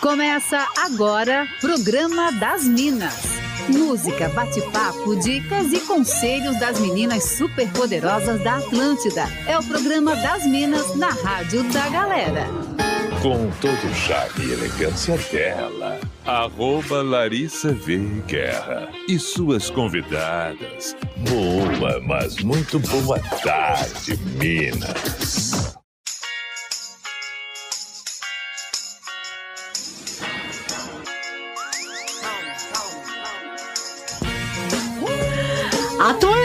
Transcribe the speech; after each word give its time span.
Começa 0.00 0.66
agora, 0.78 1.46
Programa 1.60 2.32
das 2.32 2.64
Minas. 2.64 3.22
Música, 3.68 4.30
bate-papo, 4.30 5.14
dicas 5.16 5.74
e 5.74 5.80
conselhos 5.80 6.58
das 6.58 6.80
meninas 6.80 7.22
superpoderosas 7.36 8.42
da 8.42 8.56
Atlântida. 8.56 9.24
É 9.46 9.58
o 9.58 9.62
Programa 9.62 10.16
das 10.16 10.46
Minas 10.46 10.96
na 10.96 11.10
Rádio 11.10 11.62
da 11.64 11.86
Galera. 11.90 12.46
Com 13.20 13.50
todo 13.60 13.90
o 13.90 13.94
charme 13.94 14.46
e 14.46 14.52
elegância 14.52 15.18
dela, 15.30 16.00
arroba 16.24 17.02
Larissa 17.02 17.70
V. 17.74 18.22
Guerra 18.26 18.88
e 19.06 19.18
suas 19.18 19.68
convidadas. 19.68 20.96
Boa, 21.28 22.00
mas 22.00 22.36
muito 22.36 22.78
boa 22.78 23.18
tarde, 23.42 24.18
Minas. 24.38 25.49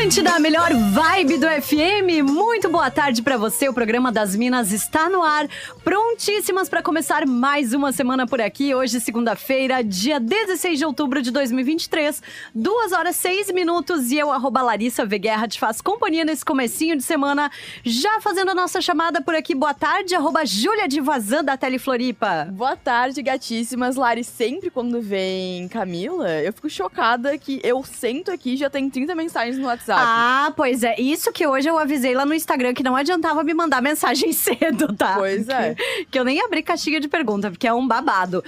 Atlântida, 0.05 0.35
a 0.35 0.39
melhor 0.39 0.71
vibe 0.71 1.39
do 1.39 1.47
FM. 1.47 2.31
Muito 2.31 2.69
boa 2.69 2.91
tarde 2.91 3.23
para 3.23 3.37
você. 3.37 3.67
O 3.67 3.73
programa 3.73 4.11
das 4.11 4.35
Minas 4.35 4.71
está 4.71 5.09
no 5.09 5.23
ar, 5.23 5.47
prontíssimas 5.83 6.69
para 6.69 6.83
começar 6.83 7.25
mais 7.25 7.73
uma 7.73 7.91
semana 7.91 8.27
por 8.27 8.39
aqui. 8.39 8.75
Hoje, 8.75 8.99
segunda-feira, 8.99 9.83
dia 9.83 10.19
16 10.19 10.77
de 10.77 10.85
outubro 10.85 11.23
de 11.23 11.31
2023, 11.31 12.21
2 12.53 12.91
horas 12.91 13.15
6 13.15 13.51
minutos 13.51 14.11
e 14.11 14.19
eu, 14.19 14.31
arroba 14.31 14.61
Larissa 14.61 15.03
Veguerra, 15.07 15.47
te 15.47 15.59
faço 15.59 15.83
companhia 15.83 16.23
nesse 16.23 16.45
comecinho 16.45 16.95
de 16.95 17.03
semana, 17.03 17.49
já 17.83 18.21
fazendo 18.21 18.51
a 18.51 18.55
nossa 18.55 18.79
chamada 18.81 19.23
por 19.23 19.33
aqui. 19.33 19.55
Boa 19.55 19.73
tarde, 19.73 20.13
arroba 20.13 20.45
Júlia 20.45 20.87
de 20.87 21.01
Vazan 21.01 21.43
da 21.43 21.57
Telefloripa. 21.57 22.47
Boa 22.51 22.77
tarde, 22.77 23.23
gatíssimas. 23.23 23.95
Lari, 23.95 24.23
sempre 24.23 24.69
quando 24.69 25.01
vem 25.01 25.67
Camila, 25.67 26.29
eu 26.43 26.53
fico 26.53 26.69
chocada 26.69 27.35
que 27.39 27.59
eu 27.63 27.83
sento 27.83 28.29
aqui 28.29 28.55
já 28.55 28.69
tem 28.69 28.87
30 28.87 29.15
mensagens 29.15 29.57
no 29.57 29.65
WhatsApp. 29.65 29.94
Ah, 29.97 30.53
pois 30.55 30.83
é. 30.83 30.99
Isso 30.99 31.31
que 31.31 31.45
hoje 31.45 31.69
eu 31.69 31.77
avisei 31.77 32.13
lá 32.13 32.25
no 32.25 32.33
Instagram 32.33 32.73
que 32.73 32.83
não 32.83 32.95
adiantava 32.95 33.43
me 33.43 33.53
mandar 33.53 33.81
mensagem 33.81 34.31
cedo, 34.31 34.93
tá? 34.95 35.15
Pois 35.17 35.47
é. 35.49 35.75
Que, 35.75 36.05
que 36.11 36.19
eu 36.19 36.23
nem 36.23 36.41
abri 36.41 36.63
caixinha 36.63 36.99
de 36.99 37.07
pergunta, 37.07 37.49
porque 37.49 37.67
é 37.67 37.73
um 37.73 37.87
babado. 37.87 38.43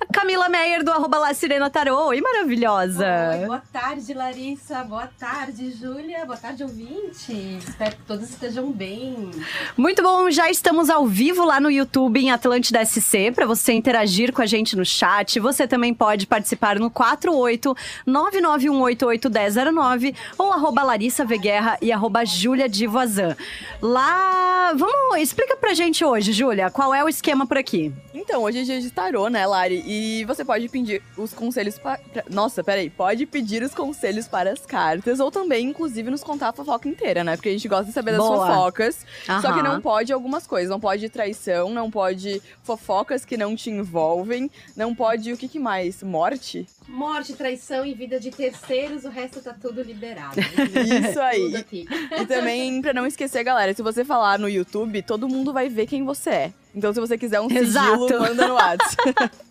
A 0.00 0.06
Camila 0.12 0.48
Meyer 0.48 0.84
do 0.84 0.90
arroba 0.90 1.18
La 1.18 1.34
Sirena 1.34 1.70
Tarô. 1.70 2.08
Oi, 2.08 2.20
maravilhosa. 2.20 3.06
Oi, 3.40 3.46
boa 3.46 3.62
tarde, 3.72 4.14
Larissa. 4.14 4.82
Boa 4.84 5.08
tarde, 5.18 5.72
Júlia. 5.72 6.24
Boa 6.24 6.38
tarde, 6.38 6.62
ouvinte. 6.62 7.32
Espero 7.58 7.96
que 7.96 8.02
todos 8.02 8.30
estejam 8.30 8.70
bem. 8.72 9.30
Muito 9.76 10.02
bom, 10.02 10.30
já 10.30 10.50
estamos 10.50 10.88
ao 10.90 11.06
vivo 11.06 11.44
lá 11.44 11.60
no 11.60 11.70
YouTube 11.70 12.20
em 12.20 12.30
Atlântida 12.30 12.84
SC 12.84 13.32
para 13.34 13.46
você 13.46 13.72
interagir 13.72 14.32
com 14.32 14.42
a 14.42 14.46
gente 14.46 14.76
no 14.76 14.84
chat. 14.84 15.38
Você 15.40 15.66
também 15.66 15.92
pode 15.94 16.26
participar 16.26 16.78
no 16.78 16.90
48 16.90 17.74
991881009 18.06 20.14
ou 20.38 20.52
arroba 20.52 20.82
Larissa 20.90 21.24
Veguerra 21.24 21.78
e 21.80 21.92
arroba 21.92 22.24
Júlia 22.24 22.68
Divazan. 22.68 23.36
Lá, 23.80 24.72
vamos, 24.74 25.20
explica 25.20 25.56
pra 25.56 25.72
gente 25.72 26.04
hoje, 26.04 26.32
Júlia, 26.32 26.68
qual 26.68 26.92
é 26.92 27.04
o 27.04 27.08
esquema 27.08 27.46
por 27.46 27.56
aqui? 27.56 27.92
Então, 28.12 28.42
hoje 28.42 28.58
é 28.58 28.62
dia 28.64 28.80
de 28.80 28.90
tarô, 28.90 29.28
né, 29.28 29.46
Lari? 29.46 29.84
E 29.86 30.24
você 30.24 30.44
pode 30.44 30.68
pedir 30.68 31.00
os 31.16 31.32
conselhos 31.32 31.78
para. 31.78 32.00
Nossa, 32.28 32.64
peraí. 32.64 32.90
Pode 32.90 33.24
pedir 33.24 33.62
os 33.62 33.72
conselhos 33.72 34.26
para 34.26 34.50
as 34.50 34.66
cartas, 34.66 35.20
ou 35.20 35.30
também, 35.30 35.68
inclusive, 35.68 36.10
nos 36.10 36.24
contar 36.24 36.48
a 36.48 36.52
fofoca 36.52 36.88
inteira, 36.88 37.22
né? 37.22 37.36
Porque 37.36 37.50
a 37.50 37.52
gente 37.52 37.68
gosta 37.68 37.84
de 37.84 37.92
saber 37.92 38.10
das 38.10 38.20
Boa. 38.20 38.48
fofocas. 38.48 39.06
Só 39.26 39.52
que 39.52 39.60
Aham. 39.60 39.62
não 39.62 39.80
pode 39.80 40.12
algumas 40.12 40.44
coisas. 40.44 40.68
Não 40.68 40.80
pode 40.80 41.08
traição, 41.08 41.70
não 41.70 41.88
pode 41.88 42.42
fofocas 42.64 43.24
que 43.24 43.36
não 43.36 43.54
te 43.54 43.70
envolvem, 43.70 44.50
não 44.76 44.92
pode 44.92 45.32
o 45.32 45.36
que, 45.36 45.46
que 45.46 45.60
mais? 45.60 46.02
Morte? 46.02 46.66
Morte, 46.90 47.34
traição 47.34 47.86
e 47.86 47.94
vida 47.94 48.18
de 48.18 48.32
terceiros, 48.32 49.04
o 49.04 49.08
resto 49.08 49.40
tá 49.40 49.54
tudo 49.54 49.80
liberado. 49.80 50.34
Isso 51.08 51.20
aí. 51.20 51.54
Aqui. 51.54 51.86
E 52.20 52.26
também, 52.26 52.82
pra 52.82 52.92
não 52.92 53.06
esquecer, 53.06 53.44
galera, 53.44 53.72
se 53.72 53.80
você 53.80 54.04
falar 54.04 54.40
no 54.40 54.48
YouTube, 54.48 55.00
todo 55.02 55.28
mundo 55.28 55.52
vai 55.52 55.68
ver 55.68 55.86
quem 55.86 56.04
você 56.04 56.30
é. 56.30 56.52
Então, 56.74 56.92
se 56.92 56.98
você 56.98 57.16
quiser 57.16 57.40
um 57.40 57.48
Exato. 57.48 58.08
sigilo, 58.08 58.20
manda 58.20 58.48
no 58.48 58.54
WhatsApp. 58.54 59.30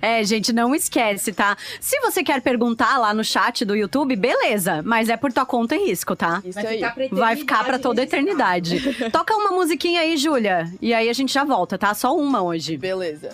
É, 0.00 0.24
gente, 0.24 0.50
não 0.50 0.74
esquece, 0.74 1.30
tá? 1.30 1.54
Se 1.78 2.00
você 2.00 2.24
quer 2.24 2.40
perguntar 2.40 2.96
lá 2.96 3.12
no 3.12 3.22
chat 3.22 3.66
do 3.66 3.76
YouTube, 3.76 4.16
beleza, 4.16 4.82
mas 4.82 5.10
é 5.10 5.16
por 5.18 5.30
tua 5.30 5.44
conta 5.44 5.76
e 5.76 5.88
risco, 5.90 6.16
tá? 6.16 6.40
Isso 6.42 6.54
Vai 6.54 6.66
aí. 6.66 6.76
ficar 6.76 6.94
pra 6.94 7.08
Vai 7.12 7.36
ficar 7.36 7.64
pra 7.64 7.78
toda 7.78 8.00
a 8.00 8.04
eternidade 8.04 8.76
eternidade. 8.76 9.10
Toca 9.10 9.36
uma 9.36 9.50
musiquinha 9.50 10.00
aí, 10.00 10.16
Júlia. 10.16 10.72
E 10.80 10.94
aí 10.94 11.10
a 11.10 11.12
gente 11.12 11.34
já 11.34 11.44
volta, 11.44 11.76
tá? 11.76 11.92
Só 11.92 12.16
uma 12.16 12.40
hoje. 12.40 12.78
Beleza. 12.78 13.28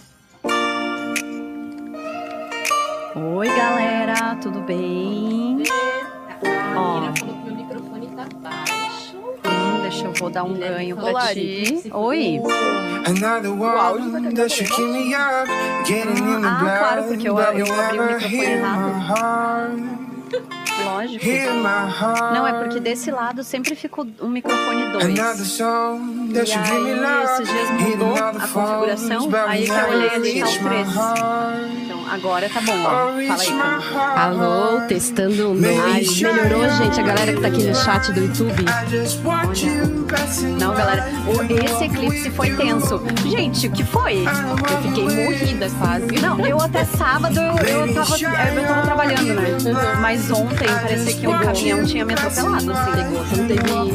Oi, 3.17 3.47
galera, 3.49 4.37
tudo 4.41 4.61
bem? 4.63 5.63
Ó. 6.77 6.97
A 6.97 7.01
Mira 7.01 7.13
falou 7.17 7.35
que 7.37 7.45
meu 7.45 7.55
microfone 7.55 8.07
tá 8.09 8.27
baixo. 8.43 9.17
Hum, 9.45 9.83
deixa 9.83 10.05
eu 10.07 10.13
vou 10.15 10.31
dar 10.31 10.45
um 10.45 10.55
ganho 10.55 10.97
falou 10.97 11.13
pra 11.13 11.23
Lari. 11.23 11.81
ti. 11.83 11.91
Oi. 11.93 12.41
Another 13.07 13.51
one 13.53 14.35
that 14.35 14.51
should 14.53 14.71
keep 14.71 14.87
me 14.91 15.15
up, 15.15 15.49
getting 15.87 16.19
in 16.19 16.41
the 16.43 16.49
Ah, 16.49 16.59
blood, 16.59 16.79
claro, 16.79 17.05
porque 17.05 17.29
eu- 17.29 17.35
but 17.35 17.45
eu 17.45 17.51
abri 17.53 17.63
o 17.63 17.77
never 17.77 18.15
microfone 18.15 18.45
errado. 18.45 19.99
Lógico. 20.83 21.25
Não, 22.33 22.47
é 22.47 22.53
porque 22.55 22.81
desse 22.81 23.11
lado 23.11 23.45
sempre 23.45 23.75
fica 23.77 24.01
o 24.03 24.07
o 24.21 24.29
microfone 24.29 24.83
Another 24.83 25.37
2. 25.37 25.49
song 25.49 26.33
E 26.35 26.39
aí, 26.39 27.25
esses 27.25 27.49
dias 27.49 27.71
mudou 27.71 28.15
a 28.17 28.33
configuração, 28.33 29.29
aí 29.47 29.65
que 29.65 29.71
eu 29.71 29.89
olhei 29.89 30.11
ali 30.11 30.41
tá 30.41 30.47
o 30.47 30.53
my 30.53 30.59
13. 30.59 30.97
heart. 30.97 31.19
Então, 31.85 32.05
agora 32.11 32.49
tá 32.49 32.61
bom, 32.61 32.73
Oh, 32.75 32.87
ó. 32.87 32.91
Fala 32.91 33.17
reach 33.17 33.53
aí. 33.53 34.17
Alô, 34.17 34.81
testando 34.89 35.51
um 35.53 35.55
Ai, 35.85 36.03
melhorou, 36.05 36.69
gente, 36.71 37.01
a 37.01 37.03
galera 37.03 37.33
que 37.33 37.41
tá 37.41 37.49
aqui 37.49 37.63
no 37.65 37.75
chat 37.75 38.13
do 38.13 38.21
YouTube. 38.21 38.65
Não, 40.59 40.75
galera, 40.75 41.05
o- 41.27 41.65
esse 41.65 41.85
eclipse 41.85 42.31
foi 42.31 42.55
tenso. 42.57 43.03
Gente, 43.25 43.67
o 43.69 43.71
que 43.73 43.85
foi? 43.85 44.25
Eu 44.25 44.83
fiquei 44.83 45.05
morrida 45.05 45.71
quase. 45.79 46.07
Não, 46.21 46.45
eu 46.47 46.61
até 46.61 46.85
sábado 46.85 47.39
eu, 47.39 47.57
eu, 47.87 47.95
tava, 47.95 48.17
eu 48.19 48.67
tava 48.67 48.83
trabalhando, 48.83 49.35
né? 49.35 49.49
Mas 50.01 50.31
ontem 50.31 50.64
parecia 50.67 51.15
que 51.15 51.27
o 51.27 51.39
caminhão 51.39 51.85
tinha 51.85 52.05
me 52.05 52.13
atropelado, 52.15 52.73
assim. 52.73 52.93
Pegou, 52.93 53.25
não 53.37 53.47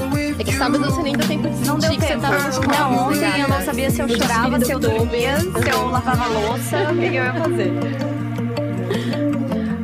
teve. 0.09 0.41
É 0.41 0.43
que 0.43 0.53
sábado 0.55 0.85
você 0.85 1.01
nem 1.03 1.15
deu 1.15 1.27
tempo 1.27 1.47
de 1.49 1.55
sentir 1.55 1.67
Não 1.67 1.79
deu 1.79 1.91
que 1.91 1.99
você 2.01 2.07
tempo. 2.07 2.21
tava 2.21 2.67
Não, 2.67 3.07
ontem 3.09 3.41
eu 3.41 3.47
não 3.47 3.61
sabia 3.61 3.89
se 3.91 4.01
eu 4.01 4.07
chorava, 4.09 4.59
se 4.63 4.71
eu 4.71 4.79
dormia, 4.79 5.37
se 5.39 5.69
eu 5.69 5.87
lavava 5.87 6.27
louça, 6.27 6.91
o 6.91 6.95
que 6.95 7.09
que 7.09 7.15
eu 7.15 7.23
ia 7.23 7.33
fazer. 7.33 7.71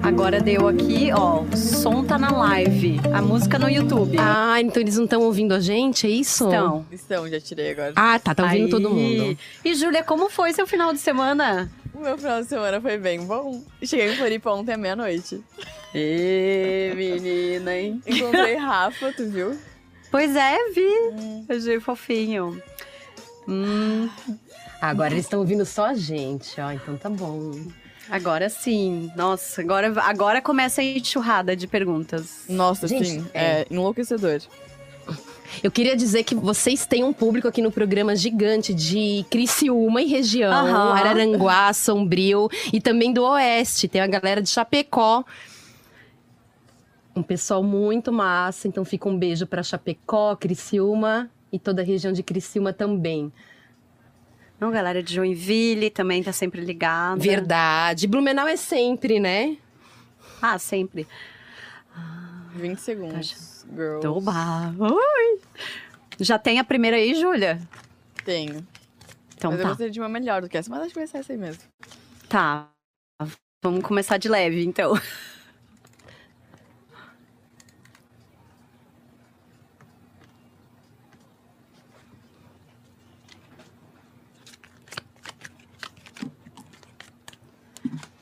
Agora 0.01 0.39
deu 0.39 0.67
aqui, 0.67 1.09
ó, 1.11 1.41
o 1.41 1.57
som 1.57 2.03
tá 2.03 2.17
na 2.17 2.29
live, 2.31 3.01
a 3.11 3.21
música 3.23 3.57
no 3.57 3.67
YouTube. 3.67 4.15
Ah, 4.19 4.61
então 4.61 4.81
eles 4.81 4.97
não 4.97 5.05
estão 5.05 5.21
ouvindo 5.23 5.53
a 5.53 5.59
gente, 5.59 6.05
é 6.05 6.09
isso? 6.09 6.47
Então. 6.47 6.85
Estão, 6.91 7.27
já 7.27 7.41
tirei 7.41 7.71
agora. 7.71 7.91
Ah, 7.95 8.19
tá, 8.19 8.35
tá 8.35 8.43
ouvindo 8.43 8.65
Aí. 8.65 8.69
todo 8.69 8.89
mundo. 8.91 9.35
E 9.63 9.73
Júlia, 9.73 10.03
como 10.03 10.29
foi 10.29 10.53
seu 10.53 10.67
final 10.67 10.93
de 10.93 10.99
semana? 10.99 11.69
O 11.95 11.99
meu 11.99 12.17
final 12.17 12.41
de 12.41 12.47
semana 12.49 12.81
foi 12.81 12.97
bem 12.97 13.21
bom. 13.25 13.63
Cheguei 13.83 14.11
em 14.11 14.15
Floripa 14.17 14.51
ontem 14.51 14.73
à 14.73 14.77
meia-noite. 14.77 15.41
Ê, 15.93 16.91
menina, 16.95 17.73
hein? 17.73 18.01
Encontrei 18.05 18.55
Rafa, 18.55 19.13
tu 19.13 19.25
viu? 19.29 19.57
Pois 20.11 20.35
é, 20.35 20.57
vi. 20.71 21.45
Achei 21.49 21.79
fofinho. 21.79 22.61
Hum, 23.47 24.09
Agora 24.81 25.13
eles 25.13 25.25
estão 25.25 25.39
ouvindo 25.39 25.65
só 25.65 25.85
a 25.87 25.93
gente, 25.93 26.59
ó, 26.59 26.71
então 26.71 26.97
tá 26.97 27.09
bom. 27.09 27.51
agora 28.09 28.49
sim. 28.49 29.09
Nossa, 29.15 29.61
agora, 29.61 29.93
agora 30.01 30.41
começa 30.41 30.81
a 30.81 30.83
enxurrada 30.83 31.55
de 31.55 31.65
perguntas. 31.67 32.43
Nossa, 32.49 32.87
Gente, 32.87 33.07
sim, 33.07 33.25
é. 33.33 33.61
é 33.61 33.67
enlouquecedor. 33.69 34.41
Eu 35.63 35.71
queria 35.71 35.95
dizer 35.95 36.23
que 36.23 36.35
vocês 36.35 36.85
têm 36.85 37.03
um 37.03 37.13
público 37.13 37.47
aqui 37.47 37.61
no 37.61 37.71
programa 37.71 38.15
gigante 38.15 38.73
de 38.73 39.25
Criciúma 39.29 40.01
e 40.01 40.05
região, 40.05 40.51
Aham. 40.51 40.93
Araranguá, 40.93 41.73
Sombrio 41.73 42.49
e 42.73 42.79
também 42.81 43.13
do 43.13 43.23
Oeste. 43.23 43.87
Tem 43.87 44.01
a 44.01 44.07
galera 44.07 44.41
de 44.41 44.49
Chapecó. 44.49 45.23
Um 47.15 47.23
pessoal 47.23 47.63
muito 47.63 48.11
massa, 48.11 48.67
então 48.67 48.83
fica 48.83 49.07
um 49.07 49.17
beijo 49.17 49.47
para 49.47 49.63
Chapecó, 49.63 50.35
Criciúma 50.35 51.29
e 51.51 51.57
toda 51.57 51.81
a 51.81 51.85
região 51.85 52.11
de 52.11 52.21
Criciúma 52.21 52.73
também. 52.73 53.31
Não, 54.59 54.71
galera 54.71 55.03
de 55.03 55.13
Joinville 55.13 55.89
também 55.89 56.23
tá 56.23 56.31
sempre 56.31 56.61
ligada. 56.61 57.19
Verdade. 57.19 58.07
Blumenau 58.07 58.47
é 58.47 58.55
sempre, 58.55 59.19
né? 59.19 59.57
Ah, 60.41 60.57
sempre. 60.57 61.07
20 62.55 62.79
segundos. 62.79 63.54
Girl. 63.73 63.99
Toba. 63.99 64.73
Oi. 64.79 65.39
Já 66.19 66.39
tem 66.39 66.59
a 66.59 66.63
primeira 66.63 66.97
aí, 66.97 67.13
Júlia? 67.15 67.59
Tenho. 68.23 68.65
Então 69.35 69.51
mas 69.51 69.59
eu 69.59 69.63
tá. 69.63 69.69
gostaria 69.69 69.91
de 69.91 69.99
uma 69.99 70.09
melhor 70.09 70.41
do 70.41 70.49
que 70.49 70.57
essa, 70.57 70.69
mas 70.69 70.81
acho 70.81 70.93
que 70.93 70.99
vai 70.99 71.07
ser 71.07 71.17
essa 71.17 71.33
aí 71.33 71.37
mesmo. 71.37 71.63
Tá. 72.29 72.69
Vamos 73.63 73.83
começar 73.83 74.17
de 74.17 74.29
leve, 74.29 74.63
então. 74.63 74.93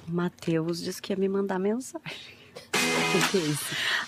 Matheus 0.07 0.79
disse 0.79 1.01
que 1.01 1.11
ia 1.11 1.17
me 1.17 1.27
mandar 1.27 1.59
mensagem. 1.59 2.42
É? 2.83 3.13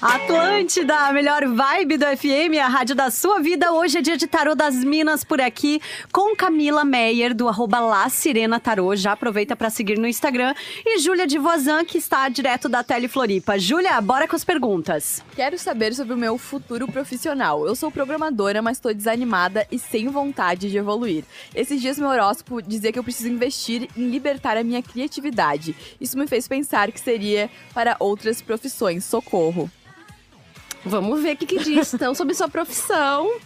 Atlântida, 0.01 0.95
a 0.95 1.13
melhor 1.13 1.47
vibe 1.47 1.97
do 1.97 2.05
FM, 2.05 2.59
a 2.63 2.67
rádio 2.67 2.95
da 2.95 3.09
sua 3.09 3.39
vida. 3.39 3.71
Hoje 3.71 3.99
é 3.99 4.01
dia 4.01 4.17
de 4.17 4.27
tarô 4.27 4.55
das 4.55 4.75
Minas 4.83 5.23
por 5.23 5.39
aqui, 5.39 5.81
com 6.11 6.35
Camila 6.35 6.83
Meyer, 6.83 7.33
do 7.33 7.47
arroba 7.47 7.79
La 7.79 8.09
Sirena 8.09 8.59
Tarô. 8.59 8.95
Já 8.95 9.13
aproveita 9.13 9.55
para 9.55 9.69
seguir 9.69 9.97
no 9.97 10.07
Instagram. 10.07 10.53
E 10.85 10.99
Júlia 10.99 11.25
de 11.25 11.37
Vozan, 11.37 11.85
que 11.85 11.97
está 11.97 12.27
direto 12.29 12.67
da 12.67 12.83
Tele 12.83 13.07
Floripa. 13.07 13.57
Júlia, 13.57 13.99
bora 14.01 14.27
com 14.27 14.35
as 14.35 14.43
perguntas. 14.43 15.23
Quero 15.35 15.57
saber 15.57 15.93
sobre 15.93 16.13
o 16.13 16.17
meu 16.17 16.37
futuro 16.37 16.87
profissional. 16.87 17.65
Eu 17.65 17.75
sou 17.75 17.91
programadora, 17.91 18.61
mas 18.61 18.77
estou 18.77 18.93
desanimada 18.93 19.67
e 19.71 19.79
sem 19.79 20.07
vontade 20.07 20.69
de 20.69 20.77
evoluir. 20.77 21.23
Esses 21.53 21.79
dias 21.79 21.97
meu 21.97 22.09
horóscopo 22.09 22.61
dizia 22.61 22.91
que 22.91 22.99
eu 22.99 23.03
preciso 23.03 23.29
investir 23.29 23.87
em 23.95 24.09
libertar 24.09 24.57
a 24.57 24.63
minha 24.63 24.83
criatividade. 24.83 25.75
Isso 26.01 26.17
me 26.17 26.27
fez 26.27 26.47
pensar 26.47 26.91
que 26.91 26.99
seria 26.99 27.49
para 27.73 27.95
outras 27.99 28.41
profissões. 28.41 28.64
Socorro. 28.99 29.69
Vamos 30.85 31.21
ver 31.21 31.35
o 31.35 31.37
que, 31.37 31.45
que 31.45 31.59
diz 31.63 31.93
então 31.93 32.13
sobre 32.13 32.35
sua 32.35 32.47
profissão. 32.47 33.39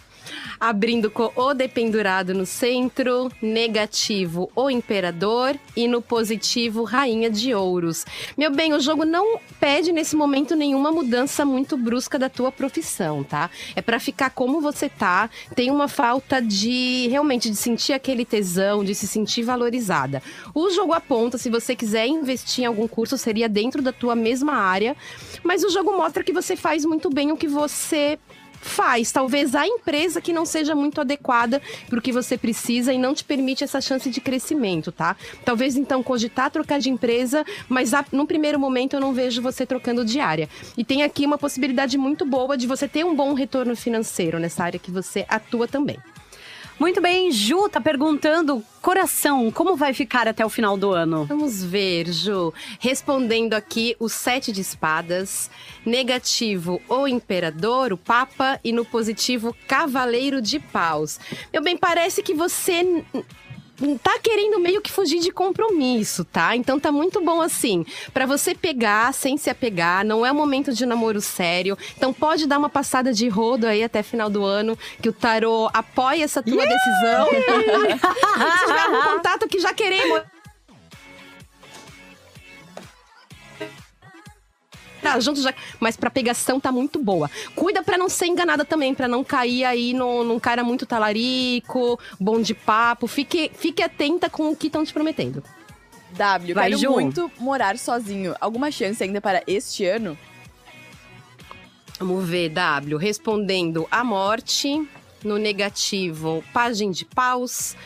Abrindo 0.58 1.10
com 1.10 1.30
o 1.34 1.54
dependurado 1.54 2.34
no 2.34 2.44
centro, 2.44 3.30
negativo 3.40 4.50
o 4.54 4.70
imperador 4.70 5.56
e 5.76 5.88
no 5.88 6.02
positivo 6.02 6.84
rainha 6.84 7.30
de 7.30 7.54
ouros. 7.54 8.04
Meu 8.36 8.50
bem, 8.50 8.72
o 8.72 8.80
jogo 8.80 9.04
não 9.04 9.38
pede 9.58 9.92
nesse 9.92 10.14
momento 10.14 10.54
nenhuma 10.54 10.92
mudança 10.92 11.44
muito 11.44 11.76
brusca 11.76 12.18
da 12.18 12.28
tua 12.28 12.52
profissão, 12.52 13.24
tá? 13.24 13.50
É 13.74 13.82
para 13.82 13.98
ficar 13.98 14.30
como 14.30 14.60
você 14.60 14.88
tá. 14.88 15.30
Tem 15.54 15.70
uma 15.70 15.88
falta 15.88 16.40
de 16.40 17.08
realmente 17.08 17.48
de 17.48 17.56
sentir 17.56 17.92
aquele 17.92 18.24
tesão, 18.24 18.84
de 18.84 18.94
se 18.94 19.06
sentir 19.06 19.42
valorizada. 19.42 20.22
O 20.54 20.70
jogo 20.70 20.92
aponta 20.92 21.38
se 21.38 21.48
você 21.50 21.74
quiser 21.74 22.06
investir 22.06 22.64
em 22.64 22.66
algum 22.66 22.86
curso 22.86 23.16
seria 23.16 23.48
dentro 23.48 23.82
da 23.82 23.92
tua 23.92 24.14
mesma 24.14 24.54
área, 24.54 24.96
mas 25.42 25.64
o 25.64 25.70
jogo 25.70 25.96
mostra 25.96 26.24
que 26.24 26.32
você 26.32 26.56
faz 26.56 26.84
muito 26.84 27.08
bem 27.10 27.32
o 27.32 27.36
que 27.36 27.48
você 27.48 28.18
faz. 28.60 29.10
Talvez 29.10 29.54
a 29.54 29.66
empresa 29.66 30.20
que 30.20 30.32
não 30.32 30.44
seja 30.44 30.74
muito 30.74 31.00
adequada 31.00 31.60
para 31.88 31.98
o 31.98 32.02
que 32.02 32.12
você 32.12 32.36
precisa 32.36 32.92
e 32.92 32.98
não 32.98 33.14
te 33.14 33.24
permite 33.24 33.64
essa 33.64 33.80
chance 33.80 34.10
de 34.10 34.20
crescimento, 34.20 34.92
tá? 34.92 35.16
Talvez 35.44 35.76
então 35.76 36.02
cogitar 36.02 36.50
trocar 36.50 36.78
de 36.78 36.90
empresa, 36.90 37.44
mas 37.68 37.94
a, 37.94 38.04
num 38.12 38.26
primeiro 38.26 38.58
momento 38.58 38.94
eu 38.94 39.00
não 39.00 39.12
vejo 39.12 39.42
você 39.42 39.64
trocando 39.64 40.04
de 40.04 40.20
área. 40.20 40.48
E 40.76 40.84
tem 40.84 41.02
aqui 41.02 41.24
uma 41.24 41.38
possibilidade 41.38 41.96
muito 41.96 42.24
boa 42.24 42.56
de 42.56 42.66
você 42.66 42.86
ter 42.86 43.04
um 43.04 43.14
bom 43.14 43.34
retorno 43.34 43.74
financeiro 43.74 44.38
nessa 44.38 44.64
área 44.64 44.78
que 44.78 44.90
você 44.90 45.24
atua 45.28 45.66
também. 45.66 45.98
Muito 46.80 46.98
bem, 47.02 47.30
Ju 47.30 47.68
tá 47.68 47.78
perguntando, 47.78 48.64
coração, 48.80 49.50
como 49.50 49.76
vai 49.76 49.92
ficar 49.92 50.26
até 50.26 50.46
o 50.46 50.48
final 50.48 50.78
do 50.78 50.90
ano? 50.92 51.26
Vamos 51.26 51.62
ver, 51.62 52.10
Ju. 52.10 52.54
Respondendo 52.78 53.52
aqui 53.52 53.94
o 54.00 54.08
sete 54.08 54.50
de 54.50 54.62
espadas, 54.62 55.50
negativo 55.84 56.80
o 56.88 57.06
imperador, 57.06 57.92
o 57.92 57.98
papa, 57.98 58.58
e 58.64 58.72
no 58.72 58.82
positivo 58.86 59.54
cavaleiro 59.68 60.40
de 60.40 60.58
paus. 60.58 61.20
Meu 61.52 61.62
bem, 61.62 61.76
parece 61.76 62.22
que 62.22 62.32
você 62.32 63.04
tá 64.02 64.18
querendo 64.22 64.58
meio 64.58 64.80
que 64.80 64.90
fugir 64.90 65.20
de 65.20 65.30
compromisso, 65.30 66.24
tá? 66.24 66.56
Então 66.56 66.78
tá 66.78 66.90
muito 66.92 67.20
bom 67.20 67.40
assim, 67.40 67.84
Pra 68.12 68.26
você 68.26 68.54
pegar 68.54 69.12
sem 69.14 69.36
se 69.36 69.50
apegar, 69.50 70.04
não 70.04 70.24
é 70.24 70.32
um 70.32 70.34
momento 70.34 70.72
de 70.72 70.84
namoro 70.86 71.20
sério. 71.20 71.76
Então 71.96 72.12
pode 72.12 72.46
dar 72.46 72.58
uma 72.58 72.68
passada 72.68 73.12
de 73.12 73.28
rodo 73.28 73.66
aí 73.66 73.82
até 73.82 74.02
final 74.02 74.28
do 74.28 74.44
ano, 74.44 74.78
que 75.00 75.08
o 75.08 75.12
tarô 75.12 75.70
apoia 75.72 76.24
essa 76.24 76.42
tua 76.42 76.66
decisão. 76.66 77.28
Se 77.30 78.66
tiver 78.66 78.80
algum 78.80 79.02
contato 79.02 79.48
que 79.48 79.60
já 79.60 79.72
queremos 79.72 80.22
Tá, 85.02 85.18
junto 85.18 85.40
já, 85.40 85.54
mas 85.78 85.96
pra 85.96 86.10
pegação 86.10 86.60
tá 86.60 86.70
muito 86.70 87.02
boa. 87.02 87.30
Cuida 87.54 87.82
pra 87.82 87.96
não 87.96 88.08
ser 88.08 88.26
enganada 88.26 88.64
também, 88.64 88.94
pra 88.94 89.08
não 89.08 89.24
cair 89.24 89.64
aí 89.64 89.94
no, 89.94 90.22
num 90.24 90.38
cara 90.38 90.62
muito 90.62 90.84
talarico, 90.84 91.98
bom 92.18 92.40
de 92.40 92.54
papo. 92.54 93.06
Fique, 93.06 93.50
fique 93.54 93.82
atenta 93.82 94.28
com 94.28 94.50
o 94.50 94.56
que 94.56 94.66
estão 94.66 94.84
te 94.84 94.92
prometendo. 94.92 95.42
W, 96.12 96.54
Vai, 96.54 96.70
quero 96.70 96.80
Ju. 96.80 96.90
muito 96.90 97.30
morar 97.38 97.78
sozinho. 97.78 98.34
Alguma 98.40 98.70
chance 98.70 99.02
ainda 99.02 99.20
para 99.20 99.42
este 99.46 99.84
ano? 99.86 100.18
Vamos 101.98 102.28
ver, 102.28 102.48
W. 102.50 102.96
Respondendo 102.96 103.86
a 103.90 104.02
morte. 104.02 104.86
No 105.22 105.36
negativo, 105.36 106.42
página 106.50 106.90
de 106.92 107.04
paus. 107.04 107.76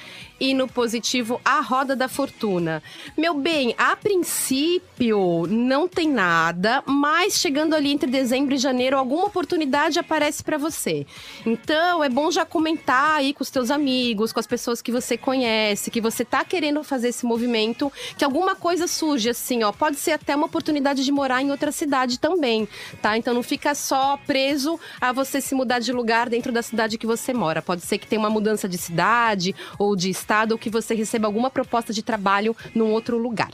E 0.44 0.52
no 0.52 0.69
positivo, 0.69 1.41
a 1.43 1.62
roda 1.62 1.96
da 1.96 2.06
fortuna. 2.06 2.82
Meu 3.17 3.32
bem, 3.32 3.75
a 3.79 3.96
princípio 3.96 5.46
não 5.49 5.88
tem 5.88 6.06
nada, 6.06 6.82
mas 6.85 7.38
chegando 7.38 7.73
ali 7.73 7.91
entre 7.91 8.11
dezembro 8.11 8.55
e 8.55 8.58
janeiro, 8.58 8.99
alguma 8.99 9.25
oportunidade 9.25 9.99
aparece 9.99 10.44
pra 10.44 10.58
você. 10.58 11.06
Então, 11.46 12.05
é 12.05 12.11
bom 12.11 12.31
já 12.31 12.44
comentar 12.44 13.12
aí 13.12 13.32
com 13.32 13.43
os 13.43 13.49
teus 13.49 13.70
amigos, 13.70 14.35
com 14.35 14.41
as 14.41 14.46
pessoas 14.46 14.82
que 14.82 14.93
você 14.93 15.17
conhece, 15.17 15.91
que 15.91 15.99
você 15.99 16.26
tá 16.26 16.44
querendo 16.44 16.85
fazer 16.85 17.08
esse 17.08 17.25
movimento, 17.25 17.90
que 18.19 18.23
alguma 18.23 18.55
coisa 18.55 18.87
surge 18.87 19.31
assim, 19.31 19.62
ó. 19.62 19.73
Pode 19.73 19.97
ser 19.97 20.12
até 20.12 20.37
uma 20.37 20.44
oportunidade 20.44 21.06
de 21.06 21.11
morar 21.11 21.40
em 21.40 21.50
outra 21.50 21.73
cidade 21.73 22.20
também, 22.20 22.69
tá? 23.00 23.17
Então 23.17 23.32
não 23.32 23.43
fica 23.43 23.75
só 23.75 24.19
preso 24.26 24.79
a 25.00 25.11
você 25.11 25.40
se 25.40 25.55
mudar 25.55 25.79
de 25.79 25.90
lugar 25.90 26.29
dentro 26.29 26.52
da 26.52 26.61
cidade 26.61 26.99
que 26.99 27.06
você 27.06 27.32
mora. 27.32 27.62
Pode 27.62 27.81
ser 27.81 27.97
que 27.97 28.06
tenha 28.06 28.20
uma 28.20 28.29
mudança 28.29 28.69
de 28.69 28.76
cidade 28.76 29.55
ou 29.79 29.97
de 29.97 30.11
estado 30.11 30.33
ou 30.52 30.58
que 30.58 30.69
você 30.69 30.94
receba 30.94 31.26
alguma 31.26 31.50
proposta 31.50 31.92
de 31.92 32.02
trabalho 32.02 32.56
num 32.75 32.90
outro 32.90 33.16
lugar. 33.16 33.52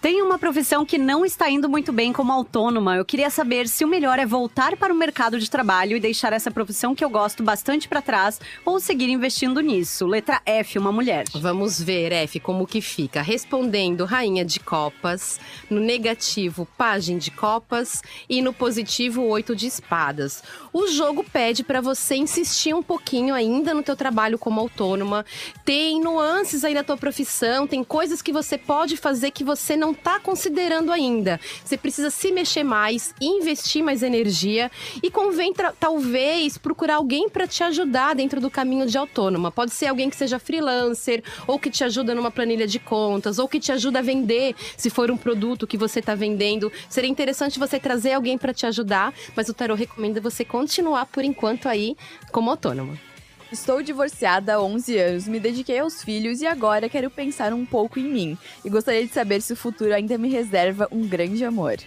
Tem 0.00 0.22
uma 0.22 0.38
profissão 0.38 0.86
que 0.86 0.96
não 0.96 1.26
está 1.26 1.50
indo 1.50 1.68
muito 1.68 1.92
bem 1.92 2.12
como 2.12 2.30
autônoma. 2.30 2.94
Eu 2.94 3.04
queria 3.04 3.30
saber 3.30 3.66
se 3.66 3.84
o 3.84 3.88
melhor 3.88 4.20
é 4.20 4.24
voltar 4.24 4.76
para 4.76 4.94
o 4.94 4.96
mercado 4.96 5.40
de 5.40 5.50
trabalho 5.50 5.96
e 5.96 6.00
deixar 6.00 6.32
essa 6.32 6.52
profissão 6.52 6.94
que 6.94 7.04
eu 7.04 7.10
gosto 7.10 7.42
bastante 7.42 7.88
para 7.88 8.00
trás 8.00 8.40
ou 8.64 8.78
seguir 8.78 9.10
investindo 9.10 9.60
nisso. 9.60 10.06
Letra 10.06 10.40
F, 10.46 10.78
uma 10.78 10.92
mulher. 10.92 11.24
Vamos 11.34 11.82
ver, 11.82 12.12
F, 12.12 12.38
como 12.38 12.64
que 12.64 12.80
fica. 12.80 13.20
Respondendo 13.22 14.04
Rainha 14.04 14.44
de 14.44 14.60
Copas, 14.60 15.40
no 15.68 15.80
negativo, 15.80 16.64
Página 16.78 17.18
de 17.18 17.32
Copas 17.32 18.00
e 18.28 18.40
no 18.40 18.52
positivo, 18.52 19.22
Oito 19.24 19.56
de 19.56 19.66
Espadas. 19.66 20.44
O 20.72 20.86
jogo 20.86 21.24
pede 21.24 21.64
para 21.64 21.80
você 21.80 22.14
insistir 22.14 22.72
um 22.72 22.84
pouquinho 22.84 23.34
ainda 23.34 23.74
no 23.74 23.82
teu 23.82 23.96
trabalho 23.96 24.38
como 24.38 24.60
autônoma. 24.60 25.26
Tem 25.64 26.00
nuances 26.00 26.62
aí 26.62 26.72
da 26.72 26.84
tua 26.84 26.96
profissão, 26.96 27.66
tem 27.66 27.82
coisas 27.82 28.22
que 28.22 28.32
você 28.32 28.56
pode 28.56 28.96
fazer 28.96 29.32
que 29.32 29.42
você 29.42 29.76
não 29.76 29.87
tá 29.94 30.18
considerando 30.20 30.92
ainda. 30.92 31.40
Você 31.64 31.76
precisa 31.76 32.10
se 32.10 32.30
mexer 32.32 32.64
mais, 32.64 33.14
investir 33.20 33.82
mais 33.82 34.02
energia 34.02 34.70
e 35.02 35.10
convém 35.10 35.52
talvez 35.78 36.58
procurar 36.58 36.96
alguém 36.96 37.28
para 37.28 37.46
te 37.46 37.62
ajudar 37.64 38.14
dentro 38.14 38.40
do 38.40 38.50
caminho 38.50 38.86
de 38.86 38.98
autônoma. 38.98 39.50
Pode 39.50 39.72
ser 39.72 39.86
alguém 39.86 40.10
que 40.10 40.16
seja 40.16 40.38
freelancer 40.38 41.22
ou 41.46 41.58
que 41.58 41.70
te 41.70 41.84
ajuda 41.84 42.14
numa 42.14 42.30
planilha 42.30 42.66
de 42.66 42.78
contas 42.78 43.38
ou 43.38 43.48
que 43.48 43.60
te 43.60 43.72
ajuda 43.72 43.98
a 44.00 44.02
vender, 44.02 44.54
se 44.76 44.90
for 44.90 45.10
um 45.10 45.16
produto 45.16 45.66
que 45.66 45.76
você 45.76 46.00
está 46.00 46.14
vendendo. 46.14 46.70
Seria 46.88 47.10
interessante 47.10 47.58
você 47.58 47.78
trazer 47.78 48.12
alguém 48.12 48.36
para 48.36 48.52
te 48.52 48.66
ajudar, 48.66 49.12
mas 49.34 49.48
o 49.48 49.54
tarô 49.54 49.74
recomenda 49.74 50.20
você 50.20 50.44
continuar 50.44 51.06
por 51.06 51.24
enquanto 51.24 51.68
aí 51.68 51.96
como 52.30 52.50
autônoma. 52.50 53.07
Estou 53.50 53.82
divorciada 53.82 54.54
há 54.54 54.62
11 54.62 54.98
anos, 54.98 55.28
me 55.28 55.40
dediquei 55.40 55.78
aos 55.78 56.02
filhos 56.02 56.42
e 56.42 56.46
agora 56.46 56.88
quero 56.88 57.10
pensar 57.10 57.54
um 57.54 57.64
pouco 57.64 57.98
em 57.98 58.04
mim. 58.04 58.38
E 58.62 58.68
gostaria 58.68 59.06
de 59.06 59.12
saber 59.12 59.40
se 59.40 59.54
o 59.54 59.56
futuro 59.56 59.94
ainda 59.94 60.18
me 60.18 60.28
reserva 60.28 60.86
um 60.92 61.06
grande 61.06 61.44
amor. 61.44 61.78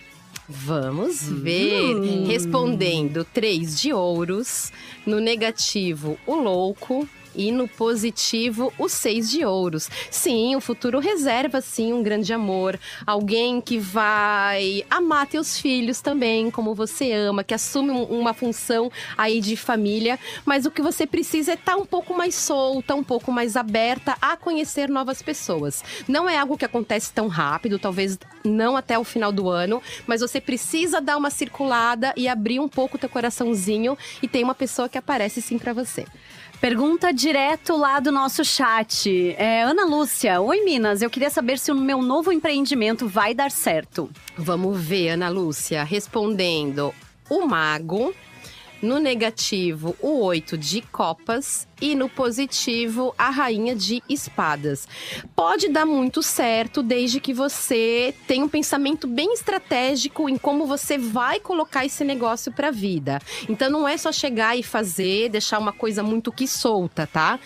Vamos 0.50 1.22
ver. 1.22 2.26
Respondendo 2.26 3.24
três 3.24 3.80
de 3.80 3.94
ouros, 3.94 4.72
no 5.06 5.20
negativo, 5.20 6.18
o 6.26 6.36
louco. 6.36 7.08
E 7.36 7.52
no 7.52 7.68
positivo, 7.68 8.74
o 8.78 8.90
seis 8.90 9.30
de 9.30 9.46
ouros. 9.46 9.90
Sim, 10.10 10.56
o 10.56 10.62
futuro 10.62 11.00
reserva, 11.00 11.62
sim, 11.62 11.94
um 11.94 12.04
grande 12.04 12.34
amor. 12.34 12.80
Alguém 13.06 13.62
que 13.62 13.80
vai 13.80 14.84
amar 14.90 15.28
teus 15.28 15.58
filhos 15.58 16.02
também, 16.02 16.52
como 16.52 16.76
você 16.76 17.12
ama, 17.14 17.44
que 17.44 17.54
assume 17.54 17.92
um- 17.92 18.04
uma 18.04 18.34
função 18.34 18.92
aí 19.18 19.40
de 19.40 19.56
família. 19.56 20.20
Mas 20.46 20.66
o 20.66 20.72
que 20.72 20.82
você 20.82 21.08
precisa 21.08 21.52
é 21.52 21.54
estar 21.56 21.76
um 21.78 21.86
pouco 21.86 22.14
mais 22.14 22.36
solta, 22.36 22.96
um 22.96 23.04
pouco 23.04 23.32
mais 23.32 23.56
aberta 23.56 24.18
a 24.22 24.36
conhecer 24.36 24.90
novas 24.90 25.22
pessoas. 25.22 25.84
Não 26.08 26.30
é 26.30 26.38
algo 26.38 26.58
que 26.58 26.66
acontece 26.66 27.14
tão 27.14 27.28
rápido, 27.28 27.80
talvez 27.80 28.18
não 28.44 28.76
até 28.76 28.98
o 29.00 29.04
final 29.04 29.32
do 29.32 29.50
ano, 29.50 29.82
mas 30.06 30.22
você 30.22 30.42
precisa 30.42 31.00
dar 31.00 31.18
uma 31.18 31.30
circulada 31.30 32.14
e 32.18 32.28
abrir 32.28 32.60
um 32.60 32.68
pouco 32.68 32.98
teu 32.98 33.10
coraçãozinho 33.10 33.98
e 34.22 34.28
tem 34.28 34.44
uma 34.44 34.56
pessoa 34.56 34.90
que 34.90 34.98
aparece 34.98 35.42
sim 35.42 35.58
pra 35.58 35.74
você. 35.74 36.06
Pergunta 36.62 37.12
direto 37.12 37.76
lá 37.76 38.00
do 38.00 38.12
nosso 38.12 38.46
chat. 38.46 39.34
É, 39.36 39.64
Ana 39.64 39.84
Lúcia, 39.84 40.40
oi 40.40 40.64
Minas, 40.64 41.02
eu 41.02 41.10
queria 41.10 41.32
saber 41.32 41.58
se 41.58 41.72
o 41.72 41.76
meu 41.76 42.04
novo 42.04 42.32
empreendimento 42.32 43.08
vai 43.08 43.34
dar 43.34 43.50
certo. 43.50 44.12
Vamos 44.38 44.80
ver, 44.80 45.10
Ana 45.10 45.28
Lúcia, 45.28 45.84
respondendo 45.84 46.94
o 47.28 47.48
mago. 47.48 48.14
No 48.80 49.00
negativo, 49.00 49.96
o 50.00 50.20
oito 50.24 50.56
de 50.56 50.82
copas. 50.84 51.68
E 51.82 51.96
no 51.96 52.08
positivo 52.08 53.14
a 53.18 53.32
rainha 53.32 53.76
de 53.76 54.04
espadas. 54.08 54.88
Pode 55.36 55.68
dar 55.68 55.86
muito 55.86 56.22
certo 56.22 56.84
desde 56.84 57.20
que 57.20 57.34
você 57.34 58.14
tenha 58.28 58.46
um 58.46 58.50
pensamento 58.50 59.08
bem 59.08 59.34
estratégico 59.34 60.30
em 60.30 60.38
como 60.38 60.68
você 60.68 60.98
vai 60.98 61.40
colocar 61.40 61.84
esse 61.84 62.04
negócio 62.04 62.52
para 62.52 62.70
vida. 62.70 63.20
Então 63.50 63.70
não 63.70 63.88
é 63.88 63.98
só 63.98 64.12
chegar 64.12 64.56
e 64.56 64.62
fazer, 64.62 65.30
deixar 65.30 65.58
uma 65.58 65.74
coisa 65.74 66.04
muito 66.04 66.32
que 66.32 66.48
solta, 66.48 67.08
tá? 67.08 67.40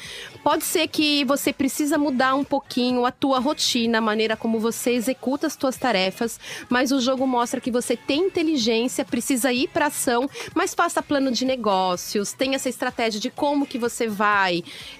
Pode 0.43 0.65
ser 0.65 0.87
que 0.87 1.23
você 1.23 1.53
precisa 1.53 1.97
mudar 1.97 2.35
um 2.35 2.43
pouquinho 2.43 3.05
a 3.05 3.11
tua 3.11 3.39
rotina, 3.39 3.99
a 3.99 4.01
maneira 4.01 4.35
como 4.35 4.59
você 4.59 4.91
executa 4.91 5.47
as 5.47 5.55
tuas 5.55 5.77
tarefas, 5.77 6.39
mas 6.69 6.91
o 6.91 6.99
jogo 6.99 7.25
mostra 7.25 7.61
que 7.61 7.71
você 7.71 7.95
tem 7.95 8.25
inteligência, 8.25 9.05
precisa 9.05 9.51
ir 9.53 9.69
para 9.69 9.87
ação, 9.87 10.29
mas 10.53 10.75
faça 10.75 11.01
plano 11.01 11.31
de 11.31 11.45
negócios, 11.45 12.33
tenha 12.33 12.55
essa 12.55 12.69
estratégia 12.69 13.19
de 13.19 13.29
como 13.29 13.65
que 13.65 13.77
você 13.77 14.07
vai 14.07 14.24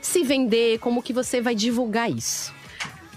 se 0.01 0.23
vender, 0.23 0.79
como 0.79 1.01
que 1.03 1.13
você 1.13 1.41
vai 1.41 1.55
divulgar 1.55 2.09
isso. 2.11 2.53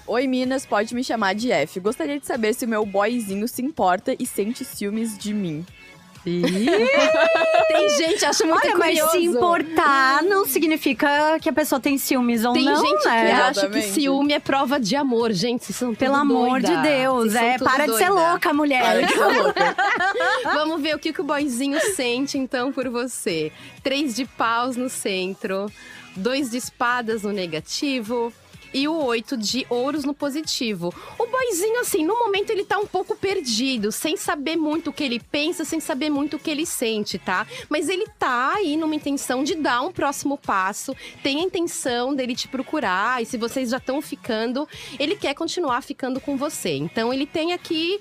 Oi, 0.06 0.26
Minas, 0.26 0.64
pode 0.64 0.94
me 0.94 1.04
chamar 1.04 1.34
de 1.34 1.52
F. 1.52 1.80
Gostaria 1.80 2.18
de 2.18 2.26
saber 2.26 2.54
se 2.54 2.64
o 2.64 2.68
meu 2.68 2.86
boyzinho 2.86 3.46
se 3.46 3.60
importa 3.62 4.16
e 4.18 4.24
sente 4.26 4.64
ciúmes 4.64 5.18
de 5.18 5.34
mim. 5.34 5.66
Tem 7.68 7.88
gente 7.96 8.24
acha 8.24 8.44
muito 8.44 8.64
Olha, 8.66 8.76
mas 8.76 8.88
curioso. 9.00 9.12
se 9.12 9.24
importar 9.24 10.22
não 10.24 10.44
significa 10.46 11.38
que 11.40 11.48
a 11.48 11.52
pessoa 11.52 11.80
tem 11.80 11.96
ciúmes 11.96 12.44
ou 12.44 12.52
Tem 12.52 12.64
não, 12.64 12.76
gente 12.84 13.02
que 13.02 13.08
né? 13.08 13.32
acha 13.32 13.68
que 13.68 13.82
ciúme 13.82 14.32
é 14.32 14.40
prova 14.40 14.78
de 14.80 14.96
amor, 14.96 15.32
gente. 15.32 15.64
Vocês 15.64 15.76
são 15.76 15.94
Pelo 15.94 16.16
amor 16.16 16.60
doida. 16.60 16.76
de 16.76 16.82
Deus, 16.82 17.32
Vocês 17.32 17.42
é, 17.44 17.58
para 17.58 17.86
de 17.86 17.96
ser 17.96 18.08
doida. 18.08 18.30
louca, 18.30 18.52
mulher. 18.52 18.82
Para 18.82 19.02
de 19.02 19.12
ser 19.12 19.24
louca. 19.42 19.76
Vamos 20.54 20.82
ver 20.82 20.96
o 20.96 20.98
que, 20.98 21.12
que 21.12 21.20
o 21.20 21.24
boyzinho 21.24 21.80
sente, 21.94 22.36
então, 22.36 22.72
por 22.72 22.88
você. 22.88 23.50
Três 23.82 24.14
de 24.14 24.24
paus 24.26 24.76
no 24.76 24.88
centro, 24.90 25.70
dois 26.18 26.50
de 26.50 26.58
espadas 26.58 27.22
no 27.22 27.32
negativo. 27.32 28.32
E 28.72 28.86
o 28.86 29.02
oito 29.06 29.34
de 29.34 29.66
ouros 29.70 30.04
no 30.04 30.12
positivo. 30.12 30.94
O 31.18 31.26
boyzinho, 31.26 31.80
assim, 31.80 32.04
no 32.04 32.14
momento 32.18 32.50
ele 32.50 32.66
tá 32.66 32.78
um 32.78 32.86
pouco 32.86 33.16
perdido, 33.16 33.90
sem 33.90 34.14
saber 34.14 34.56
muito 34.56 34.90
o 34.90 34.92
que 34.92 35.02
ele 35.02 35.20
pensa, 35.20 35.64
sem 35.64 35.80
saber 35.80 36.10
muito 36.10 36.36
o 36.36 36.38
que 36.38 36.50
ele 36.50 36.66
sente, 36.66 37.18
tá? 37.18 37.46
Mas 37.70 37.88
ele 37.88 38.06
tá 38.18 38.56
aí 38.56 38.76
numa 38.76 38.94
intenção 38.94 39.42
de 39.42 39.54
dar 39.54 39.80
um 39.80 39.90
próximo 39.90 40.36
passo, 40.36 40.94
tem 41.22 41.40
a 41.40 41.44
intenção 41.44 42.14
dele 42.14 42.36
te 42.36 42.46
procurar, 42.46 43.22
e 43.22 43.24
se 43.24 43.38
vocês 43.38 43.70
já 43.70 43.78
estão 43.78 44.02
ficando, 44.02 44.68
ele 44.98 45.16
quer 45.16 45.32
continuar 45.32 45.80
ficando 45.80 46.20
com 46.20 46.36
você. 46.36 46.72
Então 46.76 47.10
ele 47.10 47.24
tem 47.24 47.54
aqui 47.54 47.98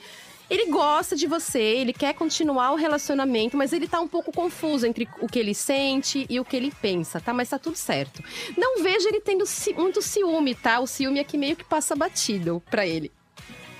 ele 0.49 0.71
gosta 0.71 1.15
de 1.15 1.27
você, 1.27 1.59
ele 1.59 1.91
quer 1.93 2.13
continuar 2.13 2.71
o 2.71 2.75
relacionamento, 2.75 3.57
mas 3.57 3.73
ele 3.73 3.87
tá 3.87 3.99
um 3.99 4.07
pouco 4.07 4.31
confuso 4.31 4.85
entre 4.85 5.07
o 5.21 5.27
que 5.27 5.39
ele 5.39 5.53
sente 5.53 6.25
e 6.29 6.39
o 6.39 6.45
que 6.45 6.55
ele 6.55 6.71
pensa, 6.81 7.19
tá? 7.19 7.33
Mas 7.33 7.49
tá 7.49 7.59
tudo 7.59 7.75
certo. 7.75 8.23
Não 8.57 8.81
vejo 8.81 9.07
ele 9.07 9.19
tendo 9.19 9.45
ci- 9.45 9.73
muito 9.73 10.01
ciúme, 10.01 10.55
tá? 10.55 10.79
O 10.79 10.87
ciúme 10.87 11.19
aqui 11.19 11.37
meio 11.37 11.55
que 11.55 11.63
passa 11.63 11.95
batido 11.95 12.63
pra 12.69 12.85
ele. 12.85 13.11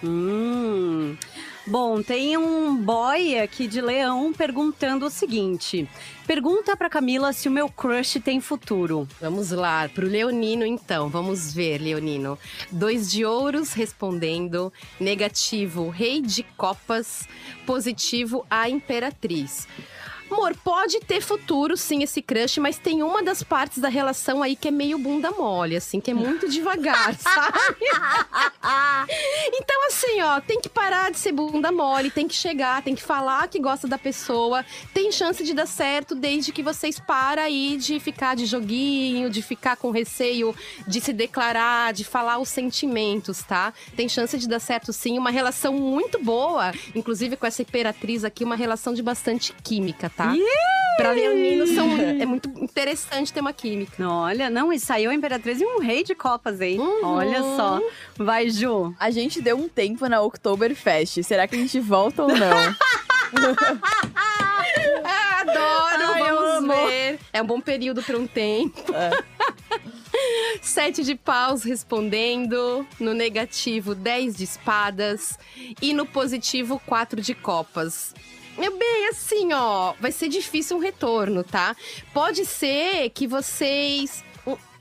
Hum. 0.03 1.15
Bom, 1.69 2.01
tem 2.01 2.37
um 2.37 2.77
boy 2.77 3.39
aqui 3.39 3.67
de 3.67 3.81
Leão 3.81 4.31
perguntando 4.31 5.05
o 5.05 5.09
seguinte: 5.09 5.85
pergunta 6.25 6.77
pra 6.77 6.89
Camila 6.89 7.33
se 7.33 7.49
o 7.49 7.51
meu 7.51 7.67
crush 7.67 8.21
tem 8.21 8.39
futuro. 8.39 9.05
Vamos 9.19 9.51
lá, 9.51 9.89
pro 9.89 10.07
Leonino 10.07 10.65
então. 10.65 11.09
Vamos 11.09 11.53
ver, 11.53 11.79
Leonino. 11.79 12.39
Dois 12.71 13.11
de 13.11 13.25
ouros 13.25 13.73
respondendo. 13.73 14.71
Negativo, 14.97 15.89
rei 15.89 16.21
de 16.21 16.41
copas. 16.55 17.27
Positivo, 17.65 18.45
a 18.49 18.69
imperatriz. 18.69 19.67
Amor, 20.29 20.55
pode 20.63 20.99
ter 20.99 21.21
futuro 21.21 21.77
sim 21.77 22.03
esse 22.03 22.21
crush, 22.21 22.59
mas 22.59 22.77
tem 22.77 23.01
uma 23.01 23.23
das 23.23 23.43
partes 23.43 23.79
da 23.79 23.89
relação 23.89 24.43
aí 24.43 24.55
que 24.55 24.67
é 24.67 24.71
meio 24.71 24.97
bunda 24.97 25.31
mole, 25.31 25.75
assim, 25.75 25.99
que 25.99 26.11
é 26.11 26.13
muito 26.13 26.47
devagar, 26.49 27.15
sabe? 27.15 27.57
então, 29.53 29.87
assim, 29.87 30.21
ó, 30.21 30.41
tem 30.41 30.59
que 30.59 30.69
parar 30.69 31.11
de 31.11 31.17
ser 31.17 31.31
bunda 31.31 31.71
mole, 31.71 32.11
tem 32.11 32.27
que 32.27 32.35
chegar, 32.35 32.81
tem 32.81 32.95
que 32.95 33.01
falar 33.01 33.47
que 33.47 33.59
gosta 33.59 33.87
da 33.87 33.97
pessoa. 33.97 34.65
Tem 34.93 35.11
chance 35.11 35.43
de 35.43 35.53
dar 35.53 35.65
certo 35.65 36.13
desde 36.13 36.51
que 36.51 36.61
vocês 36.61 36.99
param 36.99 37.43
aí 37.43 37.77
de 37.77 37.99
ficar 37.99 38.35
de 38.35 38.45
joguinho, 38.45 39.29
de 39.29 39.41
ficar 39.41 39.77
com 39.77 39.91
receio 39.91 40.55
de 40.87 40.99
se 40.99 41.13
declarar, 41.13 41.93
de 41.93 42.03
falar 42.03 42.39
os 42.39 42.49
sentimentos, 42.49 43.43
tá? 43.43 43.73
Tem 43.95 44.09
chance 44.09 44.37
de 44.37 44.47
dar 44.47 44.59
certo 44.59 44.91
sim, 44.91 45.17
uma 45.17 45.31
relação 45.31 45.73
muito 45.73 46.21
boa, 46.23 46.71
inclusive 46.93 47.37
com 47.37 47.45
essa 47.45 47.61
imperatriz 47.61 48.23
aqui, 48.23 48.43
uma 48.43 48.55
relação 48.55 48.93
de 48.93 49.01
bastante 49.01 49.53
química, 49.63 50.09
tá? 50.17 50.33
Pra 50.97 51.11
Leonino 51.11 51.67
são, 51.67 51.95
é 51.95 52.25
muito 52.25 52.49
interessante 52.59 53.31
ter 53.31 53.39
uma 53.39 53.53
química. 53.53 54.09
Olha, 54.09 54.49
não, 54.49 54.73
e 54.73 54.79
saiu 54.79 55.11
a 55.11 55.13
Imperatriz 55.13 55.61
e 55.61 55.65
um 55.65 55.79
rei 55.79 56.03
de 56.03 56.15
copas, 56.15 56.59
hein? 56.59 56.79
Uhum. 56.79 57.05
Olha 57.05 57.41
só. 57.55 57.79
Vai, 58.17 58.49
Ju. 58.49 58.95
A 58.99 59.11
gente 59.11 59.39
deu 59.39 59.55
um 59.57 59.69
tempo 59.69 60.09
na 60.09 60.19
Oktoberfest. 60.21 61.21
Será 61.23 61.47
que 61.47 61.55
a 61.55 61.59
gente 61.59 61.79
volta 61.79 62.23
ou 62.23 62.29
não? 62.29 62.75
Adoro, 65.39 66.11
Ai, 66.13 66.19
vamos 66.23 66.51
amo. 66.55 66.87
ver. 66.87 67.19
É 67.31 67.41
um 67.41 67.45
bom 67.45 67.61
período 67.61 68.01
para 68.01 68.17
um 68.17 68.25
tempo. 68.25 68.81
Sete 70.61 71.03
de 71.03 71.13
paus 71.13 71.63
respondendo. 71.63 72.87
No 72.99 73.13
negativo, 73.13 73.93
dez 73.93 74.35
de 74.35 74.45
espadas. 74.45 75.37
E 75.79 75.93
no 75.93 76.05
positivo, 76.07 76.81
quatro 76.85 77.21
de 77.21 77.35
copas. 77.35 78.15
Meu 78.57 78.75
bem, 78.75 79.07
assim, 79.09 79.53
ó, 79.53 79.93
vai 79.99 80.11
ser 80.11 80.29
difícil 80.29 80.77
um 80.77 80.79
retorno, 80.79 81.43
tá? 81.43 81.75
Pode 82.11 82.43
ser 82.43 83.11
que 83.11 83.27
vocês. 83.27 84.23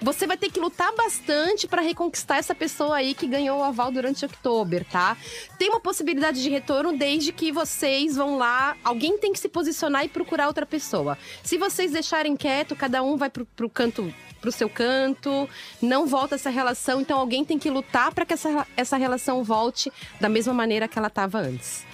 Você 0.01 0.27
vai 0.27 0.37
ter 0.37 0.51
que 0.51 0.61
lutar 0.61 0.95
bastante 0.95 1.67
para 1.67 1.83
reconquistar 1.83 2.39
essa 2.39 2.55
pessoa 2.55 2.97
aí 2.97 3.13
que 3.15 3.27
ganhou 3.27 3.59
o 3.59 3.63
aval 3.63 3.91
durante 3.91 4.25
outubro, 4.25 4.85
tá? 4.91 5.17
Tem 5.59 5.69
uma 5.69 5.81
possibilidade 5.81 6.43
de 6.43 6.49
retorno 6.49 6.97
desde 6.97 7.33
que 7.33 7.53
vocês 7.53 8.17
vão 8.17 8.39
lá. 8.39 8.77
Alguém 8.83 9.19
tem 9.19 9.33
que 9.33 9.39
se 9.39 9.49
posicionar 9.49 10.05
e 10.05 10.09
procurar 10.09 10.47
outra 10.47 10.65
pessoa. 10.65 11.19
Se 11.43 11.59
vocês 11.59 11.93
deixarem 11.93 12.37
quieto, 12.37 12.77
cada 12.77 13.03
um 13.03 13.17
vai 13.17 13.29
pro, 13.29 13.45
pro 13.45 13.69
canto. 13.69 14.13
Pro 14.41 14.53
seu 14.53 14.69
canto, 14.69 15.49
não 15.83 16.07
volta 16.07 16.37
essa 16.37 16.51
relação, 16.51 17.01
então 17.01 17.19
alguém 17.19 17.45
tem 17.45 17.59
que 17.59 17.71
lutar 17.71 18.15
para 18.15 18.25
que 18.25 18.35
essa, 18.35 18.67
essa 18.77 18.97
relação 18.97 19.43
volte 19.43 19.91
da 20.21 20.29
mesma 20.29 20.53
maneira 20.53 20.87
que 20.87 20.99
ela 20.99 21.09
estava 21.09 21.39
antes. 21.39 21.85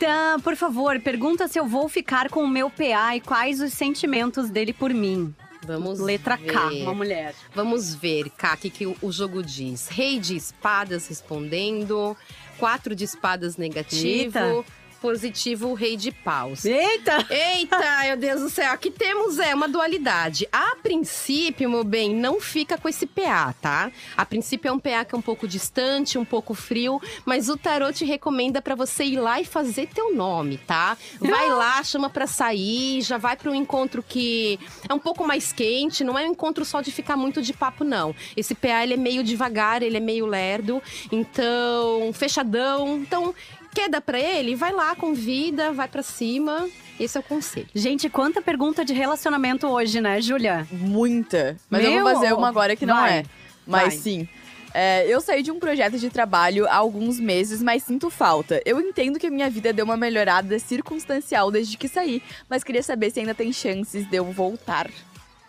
Tá, 0.00 0.38
por 0.42 0.56
favor, 0.56 0.98
pergunta 1.00 1.46
se 1.46 1.60
eu 1.60 1.66
vou 1.66 1.86
ficar 1.86 2.30
com 2.30 2.42
o 2.42 2.48
meu 2.48 2.70
PA 2.70 3.14
e 3.16 3.20
quais 3.20 3.60
os 3.60 3.74
sentimentos 3.74 4.48
dele 4.48 4.72
por 4.72 4.94
mim. 4.94 5.34
Vamos 5.62 6.00
Letra 6.00 6.38
K, 6.38 6.70
ver. 6.70 6.82
uma 6.84 6.94
mulher. 6.94 7.34
Vamos 7.54 7.94
ver, 7.94 8.30
Ká, 8.30 8.54
o 8.54 8.56
que, 8.56 8.70
que 8.70 8.86
o, 8.86 8.96
o 9.02 9.12
jogo 9.12 9.42
diz. 9.42 9.88
Rei 9.88 10.18
de 10.18 10.34
espadas 10.34 11.06
respondendo. 11.06 12.16
Quatro 12.58 12.94
de 12.94 13.04
espadas 13.04 13.58
negativo. 13.58 14.38
Eita. 14.38 14.64
Positivo, 15.00 15.72
rei 15.72 15.96
de 15.96 16.12
paus. 16.12 16.64
Eita! 16.64 17.26
Eita, 17.30 18.02
meu 18.04 18.16
Deus 18.16 18.40
do 18.42 18.50
céu. 18.50 18.70
Aqui 18.72 18.90
temos 18.90 19.38
é 19.38 19.54
uma 19.54 19.68
dualidade. 19.68 20.46
A 20.52 20.76
princípio, 20.76 21.70
meu 21.70 21.82
bem, 21.84 22.14
não 22.14 22.40
fica 22.40 22.76
com 22.76 22.88
esse 22.88 23.06
PA, 23.06 23.54
tá? 23.60 23.90
A 24.16 24.26
princípio 24.26 24.68
é 24.68 24.72
um 24.72 24.78
PA 24.78 25.04
que 25.04 25.14
é 25.14 25.18
um 25.18 25.22
pouco 25.22 25.48
distante, 25.48 26.18
um 26.18 26.24
pouco 26.24 26.52
frio, 26.52 27.00
mas 27.24 27.48
o 27.48 27.56
tarot 27.56 27.96
te 27.96 28.04
recomenda 28.04 28.60
pra 28.60 28.74
você 28.74 29.04
ir 29.04 29.16
lá 29.16 29.40
e 29.40 29.44
fazer 29.44 29.88
teu 29.88 30.14
nome, 30.14 30.58
tá? 30.58 30.96
Vai 31.18 31.48
lá, 31.48 31.82
chama 31.82 32.10
pra 32.10 32.26
sair, 32.26 33.00
já 33.00 33.16
vai 33.16 33.36
pra 33.36 33.50
um 33.50 33.54
encontro 33.54 34.02
que 34.02 34.58
é 34.88 34.92
um 34.92 34.98
pouco 34.98 35.26
mais 35.26 35.52
quente, 35.52 36.04
não 36.04 36.18
é 36.18 36.24
um 36.24 36.32
encontro 36.32 36.64
só 36.64 36.80
de 36.80 36.92
ficar 36.92 37.16
muito 37.16 37.40
de 37.40 37.52
papo 37.52 37.84
não. 37.84 38.14
Esse 38.36 38.54
PA 38.54 38.82
ele 38.82 38.94
é 38.94 38.98
meio 38.98 39.24
devagar, 39.24 39.82
ele 39.82 39.96
é 39.96 40.00
meio 40.00 40.26
lerdo, 40.26 40.82
então 41.10 42.12
fechadão. 42.12 42.98
Então, 42.98 43.34
quer 43.74 43.88
dar 43.88 44.00
pra 44.00 44.18
ele? 44.18 44.54
Vai 44.54 44.72
lá, 44.72 44.94
convida, 44.94 45.72
vai 45.72 45.88
pra 45.88 46.02
cima. 46.02 46.68
Esse 46.98 47.16
é 47.16 47.20
o 47.20 47.22
conselho. 47.22 47.68
Gente, 47.74 48.10
quanta 48.10 48.42
pergunta 48.42 48.84
de 48.84 48.92
relacionamento 48.92 49.66
hoje, 49.66 50.00
né, 50.00 50.20
Júlia? 50.20 50.66
Muita. 50.70 51.56
Mas 51.68 51.84
eu 51.84 51.90
Meu, 51.92 52.04
vou 52.04 52.14
fazer 52.14 52.32
uma 52.34 52.48
agora 52.48 52.76
que 52.76 52.84
não 52.84 52.96
vai, 52.96 53.18
é. 53.20 53.24
Mas 53.66 53.82
vai. 53.82 53.90
sim. 53.92 54.28
É, 54.72 55.04
eu 55.08 55.20
saí 55.20 55.42
de 55.42 55.50
um 55.50 55.58
projeto 55.58 55.98
de 55.98 56.10
trabalho 56.10 56.66
há 56.68 56.76
alguns 56.76 57.18
meses, 57.18 57.60
mas 57.62 57.82
sinto 57.82 58.08
falta. 58.08 58.62
Eu 58.64 58.80
entendo 58.80 59.18
que 59.18 59.26
a 59.26 59.30
minha 59.30 59.50
vida 59.50 59.72
deu 59.72 59.84
uma 59.84 59.96
melhorada 59.96 60.58
circunstancial 60.58 61.50
desde 61.50 61.76
que 61.76 61.88
saí, 61.88 62.22
mas 62.48 62.62
queria 62.62 62.82
saber 62.82 63.10
se 63.10 63.20
ainda 63.20 63.34
tem 63.34 63.52
chances 63.52 64.08
de 64.08 64.16
eu 64.16 64.26
voltar. 64.26 64.88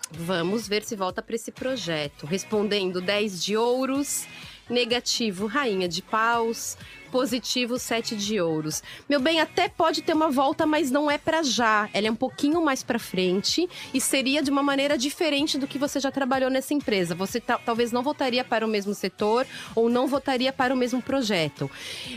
Vamos 0.10 0.68
ver 0.68 0.84
se 0.84 0.96
volta 0.96 1.22
para 1.22 1.36
esse 1.36 1.52
projeto. 1.52 2.26
Respondendo 2.26 3.00
10 3.00 3.44
de 3.44 3.56
ouros, 3.56 4.26
negativo 4.70 5.46
rainha 5.46 5.88
de 5.88 6.02
paus, 6.02 6.78
positivo 7.12 7.78
sete 7.78 8.16
de 8.16 8.40
ouros. 8.40 8.82
Meu 9.10 9.20
bem, 9.20 9.40
até 9.40 9.68
pode 9.68 10.02
ter 10.02 10.14
uma 10.14 10.30
volta, 10.32 10.66
mas 10.66 10.90
não 10.90 11.12
é 11.12 11.18
para 11.18 11.44
já. 11.44 11.90
Ela 11.94 12.08
é 12.08 12.12
um 12.12 12.16
pouquinho 12.16 12.64
mais 12.64 12.82
para 12.82 12.98
frente 12.98 13.68
e 13.94 14.00
seria 14.00 14.42
de 14.42 14.50
uma 14.50 14.64
maneira 14.64 14.98
diferente 14.98 15.58
do 15.58 15.68
que 15.68 15.78
você 15.78 16.00
já 16.00 16.10
trabalhou 16.10 16.50
nessa 16.50 16.74
empresa. 16.74 17.14
Você 17.14 17.40
ta- 17.40 17.58
talvez 17.58 17.92
não 17.92 18.02
voltaria 18.02 18.44
para 18.44 18.66
o 18.66 18.70
mesmo 18.70 18.94
setor 18.94 19.46
ou 19.76 19.90
não 19.90 20.08
voltaria 20.08 20.54
para 20.54 20.74
o 20.74 20.78
mesmo 20.78 21.02
projeto. 21.02 21.70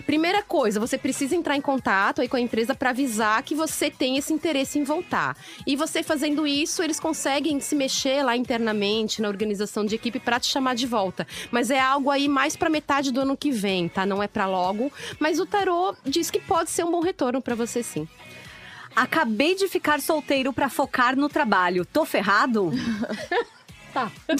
Primeira 0.07 0.43
coisa, 0.43 0.79
você 0.79 0.97
precisa 0.97 1.35
entrar 1.35 1.57
em 1.57 1.61
contato 1.61 2.21
aí 2.21 2.29
com 2.29 2.37
a 2.37 2.41
empresa 2.41 2.75
para 2.75 2.91
avisar 2.91 3.43
que 3.43 3.55
você 3.55 3.91
tem 3.91 4.17
esse 4.17 4.33
interesse 4.33 4.79
em 4.79 4.85
voltar. 4.85 5.37
E 5.67 5.75
você 5.75 6.03
fazendo 6.03 6.47
isso, 6.47 6.83
eles 6.83 7.01
conseguem 7.01 7.59
se 7.61 7.75
mexer 7.75 8.23
lá 8.23 8.37
internamente 8.37 9.21
na 9.21 9.29
organização 9.29 9.85
de 9.85 9.95
equipe 9.97 10.21
para 10.21 10.39
te 10.39 10.47
chamar 10.47 10.75
de 10.75 10.87
volta. 10.87 11.27
Mas 11.51 11.71
é 11.71 11.81
algo 11.81 12.11
aí 12.11 12.29
mais 12.29 12.57
para 12.57 12.71
metade 12.71 13.11
do 13.11 13.21
ano 13.21 13.37
que 13.37 13.51
vem, 13.51 13.89
tá? 13.89 14.07
Não 14.07 14.23
é 14.23 14.29
para 14.29 14.47
logo, 14.47 14.84
mas 15.19 15.38
o 15.41 15.47
tarô 15.47 15.95
diz 16.05 16.31
que 16.31 16.41
pode 16.41 16.71
ser 16.71 16.85
um 16.85 16.91
bom 16.91 17.00
retorno 17.00 17.41
para 17.43 17.55
você 17.55 17.83
sim. 17.83 18.09
Acabei 18.97 19.55
de 19.57 19.67
ficar 19.69 20.00
solteiro 20.00 20.53
pra 20.53 20.69
focar 20.69 21.17
no 21.17 21.29
trabalho. 21.29 21.85
Tô 21.85 22.05
ferrado? 22.05 22.71
Tá. 23.95 24.11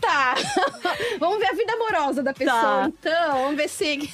tá. 0.00 0.34
Vamos 1.20 1.38
ver 1.38 1.46
a 1.46 1.52
vida 1.54 1.72
amorosa 1.72 2.20
da 2.22 2.32
pessoa, 2.34 2.60
Tá. 2.60 2.88
então. 2.88 3.42
Vamos 3.42 3.56
ver 3.56 3.68
se. 3.68 4.10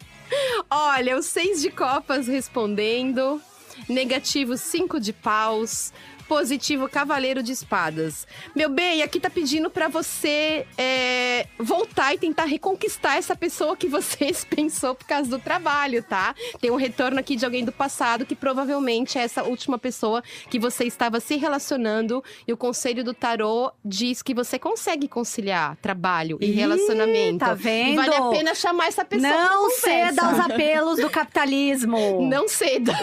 Olha, 0.70 1.16
os 1.18 1.26
seis 1.26 1.60
de 1.60 1.70
copas 1.70 2.26
respondendo. 2.26 3.40
Negativo, 3.88 4.56
cinco 4.56 4.98
de 4.98 5.12
paus. 5.12 5.92
Positivo, 6.28 6.88
cavaleiro 6.88 7.42
de 7.42 7.52
espadas. 7.52 8.26
Meu 8.54 8.68
bem, 8.68 9.02
aqui 9.02 9.18
tá 9.20 9.28
pedindo 9.28 9.68
pra 9.70 9.88
você 9.88 10.66
é, 10.78 11.46
voltar 11.58 12.14
e 12.14 12.18
tentar 12.18 12.44
reconquistar 12.44 13.16
essa 13.16 13.34
pessoa 13.36 13.76
que 13.76 13.88
você 13.88 14.32
pensou 14.48 14.94
por 14.94 15.06
causa 15.06 15.28
do 15.30 15.38
trabalho, 15.38 16.02
tá? 16.02 16.34
Tem 16.60 16.70
um 16.70 16.76
retorno 16.76 17.18
aqui 17.20 17.36
de 17.36 17.44
alguém 17.44 17.64
do 17.64 17.72
passado 17.72 18.24
que 18.26 18.34
provavelmente 18.34 19.18
é 19.18 19.22
essa 19.22 19.42
última 19.44 19.78
pessoa 19.78 20.22
que 20.48 20.58
você 20.58 20.84
estava 20.84 21.20
se 21.20 21.36
relacionando. 21.36 22.22
E 22.48 22.52
o 22.52 22.56
conselho 22.56 23.04
do 23.04 23.12
tarô 23.14 23.70
diz 23.84 24.22
que 24.22 24.34
você 24.34 24.58
consegue 24.58 25.06
conciliar 25.08 25.76
trabalho 25.76 26.38
e 26.40 26.46
Ih, 26.46 26.52
relacionamento. 26.52 27.38
tá 27.44 27.52
E 27.52 27.56
vendo? 27.56 27.96
vale 27.96 28.14
a 28.14 28.22
pena 28.30 28.54
chamar 28.54 28.86
essa 28.88 29.04
pessoa 29.04 29.30
Não 29.30 29.70
ceda 29.70 30.22
aos 30.26 30.40
apelos 30.40 30.98
do 31.00 31.10
capitalismo. 31.10 32.26
Não 32.28 32.48
ceda. 32.48 32.92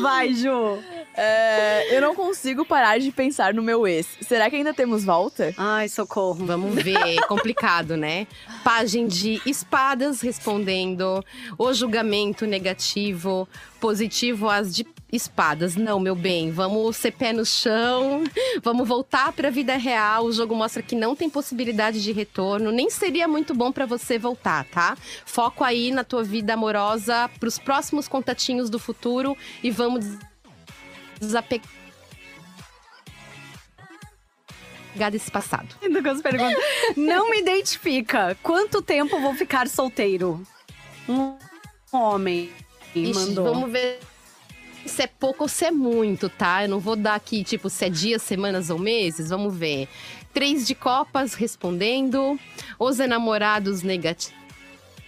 Vai, 0.00 0.32
Ju. 0.34 0.78
É, 1.14 1.96
eu 1.96 2.00
não 2.00 2.14
consigo 2.14 2.64
parar 2.64 2.98
de 2.98 3.10
pensar 3.10 3.52
no 3.52 3.62
meu 3.62 3.86
ex. 3.86 4.06
Será 4.20 4.48
que 4.48 4.56
ainda 4.56 4.72
temos 4.72 5.04
volta? 5.04 5.52
Ai, 5.56 5.88
socorro. 5.88 6.46
Vamos 6.46 6.74
ver, 6.76 7.20
complicado, 7.26 7.96
né? 7.96 8.26
Pagem 8.62 9.06
de 9.06 9.40
espadas 9.44 10.20
respondendo, 10.20 11.24
o 11.58 11.72
julgamento 11.72 12.46
negativo, 12.46 13.48
positivo 13.80 14.48
as 14.48 14.74
de 14.74 14.86
espadas. 15.12 15.74
Não, 15.74 15.98
meu 15.98 16.14
bem, 16.14 16.50
vamos 16.50 16.96
ser 16.96 17.12
pé 17.12 17.32
no 17.32 17.44
chão, 17.44 18.24
vamos 18.62 18.86
voltar 18.86 19.32
pra 19.32 19.50
vida 19.50 19.76
real. 19.76 20.26
O 20.26 20.32
jogo 20.32 20.54
mostra 20.54 20.82
que 20.82 20.94
não 20.94 21.16
tem 21.16 21.28
possibilidade 21.28 22.02
de 22.02 22.12
retorno, 22.12 22.70
nem 22.70 22.90
seria 22.90 23.26
muito 23.26 23.54
bom 23.54 23.72
pra 23.72 23.86
você 23.86 24.18
voltar, 24.18 24.64
tá? 24.66 24.96
Foco 25.24 25.64
aí 25.64 25.90
na 25.90 26.04
tua 26.04 26.22
vida 26.22 26.54
amorosa 26.54 27.30
pros 27.40 27.58
próximos 27.58 28.06
contatinhos 28.06 28.68
do 28.70 28.78
futuro 28.78 29.36
e 29.62 29.70
vamos 29.70 30.04
desapegar 31.18 31.68
desse 35.10 35.30
passado. 35.30 35.74
Não 36.96 37.30
me 37.30 37.40
identifica. 37.40 38.36
Quanto 38.42 38.82
tempo 38.82 39.20
vou 39.20 39.34
ficar 39.34 39.68
solteiro? 39.68 40.42
Um 41.08 41.36
homem 41.92 42.50
Ixi, 42.94 43.14
mandou. 43.14 43.44
vamos 43.44 43.70
ver 43.70 44.00
se 44.84 45.02
é 45.02 45.06
pouco 45.06 45.44
ou 45.44 45.48
se 45.48 45.66
é 45.66 45.70
muito, 45.70 46.28
tá? 46.28 46.64
Eu 46.64 46.68
não 46.68 46.80
vou 46.80 46.96
dar 46.96 47.14
aqui, 47.14 47.44
tipo, 47.44 47.68
se 47.68 47.84
é 47.84 47.90
dias, 47.90 48.22
semanas 48.22 48.70
ou 48.70 48.78
meses. 48.78 49.28
Vamos 49.28 49.54
ver. 49.54 49.88
Três 50.32 50.66
de 50.66 50.74
copas 50.74 51.34
respondendo. 51.34 52.38
Os 52.78 52.98
enamorados 52.98 53.82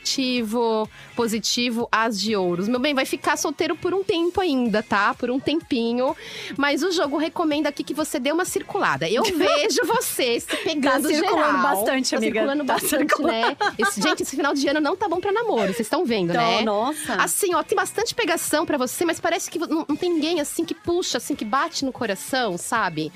negativo. 0.01 0.89
Positivo, 1.15 1.87
as 1.93 2.19
de 2.19 2.35
ouros. 2.35 2.67
Meu 2.67 2.81
bem, 2.81 2.95
vai 2.95 3.05
ficar 3.05 3.37
solteiro 3.37 3.77
por 3.77 3.93
um 3.93 4.03
tempo 4.03 4.41
ainda, 4.41 4.83
tá? 4.83 5.13
Por 5.15 5.31
um 5.31 5.39
tempinho. 5.39 6.17
Mas 6.57 6.83
o 6.83 6.91
jogo 6.91 7.19
recomenda 7.19 7.69
aqui 7.69 7.85
que 7.85 7.93
você 7.93 8.19
dê 8.19 8.33
uma 8.33 8.45
circulada. 8.47 9.09
Eu 9.09 9.23
vejo 9.37 9.81
você 9.85 10.41
se 10.41 10.57
pegando 10.59 11.03
Tá 11.03 11.09
circulando 11.09 11.47
geral. 11.59 11.63
bastante, 11.63 12.11
tá 12.11 12.17
amiga. 12.17 12.33
circulando 12.41 12.65
Tá 12.65 12.73
bastante, 12.75 12.91
circulando. 13.09 13.33
né? 13.37 13.57
Esse- 13.79 14.01
gente, 14.01 14.23
esse 14.23 14.35
final 14.37 14.55
de 14.55 14.67
ano 14.69 14.81
não 14.81 14.97
tá 14.97 15.09
bom 15.09 15.21
pra 15.21 15.31
namoro. 15.33 15.67
Vocês 15.75 15.81
estão 15.81 16.05
vendo, 16.07 16.31
Então, 16.31 16.43
né? 16.57 16.63
nossa. 16.63 17.15
Assim, 17.17 17.55
ó, 17.55 17.63
tem 17.63 17.77
bastante 17.77 18.15
pegação 18.15 18.65
pra 18.65 18.79
você, 18.79 19.05
mas 19.05 19.21
parece 19.21 19.51
que 19.51 19.59
não, 19.59 19.85
não 19.89 19.97
tem 19.97 20.11
ninguém 20.13 20.41
assim 20.41 20.65
que 20.65 20.75
puxa, 20.75 21.19
assim, 21.19 21.35
que 21.35 21.45
bate 21.45 21.85
no 21.85 21.93
coração, 21.93 22.57
sabe? 22.57 23.13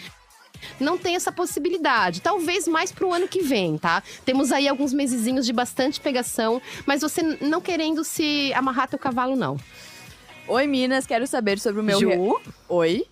Não 0.80 0.96
tem 0.98 1.16
essa 1.16 1.30
possibilidade. 1.32 2.20
Talvez 2.20 2.66
mais 2.68 2.90
pro 2.92 3.12
ano 3.12 3.26
que 3.28 3.40
vem, 3.42 3.76
tá? 3.78 4.02
Temos 4.24 4.52
aí 4.52 4.66
alguns 4.68 4.92
mesezinhos 4.92 5.46
de 5.46 5.52
bastante 5.52 6.00
pegação, 6.00 6.60
mas 6.86 7.00
você 7.02 7.22
não 7.40 7.60
querendo 7.60 8.02
se 8.04 8.52
amarrar 8.54 8.88
teu 8.88 8.98
cavalo, 8.98 9.36
não. 9.36 9.56
Oi, 10.46 10.66
Minas, 10.66 11.06
quero 11.06 11.26
saber 11.26 11.58
sobre 11.58 11.80
o 11.80 11.84
meu. 11.84 11.98
Ju? 11.98 12.08
re- 12.08 12.52
Oi? 12.68 13.06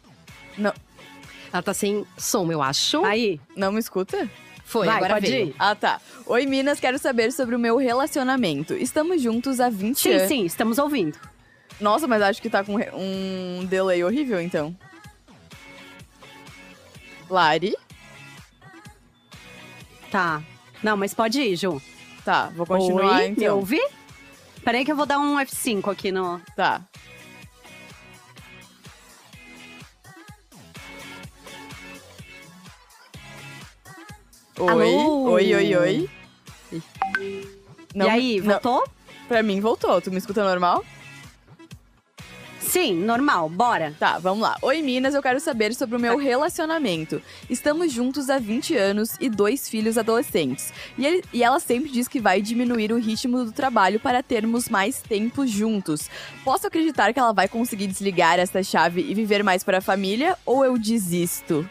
Ela 1.53 1.62
tá 1.62 1.75
sem 1.75 2.07
som, 2.17 2.51
eu 2.51 2.62
acho. 2.62 3.05
Aí. 3.05 3.41
Não 3.57 3.73
me 3.73 3.79
escuta? 3.81 4.29
Foi, 4.65 4.87
vai, 4.87 4.97
agora 4.97 5.15
pode 5.15 5.31
veio. 5.31 5.49
ir. 5.49 5.55
Ah, 5.59 5.75
tá. 5.75 6.01
Oi, 6.27 6.47
Minas, 6.47 6.81
quero 6.81 6.99
saber 6.99 7.31
sobre 7.31 7.55
o 7.55 7.59
meu 7.59 7.77
relacionamento. 7.77 8.73
Estamos 8.75 9.21
juntos 9.21 9.61
há 9.61 9.69
20 9.69 10.01
Sim, 10.01 10.11
anos. 10.12 10.29
sim, 10.29 10.45
estamos 10.47 10.79
ouvindo. 10.79 11.19
Nossa, 11.79 12.07
mas 12.07 12.23
acho 12.23 12.41
que 12.41 12.49
tá 12.49 12.65
com 12.65 12.77
um 12.95 13.65
delay 13.67 14.03
horrível, 14.03 14.41
então. 14.41 14.75
Lari? 17.33 17.75
Tá. 20.11 20.42
Não, 20.83 20.97
mas 20.97 21.14
pode 21.14 21.40
ir, 21.40 21.57
Ju. 21.57 21.81
Tá, 22.25 22.53
vou 22.55 22.66
continuar 22.66 23.21
Oi, 23.21 23.29
me 23.29 23.29
então. 23.31 23.57
ouve? 23.57 23.81
Peraí 24.62 24.85
que 24.85 24.92
eu 24.92 24.97
vou 24.97 25.07
dar 25.07 25.18
um 25.18 25.37
F5 25.38 25.90
aqui 25.90 26.12
no... 26.12 26.40
Tá. 26.55 26.83
Oi, 34.61 34.68
Alô? 34.71 35.31
oi, 35.31 35.55
oi, 35.55 35.77
oi. 35.77 36.11
Não, 37.95 38.07
e 38.07 38.11
aí, 38.11 38.40
não, 38.40 38.47
voltou? 38.53 38.85
pra 39.27 39.42
mim 39.42 39.61
voltou. 39.61 40.01
Tu 40.01 40.11
me 40.11 40.18
escuta 40.18 40.45
normal? 40.45 40.85
Sim, 42.73 42.95
normal, 43.05 43.51
bora. 43.51 43.95
Tá, 44.01 44.19
vamos 44.19 44.41
lá. 44.43 44.57
Oi, 44.63 44.81
Minas, 44.81 45.15
eu 45.15 45.21
quero 45.23 45.39
saber 45.39 45.75
sobre 45.75 45.95
o 45.95 46.01
meu 46.01 46.17
relacionamento. 46.17 47.21
Estamos 47.51 47.93
juntos 47.93 48.31
há 48.31 48.39
20 48.39 48.75
anos 48.75 49.11
e 49.21 49.29
dois 49.29 49.69
filhos 49.69 49.99
adolescentes. 49.99 50.73
E, 50.97 51.05
ele- 51.05 51.23
e 51.35 51.43
ela 51.45 51.61
sempre 51.61 51.91
diz 51.91 52.09
que 52.09 52.19
vai 52.19 52.41
diminuir 52.41 52.91
o 52.91 52.97
ritmo 52.99 53.45
do 53.45 53.53
trabalho 53.53 54.01
para 54.01 54.23
termos 54.23 54.71
mais 54.71 55.03
tempo 55.03 55.47
juntos. 55.47 56.09
Posso 56.43 56.67
acreditar 56.67 57.13
que 57.13 57.19
ela 57.21 57.35
vai 57.35 57.47
conseguir 57.47 57.87
desligar 57.89 58.39
essa 58.39 58.63
chave 58.63 59.03
e 59.07 59.13
viver 59.13 59.45
mais 59.45 59.63
para 59.63 59.77
a 59.79 59.83
família 59.83 60.35
ou 60.47 60.65
eu 60.65 60.79
desisto? 60.79 61.69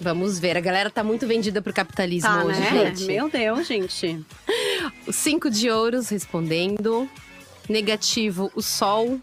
Vamos 0.00 0.38
ver. 0.38 0.56
A 0.56 0.60
galera 0.60 0.88
tá 0.88 1.04
muito 1.04 1.26
vendida 1.26 1.60
pro 1.60 1.72
capitalismo 1.74 2.30
Tá, 2.30 2.44
hoje, 2.46 2.60
né? 2.60 2.86
gente. 2.86 3.04
Meu 3.04 3.28
Deus, 3.28 3.66
gente. 3.66 4.24
O 5.06 5.12
cinco 5.12 5.50
de 5.50 5.68
ouros 5.68 6.08
respondendo. 6.08 7.06
Negativo, 7.68 8.50
o 8.54 8.62
sol. 8.62 9.20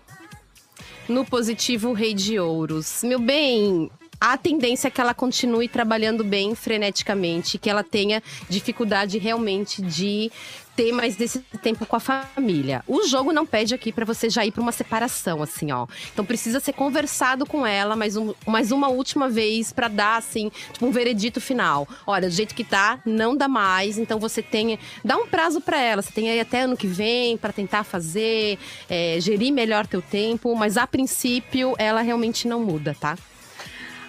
No 1.07 1.23
positivo, 1.23 1.93
rei 1.93 2.15
de 2.15 2.39
ouros. 2.39 3.03
Meu 3.03 3.19
bem, 3.19 3.91
a 4.19 4.37
tendência 4.37 4.87
é 4.87 4.91
que 4.91 5.01
ela 5.01 5.13
continue 5.13 5.67
trabalhando 5.67 6.23
bem 6.23 6.55
freneticamente, 6.55 7.57
que 7.57 7.69
ela 7.69 7.83
tenha 7.83 8.21
dificuldade 8.49 9.17
realmente 9.17 9.81
de 9.81 10.31
ter 10.75 10.91
mais 10.91 11.15
desse 11.15 11.39
tempo 11.61 11.85
com 11.85 11.95
a 11.95 11.99
família. 11.99 12.83
O 12.85 13.07
jogo 13.07 13.31
não 13.31 13.45
pede 13.45 13.73
aqui 13.73 13.91
pra 13.91 14.03
você 14.03 14.29
já 14.29 14.45
ir 14.45 14.51
pra 14.51 14.61
uma 14.61 14.71
separação, 14.71 15.41
assim, 15.41 15.71
ó. 15.71 15.87
Então 16.11 16.25
precisa 16.25 16.59
ser 16.59 16.73
conversado 16.73 17.45
com 17.45 17.65
ela 17.65 17.95
mais, 17.95 18.17
um, 18.17 18.33
mais 18.45 18.71
uma 18.71 18.89
última 18.89 19.29
vez 19.29 19.71
pra 19.71 19.87
dar, 19.87 20.17
assim, 20.17 20.51
tipo, 20.73 20.85
um 20.85 20.91
veredito 20.91 21.39
final. 21.39 21.87
Olha, 22.05 22.27
do 22.27 22.35
jeito 22.35 22.53
que 22.53 22.63
tá, 22.63 22.99
não 23.05 23.35
dá 23.35 23.47
mais. 23.47 23.97
Então 23.97 24.19
você 24.19 24.41
tem. 24.41 24.77
Dá 25.03 25.15
um 25.17 25.27
prazo 25.27 25.61
pra 25.61 25.79
ela. 25.79 26.01
Você 26.01 26.11
tem 26.11 26.29
aí 26.29 26.39
até 26.39 26.61
ano 26.61 26.75
que 26.75 26.87
vem 26.87 27.37
pra 27.37 27.53
tentar 27.53 27.83
fazer, 27.83 28.59
é, 28.89 29.17
gerir 29.19 29.53
melhor 29.53 29.87
teu 29.87 30.01
tempo. 30.01 30.53
Mas 30.55 30.75
a 30.77 30.85
princípio, 30.85 31.73
ela 31.77 32.01
realmente 32.01 32.47
não 32.47 32.59
muda, 32.59 32.95
tá? 32.99 33.17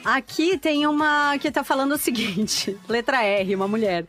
Aqui 0.06 0.56
tem 0.56 0.86
uma 0.86 1.36
que 1.36 1.50
tá 1.50 1.64
falando 1.64 1.94
o 1.94 1.98
seguinte: 1.98 2.78
letra 2.88 3.24
R, 3.24 3.56
uma 3.56 3.66
mulher. 3.66 4.06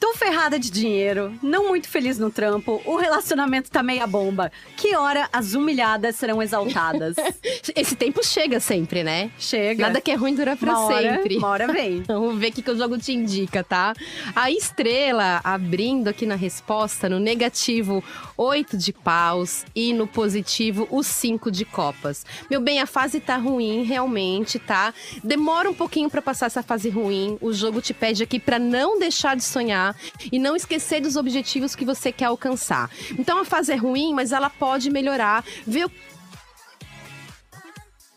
Tô 0.00 0.14
ferrada 0.14 0.58
de 0.58 0.70
dinheiro, 0.70 1.38
não 1.42 1.68
muito 1.68 1.86
feliz 1.86 2.18
no 2.18 2.30
trampo, 2.30 2.80
o 2.86 2.96
relacionamento 2.96 3.70
tá 3.70 3.82
meia 3.82 4.06
bomba. 4.06 4.50
Que 4.74 4.96
hora 4.96 5.28
as 5.30 5.52
humilhadas 5.52 6.16
serão 6.16 6.42
exaltadas? 6.42 7.16
Esse 7.76 7.94
tempo 7.94 8.24
chega 8.24 8.60
sempre, 8.60 9.04
né? 9.04 9.30
Chega. 9.38 9.88
Nada 9.88 10.00
que 10.00 10.10
é 10.10 10.14
ruim 10.14 10.34
dura 10.34 10.56
pra 10.56 10.72
uma 10.72 10.86
hora, 10.86 11.16
sempre. 11.16 11.36
Uma 11.36 11.48
hora 11.48 11.70
vem. 11.70 12.02
Vamos 12.08 12.38
ver 12.38 12.48
o 12.48 12.52
que, 12.52 12.62
que 12.62 12.70
o 12.70 12.78
jogo 12.78 12.96
te 12.96 13.12
indica, 13.12 13.62
tá? 13.62 13.92
A 14.34 14.50
estrela 14.50 15.42
abrindo 15.44 16.08
aqui 16.08 16.24
na 16.24 16.34
resposta, 16.34 17.06
no 17.06 17.20
negativo, 17.20 18.02
oito 18.38 18.78
de 18.78 18.94
paus 18.94 19.66
e 19.74 19.92
no 19.92 20.06
positivo, 20.06 20.88
o 20.90 21.02
cinco 21.02 21.50
de 21.50 21.66
copas. 21.66 22.24
Meu 22.50 22.62
bem, 22.62 22.80
a 22.80 22.86
fase 22.86 23.20
tá 23.20 23.36
ruim, 23.36 23.82
realmente, 23.82 24.58
tá? 24.58 24.94
Demora 25.22 25.68
um 25.68 25.74
pouquinho 25.74 26.08
pra 26.08 26.22
passar 26.22 26.46
essa 26.46 26.62
fase 26.62 26.88
ruim. 26.88 27.36
O 27.38 27.52
jogo 27.52 27.82
te 27.82 27.92
pede 27.92 28.22
aqui 28.22 28.40
pra 28.40 28.58
não 28.58 28.98
deixar 28.98 29.36
de 29.36 29.44
sonhar 29.44 29.89
e 30.30 30.38
não 30.38 30.56
esquecer 30.56 31.00
dos 31.00 31.16
objetivos 31.16 31.74
que 31.74 31.84
você 31.84 32.12
quer 32.12 32.26
alcançar. 32.26 32.90
Então 33.18 33.38
a 33.38 33.44
fase 33.44 33.72
é 33.72 33.76
ruim, 33.76 34.14
mas 34.14 34.32
ela 34.32 34.50
pode 34.50 34.90
melhorar. 34.90 35.44
O 35.66 35.70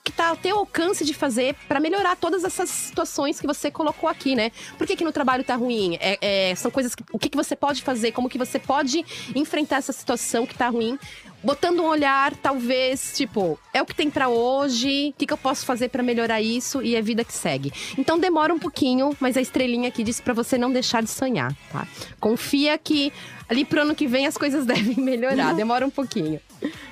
que 0.03 0.11
tá 0.11 0.27
ao 0.27 0.35
teu 0.35 0.57
alcance 0.57 1.05
de 1.05 1.13
fazer 1.13 1.55
pra 1.67 1.79
melhorar 1.79 2.17
todas 2.17 2.43
essas 2.43 2.69
situações 2.69 3.39
que 3.39 3.47
você 3.47 3.71
colocou 3.71 4.09
aqui, 4.09 4.35
né? 4.35 4.51
Por 4.77 4.85
que, 4.85 4.97
que 4.97 5.03
no 5.03 5.13
trabalho 5.13 5.43
tá 5.43 5.55
ruim? 5.55 5.97
É, 6.01 6.49
é, 6.51 6.55
são 6.55 6.69
coisas 6.69 6.93
que, 6.93 7.03
o 7.11 7.17
que, 7.17 7.29
que 7.29 7.37
você 7.37 7.55
pode 7.55 7.81
fazer, 7.81 8.11
como 8.11 8.29
que 8.29 8.37
você 8.37 8.59
pode 8.59 9.05
enfrentar 9.33 9.77
essa 9.77 9.93
situação 9.93 10.45
que 10.45 10.55
tá 10.55 10.67
ruim, 10.67 10.99
botando 11.41 11.79
um 11.79 11.85
olhar, 11.85 12.35
talvez, 12.35 13.13
tipo, 13.15 13.57
é 13.73 13.81
o 13.81 13.85
que 13.85 13.95
tem 13.95 14.09
pra 14.09 14.27
hoje, 14.27 15.11
o 15.11 15.13
que, 15.13 15.25
que 15.25 15.33
eu 15.33 15.37
posso 15.37 15.65
fazer 15.65 15.87
pra 15.87 16.03
melhorar 16.03 16.41
isso 16.41 16.81
e 16.81 16.95
é 16.97 17.01
vida 17.01 17.23
que 17.23 17.33
segue. 17.33 17.71
Então 17.97 18.19
demora 18.19 18.53
um 18.53 18.59
pouquinho, 18.59 19.15
mas 19.21 19.37
a 19.37 19.41
estrelinha 19.41 19.87
aqui 19.87 20.03
disse 20.03 20.21
pra 20.21 20.33
você 20.33 20.57
não 20.57 20.71
deixar 20.71 21.01
de 21.01 21.09
sonhar, 21.09 21.55
tá? 21.71 21.87
Confia 22.19 22.77
que 22.77 23.13
ali 23.47 23.63
pro 23.63 23.81
ano 23.81 23.95
que 23.95 24.05
vem 24.07 24.27
as 24.27 24.37
coisas 24.37 24.65
devem 24.67 24.97
melhorar, 24.97 25.53
demora 25.53 25.85
um 25.85 25.89
pouquinho. 25.89 26.41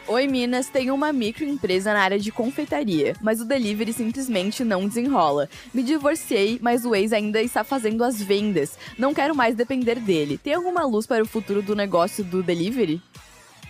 Oi 0.08 0.28
Minas 0.28 0.68
tem 0.68 0.92
uma 0.92 1.14
microempresa 1.14 1.94
na 1.94 2.02
área 2.02 2.20
de 2.20 2.32
confeitaria, 2.32 3.16
mas 3.22 3.40
o 3.40 3.46
delivery 3.46 3.94
simplesmente 3.94 4.64
não 4.64 4.88
desenrola. 4.88 5.50
Me 5.74 5.84
divorciei, 5.84 6.60
mas 6.62 6.86
o 6.86 6.94
ex 6.94 7.14
ainda 7.14 7.42
está 7.42 7.64
fazendo 7.64 8.04
as 8.04 8.22
vendas. 8.22 8.78
Não 8.98 9.14
quero 9.14 9.36
mais 9.36 9.56
depender 9.56 10.00
dele. 10.00 10.38
Tem 10.38 10.54
alguma 10.54 10.84
luz 10.86 11.08
para 11.08 11.24
o 11.24 11.28
futuro 11.28 11.62
do 11.62 11.76
negócio 11.76 12.24
do 12.24 12.44
delivery? 12.44 13.02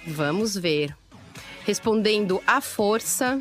Vamos 0.07 0.55
ver. 0.55 0.95
Respondendo 1.63 2.41
à 2.47 2.59
força, 2.59 3.39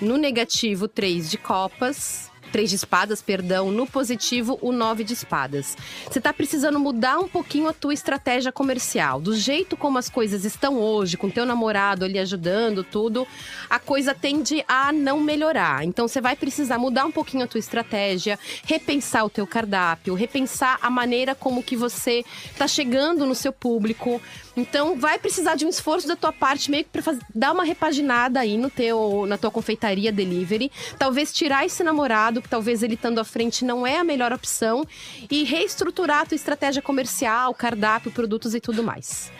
no 0.00 0.16
negativo, 0.16 0.88
três 0.88 1.30
de 1.30 1.38
copas. 1.38 2.30
Três 2.52 2.70
de 2.70 2.76
espadas, 2.76 3.20
perdão. 3.20 3.70
No 3.70 3.86
positivo, 3.86 4.58
o 4.62 4.72
nove 4.72 5.04
de 5.04 5.12
espadas. 5.12 5.76
Você 6.04 6.20
tá 6.20 6.32
precisando 6.32 6.78
mudar 6.78 7.18
um 7.18 7.28
pouquinho 7.28 7.68
a 7.68 7.72
tua 7.72 7.92
estratégia 7.92 8.52
comercial. 8.52 9.20
Do 9.20 9.34
jeito 9.34 9.76
como 9.76 9.98
as 9.98 10.08
coisas 10.08 10.44
estão 10.44 10.78
hoje, 10.78 11.16
com 11.16 11.28
teu 11.28 11.44
namorado 11.44 12.04
ali 12.04 12.18
ajudando, 12.18 12.84
tudo, 12.84 13.26
a 13.68 13.78
coisa 13.78 14.14
tende 14.14 14.64
a 14.66 14.92
não 14.92 15.20
melhorar. 15.20 15.84
Então 15.84 16.08
você 16.08 16.20
vai 16.20 16.36
precisar 16.36 16.78
mudar 16.78 17.04
um 17.04 17.12
pouquinho 17.12 17.44
a 17.44 17.46
tua 17.46 17.60
estratégia, 17.60 18.38
repensar 18.64 19.24
o 19.24 19.30
teu 19.30 19.46
cardápio, 19.46 20.14
repensar 20.14 20.78
a 20.80 20.88
maneira 20.88 21.34
como 21.34 21.62
que 21.62 21.76
você 21.76 22.24
tá 22.56 22.66
chegando 22.66 23.26
no 23.26 23.34
seu 23.34 23.52
público. 23.52 24.20
Então 24.56 24.96
vai 24.96 25.18
precisar 25.18 25.54
de 25.54 25.66
um 25.66 25.68
esforço 25.68 26.08
da 26.08 26.16
tua 26.16 26.32
parte 26.32 26.70
meio 26.70 26.84
que 26.84 26.90
para 26.90 27.18
dar 27.34 27.52
uma 27.52 27.64
repaginada 27.64 28.40
aí 28.40 28.56
no 28.56 28.70
teu 28.70 29.26
na 29.26 29.36
tua 29.36 29.50
confeitaria 29.50 30.10
delivery, 30.10 30.72
talvez 30.98 31.32
tirar 31.32 31.66
esse 31.66 31.84
namorado 31.84 32.40
que 32.40 32.48
talvez 32.48 32.82
ele 32.82 32.94
estando 32.94 33.18
à 33.18 33.24
frente 33.24 33.64
não 33.64 33.86
é 33.86 33.98
a 33.98 34.04
melhor 34.04 34.32
opção 34.32 34.86
e 35.30 35.44
reestruturar 35.44 36.22
a 36.22 36.26
tua 36.26 36.36
estratégia 36.36 36.80
comercial, 36.80 37.52
cardápio, 37.54 38.10
produtos 38.10 38.54
e 38.54 38.60
tudo 38.60 38.82
mais. 38.82 39.30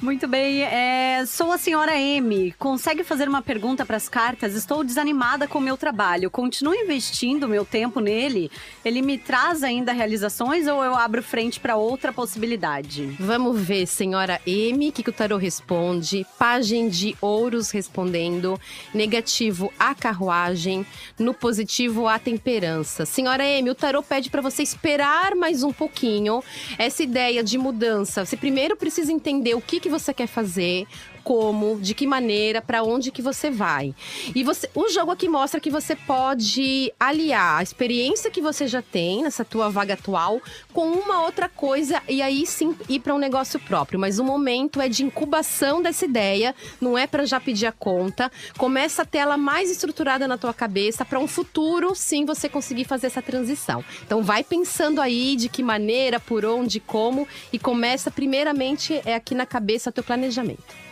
Muito 0.00 0.28
bem, 0.28 0.62
é, 0.62 1.26
sou 1.26 1.50
a 1.50 1.58
senhora 1.58 1.98
M. 1.98 2.54
Consegue 2.56 3.02
fazer 3.02 3.28
uma 3.28 3.42
pergunta 3.42 3.84
para 3.84 3.96
as 3.96 4.08
cartas? 4.08 4.54
Estou 4.54 4.84
desanimada 4.84 5.48
com 5.48 5.58
o 5.58 5.60
meu 5.62 5.76
trabalho. 5.76 6.30
Continuo 6.30 6.72
investindo 6.72 7.48
meu 7.48 7.64
tempo 7.64 7.98
nele? 7.98 8.48
Ele 8.84 9.02
me 9.02 9.18
traz 9.18 9.64
ainda 9.64 9.92
realizações 9.92 10.68
ou 10.68 10.84
eu 10.84 10.94
abro 10.94 11.20
frente 11.20 11.58
para 11.58 11.74
outra 11.74 12.12
possibilidade? 12.12 13.16
Vamos 13.18 13.60
ver, 13.60 13.86
senhora 13.86 14.40
M, 14.46 14.88
o 14.88 14.92
que, 14.92 15.02
que 15.02 15.10
o 15.10 15.12
tarô 15.12 15.36
responde. 15.36 16.24
Pagem 16.38 16.88
de 16.88 17.16
ouros 17.20 17.72
respondendo. 17.72 18.58
Negativo, 18.94 19.72
a 19.76 19.96
carruagem. 19.96 20.86
No 21.18 21.34
positivo, 21.34 22.06
a 22.06 22.20
temperança. 22.20 23.04
Senhora 23.04 23.44
M, 23.44 23.68
o 23.68 23.74
tarô 23.74 24.00
pede 24.00 24.30
para 24.30 24.40
você 24.40 24.62
esperar 24.62 25.34
mais 25.34 25.64
um 25.64 25.72
pouquinho. 25.72 26.40
Essa 26.78 27.02
ideia 27.02 27.42
de 27.42 27.58
mudança. 27.58 28.24
Você 28.24 28.36
primeiro 28.36 28.76
precisa 28.76 29.12
entender 29.12 29.56
o 29.56 29.60
que, 29.60 29.80
que 29.80 29.87
você 29.88 30.12
quer 30.14 30.26
fazer, 30.26 30.86
como, 31.22 31.78
de 31.80 31.94
que 31.94 32.06
maneira, 32.06 32.62
para 32.62 32.82
onde 32.82 33.10
que 33.10 33.20
você 33.20 33.50
vai. 33.50 33.94
E 34.34 34.42
você, 34.42 34.68
o 34.74 34.88
jogo 34.88 35.10
aqui 35.10 35.28
mostra 35.28 35.60
que 35.60 35.70
você 35.70 35.94
pode 35.94 36.92
aliar 36.98 37.58
a 37.58 37.62
experiência 37.62 38.30
que 38.30 38.40
você 38.40 38.66
já 38.66 38.80
tem 38.80 39.22
nessa 39.22 39.44
tua 39.44 39.68
vaga 39.68 39.94
atual 39.94 40.40
com 40.72 40.90
uma 40.90 41.22
outra 41.22 41.48
coisa 41.48 42.02
e 42.08 42.22
aí 42.22 42.46
sim 42.46 42.76
ir 42.88 43.00
para 43.00 43.14
um 43.14 43.18
negócio 43.18 43.58
próprio. 43.60 43.98
Mas 43.98 44.18
o 44.18 44.24
momento 44.24 44.80
é 44.80 44.88
de 44.88 45.04
incubação 45.04 45.82
dessa 45.82 46.04
ideia, 46.04 46.54
não 46.80 46.96
é 46.96 47.06
para 47.06 47.26
já 47.26 47.40
pedir 47.40 47.66
a 47.66 47.72
conta. 47.72 48.30
Começa 48.56 49.02
a 49.02 49.04
ter 49.04 49.18
ela 49.18 49.36
mais 49.36 49.70
estruturada 49.70 50.28
na 50.28 50.38
tua 50.38 50.54
cabeça 50.54 51.04
para 51.04 51.18
um 51.18 51.26
futuro 51.26 51.94
sim 51.94 52.24
você 52.24 52.48
conseguir 52.48 52.84
fazer 52.84 53.08
essa 53.08 53.22
transição. 53.22 53.84
Então 54.04 54.22
vai 54.22 54.42
pensando 54.44 55.00
aí 55.00 55.36
de 55.36 55.48
que 55.48 55.62
maneira, 55.62 56.20
por 56.20 56.44
onde, 56.44 56.80
como 56.80 57.26
e 57.52 57.58
começa 57.58 58.10
primeiramente 58.10 59.00
é 59.04 59.14
aqui 59.14 59.34
na 59.34 59.46
cabeça 59.46 59.92
teu 59.92 60.04
planejamento. 60.04 60.87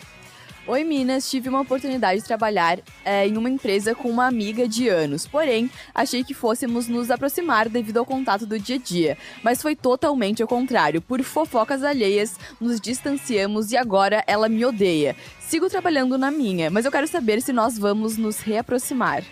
Oi 0.69 0.83
Minas, 0.83 1.31
tive 1.31 1.49
uma 1.49 1.61
oportunidade 1.61 2.21
de 2.21 2.27
trabalhar 2.27 2.81
é, 3.05 3.25
em 3.25 3.37
uma 3.37 3.49
empresa 3.49 3.95
com 3.95 4.11
uma 4.11 4.27
amiga 4.27 4.67
de 4.67 4.89
anos, 4.89 5.25
porém 5.25 5.71
achei 5.95 6.25
que 6.25 6.35
fôssemos 6.35 6.89
nos 6.89 7.09
aproximar 7.09 7.69
devido 7.69 7.99
ao 7.99 8.05
contato 8.05 8.45
do 8.45 8.59
dia 8.59 8.75
a 8.75 8.79
dia, 8.79 9.17
mas 9.45 9.63
foi 9.63 9.77
totalmente 9.77 10.43
ao 10.43 10.49
contrário. 10.49 11.01
Por 11.01 11.23
fofocas 11.23 11.85
alheias, 11.85 12.37
nos 12.61 12.81
distanciamos 12.81 13.71
e 13.71 13.77
agora 13.77 14.25
ela 14.27 14.49
me 14.49 14.65
odeia. 14.65 15.15
Sigo 15.39 15.71
trabalhando 15.71 16.19
na 16.19 16.33
minha, 16.33 16.69
mas 16.69 16.85
eu 16.85 16.91
quero 16.91 17.07
saber 17.07 17.41
se 17.41 17.53
nós 17.53 17.79
vamos 17.79 18.17
nos 18.17 18.41
reaproximar. 18.41 19.23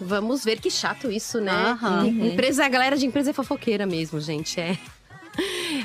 Vamos 0.00 0.44
ver 0.44 0.58
que 0.58 0.72
chato 0.72 1.08
isso, 1.08 1.40
né? 1.40 1.52
Aham. 1.52 2.08
Empresa, 2.08 2.64
a 2.64 2.68
galera 2.68 2.96
de 2.96 3.06
empresa 3.06 3.30
é 3.30 3.32
fofoqueira 3.32 3.86
mesmo, 3.86 4.20
gente. 4.20 4.60
É. 4.60 4.76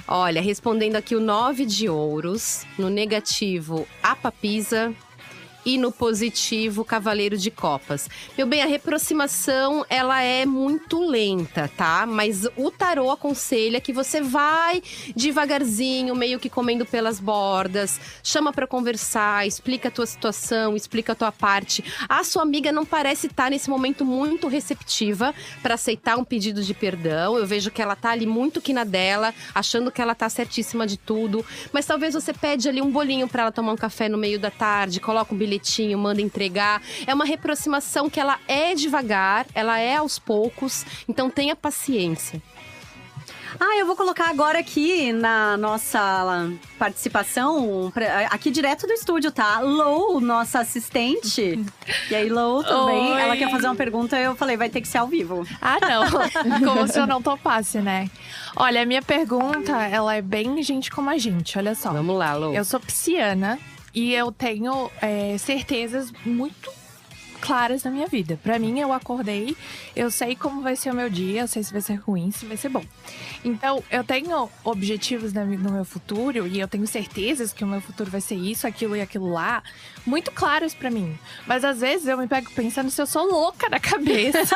Olha, 0.08 0.42
respondendo 0.42 0.96
aqui 0.96 1.16
o 1.16 1.20
nove 1.20 1.66
de 1.66 1.90
ouros, 1.90 2.66
no 2.78 2.90
negativo, 2.90 3.88
a 4.02 4.16
papisa. 4.16 4.94
E 5.66 5.78
no 5.78 5.92
positivo, 5.92 6.86
Cavaleiro 6.86 7.38
de 7.38 7.52
Copas. 7.52 8.10
Meu 8.38 8.48
bem, 8.48 8.62
a 8.62 8.66
reaproximação, 8.66 9.86
ela 9.90 10.22
é 10.22 10.46
muito 10.46 11.06
lenta, 11.06 11.70
tá? 11.76 12.06
Mas 12.06 12.48
o 12.56 12.72
tarô 12.72 13.12
aconselha 13.12 13.82
que 13.82 13.92
você 13.92 14.22
vai 14.22 14.82
devagarzinho, 15.16 16.16
meio 16.16 16.40
que 16.40 16.50
comendo 16.50 16.86
pelas 16.86 17.20
bordas, 17.20 18.00
chama 18.24 18.54
pra 18.54 18.66
conversar, 18.66 19.46
explica 19.46 19.90
a 19.90 19.92
tua 19.92 20.06
situação, 20.06 20.76
explica 20.76 21.12
a 21.12 21.16
tua 21.16 21.32
parte. 21.32 21.84
A 22.08 22.24
sua 22.24 22.44
amiga 22.44 22.72
não 22.72 22.86
parece 22.86 23.28
estar 23.28 23.52
nesse 23.52 23.70
momento 23.70 24.06
muito 24.06 24.48
receptiva 24.48 25.36
pra 25.62 25.76
aceitar 25.76 26.18
um 26.18 26.24
pedido 26.24 26.64
de 26.64 26.74
perdão. 26.74 27.38
Eu 27.38 27.46
vejo 27.46 27.70
que 27.70 27.82
ela 27.82 27.96
tá 27.96 28.12
ali 28.12 28.26
muito 28.26 28.62
que 28.62 28.74
na 28.74 28.86
dela, 28.86 29.34
achando 29.54 29.92
que 29.92 30.02
ela 30.02 30.16
tá 30.16 30.30
certíssima 30.30 30.88
de 30.88 30.98
tudo. 30.98 31.46
Mas 31.74 31.86
talvez 31.86 32.14
você 32.14 32.34
pede 32.34 32.70
ali 32.70 32.82
um 32.82 32.90
bolinho 32.90 33.28
pra 33.28 33.44
ela 33.44 33.52
tomar 33.52 33.74
um 33.74 33.78
café 33.78 34.08
no 34.08 34.18
meio 34.18 34.40
da 34.40 34.50
tarde, 34.50 35.00
coloca 35.00 35.36
um 35.36 35.38
bilhetinho, 35.50 35.98
manda 35.98 36.22
entregar. 36.22 36.82
É 37.08 37.14
uma 37.14 37.26
reaproximação 37.26 38.10
que 38.10 38.20
ela 38.20 38.40
é 38.48 38.76
devagar, 38.76 39.48
ela 39.56 39.80
é 39.80 39.96
aos 39.96 40.20
poucos, 40.20 40.86
então 41.08 41.30
tenha 41.30 41.56
paciência. 41.56 42.42
Ah, 43.60 43.78
eu 43.78 43.86
vou 43.86 43.96
colocar 43.96 44.30
agora 44.30 44.60
aqui 44.60 45.12
na 45.12 45.58
nossa 45.58 46.48
participação, 46.78 47.92
aqui 48.30 48.52
direto 48.52 48.86
do 48.86 48.94
estúdio, 48.94 49.32
tá? 49.32 49.60
Lou, 49.60 50.22
nossa 50.22 50.60
assistente. 50.60 51.60
E 52.12 52.16
aí, 52.16 52.30
Lou 52.30 52.64
também, 52.64 53.12
Oi. 53.12 53.22
ela 53.22 53.36
quer 53.36 53.50
fazer 53.50 53.66
uma 53.66 53.76
pergunta, 53.76 54.18
eu 54.20 54.36
falei, 54.36 54.56
vai 54.56 54.70
ter 54.70 54.82
que 54.82 54.88
ser 54.88 55.00
ao 55.00 55.08
vivo. 55.08 55.48
Ah, 55.60 55.78
não. 55.82 56.06
Como 56.64 56.88
se 56.88 57.00
eu 57.00 57.08
não 57.08 57.22
topasse, 57.22 57.80
né? 57.80 58.10
Olha, 58.56 58.84
a 58.84 58.86
minha 58.86 59.02
pergunta, 59.02 59.74
ela 59.88 60.16
é 60.16 60.22
bem 60.22 60.62
gente 60.62 60.92
como 60.92 61.10
a 61.10 61.18
gente, 61.18 61.58
olha 61.58 61.74
só. 61.74 61.92
Vamos 61.92 62.18
lá, 62.18 62.36
Lou. 62.36 62.54
Eu 62.54 62.64
sou 62.64 62.80
pisciana 62.80 63.60
e 63.94 64.14
eu 64.14 64.32
tenho 64.32 64.92
é, 65.02 65.38
certezas 65.38 66.12
muito 66.26 66.72
claras 67.40 67.84
na 67.84 67.92
minha 67.92 68.08
vida. 68.08 68.40
Pra 68.44 68.60
mim, 68.60 68.80
eu 68.80 68.94
acordei, 68.94 69.56
eu 69.96 70.12
sei 70.12 70.36
como 70.36 70.62
vai 70.62 70.76
ser 70.76 70.92
o 70.92 70.96
meu 70.96 71.10
dia, 71.10 71.42
eu 71.42 71.48
sei 71.48 71.64
se 71.64 71.72
vai 71.72 71.82
ser 71.82 71.96
ruim, 71.96 72.32
se 72.32 72.46
vai 72.46 72.58
ser 72.58 72.70
bom. 72.70 72.84
Então, 73.44 73.84
eu 73.90 74.04
tenho 74.04 74.50
objetivos 74.64 75.34
no 75.34 75.72
meu 75.72 75.86
futuro 75.86 76.46
e 76.46 76.60
eu 76.60 76.68
tenho 76.68 76.86
certezas 76.86 77.54
que 77.54 77.64
o 77.64 77.68
meu 77.68 77.82
futuro 77.82 78.12
vai 78.12 78.22
ser 78.22 78.36
isso, 78.36 78.68
aquilo 78.68 78.96
e 78.96 79.02
aquilo 79.02 79.30
lá, 79.30 79.64
muito 80.06 80.32
claros 80.32 80.74
pra 80.74 80.92
mim. 80.92 81.18
Mas 81.48 81.64
às 81.64 81.80
vezes 81.80 82.08
eu 82.08 82.18
me 82.18 82.28
pego 82.28 82.52
pensando 82.52 82.90
se 82.92 83.02
eu 83.02 83.08
sou 83.08 83.26
louca 83.26 83.70
na 83.70 83.80
cabeça. 83.80 84.40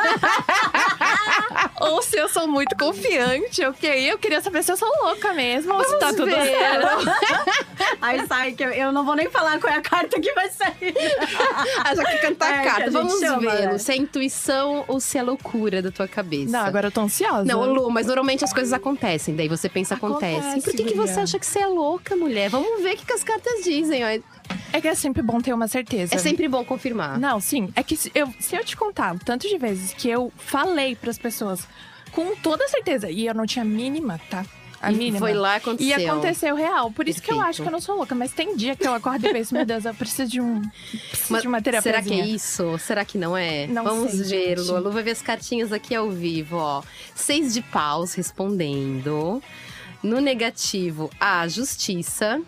ou 1.80 2.02
se 2.02 2.16
eu 2.16 2.28
sou 2.28 2.46
muito 2.46 2.76
confiante, 2.76 3.64
ok? 3.64 4.10
Eu 4.12 4.18
queria 4.18 4.40
saber 4.40 4.62
se 4.62 4.72
eu 4.72 4.76
sou 4.76 4.88
louca 5.02 5.32
mesmo 5.32 5.74
ou 5.74 5.84
se 5.84 5.98
tá 5.98 6.08
tudo 6.08 6.26
ver. 6.26 6.42
certo. 6.46 6.86
Aí 8.00 8.26
sai 8.26 8.52
que 8.52 8.62
eu, 8.64 8.70
eu 8.70 8.92
não 8.92 9.04
vou 9.04 9.14
nem 9.16 9.30
falar 9.30 9.58
qual 9.58 9.72
é 9.72 9.76
a 9.76 9.82
carta 9.82 10.20
que 10.20 10.32
vai 10.32 10.48
sair. 10.50 10.94
Ah, 11.84 11.94
já 11.94 12.04
que 12.04 12.18
cantar 12.18 12.50
É, 12.50 12.54
a 12.56 12.60
a 12.60 12.64
carta. 12.64 12.82
gente 12.84 12.92
Vamos 12.92 13.18
chama, 13.20 13.50
ver 13.50 13.66
né? 13.72 13.78
se 13.78 13.92
é 13.92 13.96
intuição 13.96 14.84
ou 14.88 15.00
se 15.00 15.18
é 15.18 15.22
loucura 15.22 15.80
da 15.82 15.90
tua 15.90 16.06
cabeça. 16.08 16.52
Não, 16.52 16.60
agora 16.60 16.88
eu 16.88 16.92
tô 16.92 17.00
ansiosa. 17.00 17.44
Não, 17.44 17.64
Lu, 17.72 17.90
mas 17.90 18.06
normalmente 18.06 18.44
as 18.44 18.52
coisas 18.52 18.72
acontecem. 18.72 19.34
Daí 19.34 19.48
você 19.48 19.68
pensa, 19.68 19.94
acontece. 19.94 20.36
Acontece, 20.40 20.64
Por 20.64 20.74
que, 20.76 20.84
que 20.84 20.94
você 20.94 21.20
acha 21.20 21.38
que 21.38 21.46
você 21.46 21.60
é 21.60 21.66
louca, 21.66 22.14
mulher? 22.16 22.48
Vamos 22.50 22.82
ver 22.82 22.94
o 22.94 22.96
que, 22.96 23.06
que 23.06 23.12
as 23.12 23.24
cartas 23.24 23.64
dizem. 23.64 24.02
ó. 24.04 24.33
É 24.72 24.80
que 24.80 24.88
é 24.88 24.94
sempre 24.94 25.22
bom 25.22 25.40
ter 25.40 25.52
uma 25.52 25.68
certeza. 25.68 26.14
É 26.14 26.18
sempre 26.18 26.48
bom 26.48 26.64
confirmar. 26.64 27.18
Não, 27.18 27.40
sim. 27.40 27.70
É 27.76 27.82
que 27.82 27.96
se 27.96 28.10
eu, 28.14 28.32
se 28.40 28.56
eu 28.56 28.64
te 28.64 28.76
contar 28.76 29.14
o 29.14 29.18
tanto 29.18 29.48
de 29.48 29.56
vezes 29.56 29.92
que 29.94 30.08
eu 30.08 30.32
falei 30.36 30.96
pras 30.96 31.16
pessoas 31.18 31.66
com 32.12 32.34
toda 32.36 32.66
certeza, 32.68 33.10
e 33.10 33.26
eu 33.26 33.34
não 33.34 33.46
tinha 33.46 33.62
a 33.62 33.66
mínima, 33.66 34.20
tá? 34.30 34.44
A 34.80 34.92
E 34.92 34.96
mínima. 34.96 35.18
foi 35.18 35.32
lá, 35.32 35.54
aconteceu. 35.56 35.98
E 35.98 36.06
aconteceu 36.06 36.54
real. 36.54 36.90
Por 36.90 37.08
isso 37.08 37.22
que 37.22 37.30
eu 37.30 37.36
Perfeito. 37.36 37.48
acho 37.50 37.62
que 37.62 37.68
eu 37.68 37.72
não 37.72 37.80
sou 37.80 37.96
louca. 37.96 38.14
Mas 38.14 38.32
tem 38.32 38.54
dia 38.54 38.76
que 38.76 38.86
eu 38.86 38.92
acordo 38.92 39.26
e 39.26 39.32
penso, 39.32 39.54
meu 39.54 39.64
Deus, 39.64 39.84
eu 39.86 39.94
preciso 39.94 40.30
de 40.30 40.40
um. 40.42 40.60
Preciso 40.60 41.32
Mas 41.32 41.42
de 41.42 41.48
uma 41.48 41.62
terapia. 41.62 41.82
será 41.92 42.02
que 42.02 42.20
é 42.20 42.26
isso? 42.26 42.78
Será 42.78 43.02
que 43.04 43.16
não 43.16 43.34
é? 43.36 43.66
Não 43.66 43.82
Vamos 43.82 44.10
sei, 44.10 44.20
ver, 44.24 44.58
gente. 44.58 44.68
Lu. 44.68 44.76
A 44.76 44.80
Lu 44.80 44.90
vai 44.90 45.02
ver 45.02 45.12
as 45.12 45.22
cartinhas 45.22 45.72
aqui 45.72 45.94
ao 45.94 46.10
vivo, 46.10 46.56
ó. 46.58 46.82
Seis 47.14 47.54
de 47.54 47.62
paus 47.62 48.12
respondendo. 48.12 49.42
No 50.02 50.20
negativo, 50.20 51.10
a 51.18 51.48
justiça. 51.48 52.42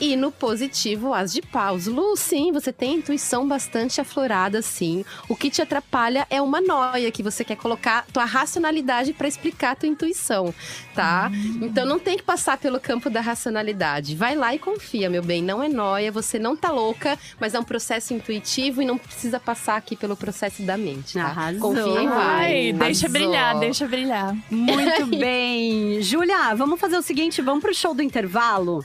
E 0.00 0.16
no 0.16 0.32
positivo, 0.32 1.14
as 1.14 1.32
de 1.32 1.40
paus. 1.40 1.86
Lu, 1.86 2.16
sim, 2.16 2.50
você 2.52 2.72
tem 2.72 2.96
intuição 2.96 3.46
bastante 3.46 4.00
aflorada, 4.00 4.60
sim. 4.60 5.04
O 5.28 5.36
que 5.36 5.50
te 5.50 5.62
atrapalha 5.62 6.26
é 6.28 6.42
uma 6.42 6.60
noia 6.60 7.10
que 7.12 7.22
você 7.22 7.44
quer 7.44 7.56
colocar 7.56 8.04
tua 8.12 8.24
racionalidade 8.24 9.12
pra 9.12 9.28
explicar 9.28 9.70
a 9.72 9.74
tua 9.76 9.88
intuição, 9.88 10.52
tá? 10.94 11.30
Então 11.62 11.86
não 11.86 11.98
tem 11.98 12.16
que 12.16 12.22
passar 12.22 12.58
pelo 12.58 12.80
campo 12.80 13.08
da 13.08 13.20
racionalidade. 13.20 14.16
Vai 14.16 14.34
lá 14.34 14.54
e 14.54 14.58
confia, 14.58 15.08
meu 15.08 15.22
bem. 15.22 15.42
Não 15.42 15.62
é 15.62 15.68
noia, 15.68 16.10
você 16.10 16.38
não 16.38 16.56
tá 16.56 16.70
louca, 16.70 17.18
mas 17.38 17.54
é 17.54 17.58
um 17.58 17.64
processo 17.64 18.12
intuitivo 18.12 18.82
e 18.82 18.84
não 18.84 18.98
precisa 18.98 19.38
passar 19.38 19.76
aqui 19.76 19.94
pelo 19.94 20.16
processo 20.16 20.62
da 20.62 20.76
mente, 20.76 21.14
tá? 21.14 21.26
Arrasou. 21.26 21.60
Confia 21.60 22.02
e 22.02 22.06
vai. 22.08 22.44
Ai, 22.44 22.72
deixa 22.72 23.06
Arrasou. 23.06 23.10
brilhar, 23.10 23.58
deixa 23.60 23.86
brilhar. 23.86 24.36
Muito 24.50 25.06
bem. 25.06 26.02
Júlia, 26.02 26.54
vamos 26.54 26.80
fazer 26.80 26.96
o 26.96 27.02
seguinte, 27.02 27.40
vamos 27.40 27.62
pro 27.62 27.74
show 27.74 27.94
do 27.94 28.02
intervalo? 28.02 28.84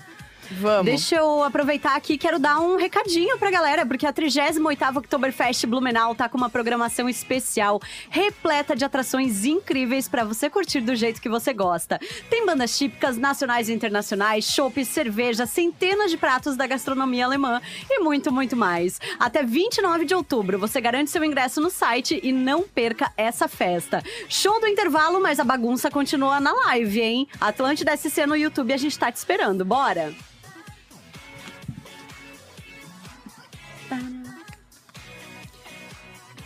Vamos. 0.51 0.85
Deixa 0.85 1.15
eu 1.15 1.43
aproveitar 1.43 1.95
aqui, 1.95 2.17
quero 2.17 2.39
dar 2.39 2.59
um 2.59 2.75
recadinho 2.75 3.37
pra 3.37 3.51
galera, 3.51 3.85
porque 3.85 4.05
a 4.05 4.13
38ª 4.13 4.97
Oktoberfest 4.97 5.65
Blumenau 5.65 6.15
tá 6.15 6.27
com 6.27 6.37
uma 6.37 6.49
programação 6.49 7.07
especial, 7.07 7.79
repleta 8.09 8.75
de 8.75 8.83
atrações 8.83 9.45
incríveis 9.45 10.07
pra 10.07 10.23
você 10.23 10.49
curtir 10.49 10.81
do 10.81 10.95
jeito 10.95 11.21
que 11.21 11.29
você 11.29 11.53
gosta. 11.53 11.99
Tem 12.29 12.45
bandas 12.45 12.77
típicas 12.77 13.17
nacionais 13.17 13.69
e 13.69 13.73
internacionais, 13.73 14.45
chopp, 14.45 14.83
cerveja, 14.83 15.45
centenas 15.45 16.09
de 16.09 16.17
pratos 16.17 16.55
da 16.55 16.65
gastronomia 16.65 17.25
alemã 17.25 17.61
e 17.89 17.99
muito, 17.99 18.31
muito 18.31 18.55
mais. 18.55 18.99
Até 19.19 19.43
29 19.43 20.05
de 20.05 20.15
outubro, 20.15 20.57
você 20.57 20.81
garante 20.81 21.11
seu 21.11 21.23
ingresso 21.23 21.61
no 21.61 21.69
site 21.69 22.19
e 22.23 22.31
não 22.31 22.63
perca 22.63 23.11
essa 23.15 23.47
festa. 23.47 24.03
Show 24.27 24.59
do 24.59 24.67
intervalo, 24.67 25.21
mas 25.21 25.39
a 25.39 25.43
bagunça 25.43 25.91
continua 25.91 26.39
na 26.39 26.51
live, 26.51 27.01
hein? 27.01 27.27
Atlântida 27.39 27.95
SC 27.95 28.25
no 28.25 28.35
YouTube, 28.35 28.73
a 28.73 28.77
gente 28.77 28.97
tá 28.97 29.11
te 29.11 29.17
esperando. 29.17 29.63
Bora! 29.63 30.13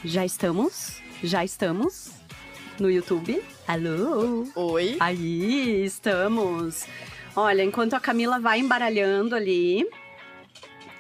Já 0.06 0.26
estamos? 0.26 1.02
Já 1.24 1.46
estamos 1.46 2.12
no 2.78 2.92
YouTube? 2.92 3.42
Alô? 3.66 4.46
Oi. 4.54 4.98
Aí 5.00 5.86
estamos. 5.86 6.86
Olha, 7.34 7.64
enquanto 7.64 7.94
a 7.94 8.02
Camila 8.02 8.38
vai 8.38 8.60
embaralhando 8.60 9.34
ali, 9.34 9.90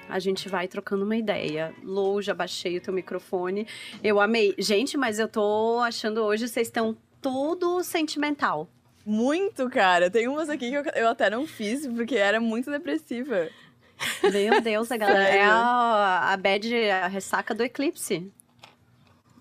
a 0.07 0.19
gente 0.19 0.47
vai 0.47 0.69
trocando 0.69 1.03
uma 1.03 1.17
ideia. 1.17 1.73
Lou, 1.83 2.21
já 2.21 2.33
baixei 2.33 2.77
o 2.77 2.81
teu 2.81 2.93
microfone. 2.93 3.67
Eu 4.01 4.21
amei. 4.21 4.55
Gente, 4.57 4.95
mas 4.95 5.19
eu 5.19 5.27
tô 5.27 5.81
achando 5.83 6.21
hoje 6.21 6.47
vocês 6.47 6.67
estão 6.67 6.95
tudo 7.21 7.83
sentimental. 7.83 8.69
Muito, 9.05 9.69
cara. 9.69 10.09
Tem 10.09 10.29
umas 10.29 10.49
aqui 10.49 10.69
que 10.69 10.77
eu, 10.77 10.83
eu 10.95 11.09
até 11.09 11.29
não 11.29 11.45
fiz, 11.45 11.85
porque 11.87 12.15
era 12.15 12.39
muito 12.39 12.71
depressiva. 12.71 13.49
Meu 14.31 14.61
Deus, 14.61 14.89
a 14.93 14.95
galera. 14.95 15.27
É 15.35 15.43
a, 15.43 16.31
a 16.31 16.37
bad, 16.37 16.73
a 16.89 17.07
ressaca 17.07 17.53
do 17.53 17.63
eclipse. 17.63 18.31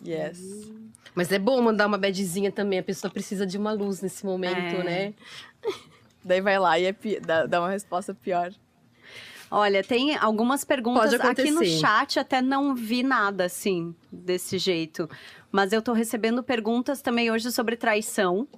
Yes. 0.06 0.70
Mas 1.14 1.30
é 1.30 1.38
bom 1.38 1.60
mandar 1.60 1.86
uma 1.86 1.98
badzinha 1.98 2.50
também. 2.50 2.78
A 2.78 2.82
pessoa 2.82 3.10
precisa 3.10 3.46
de 3.46 3.58
uma 3.58 3.72
luz 3.72 4.00
nesse 4.00 4.24
momento, 4.24 4.76
É. 4.80 4.84
né? 4.84 5.14
Daí 6.24 6.40
vai 6.40 6.58
lá 6.58 6.78
e 6.78 6.84
é 6.84 6.92
pi- 6.92 7.20
dá, 7.20 7.46
dá 7.46 7.60
uma 7.60 7.70
resposta 7.70 8.14
pior. 8.14 8.52
Olha, 9.50 9.84
tem 9.84 10.16
algumas 10.16 10.64
perguntas 10.64 11.12
aqui 11.20 11.50
no 11.50 11.62
chat, 11.64 12.18
até 12.18 12.40
não 12.40 12.74
vi 12.74 13.02
nada 13.02 13.44
assim, 13.44 13.94
desse 14.10 14.56
jeito. 14.56 15.10
Mas 15.50 15.72
eu 15.74 15.82
tô 15.82 15.92
recebendo 15.92 16.42
perguntas 16.42 17.02
também 17.02 17.30
hoje 17.30 17.52
sobre 17.52 17.76
traição. 17.76 18.48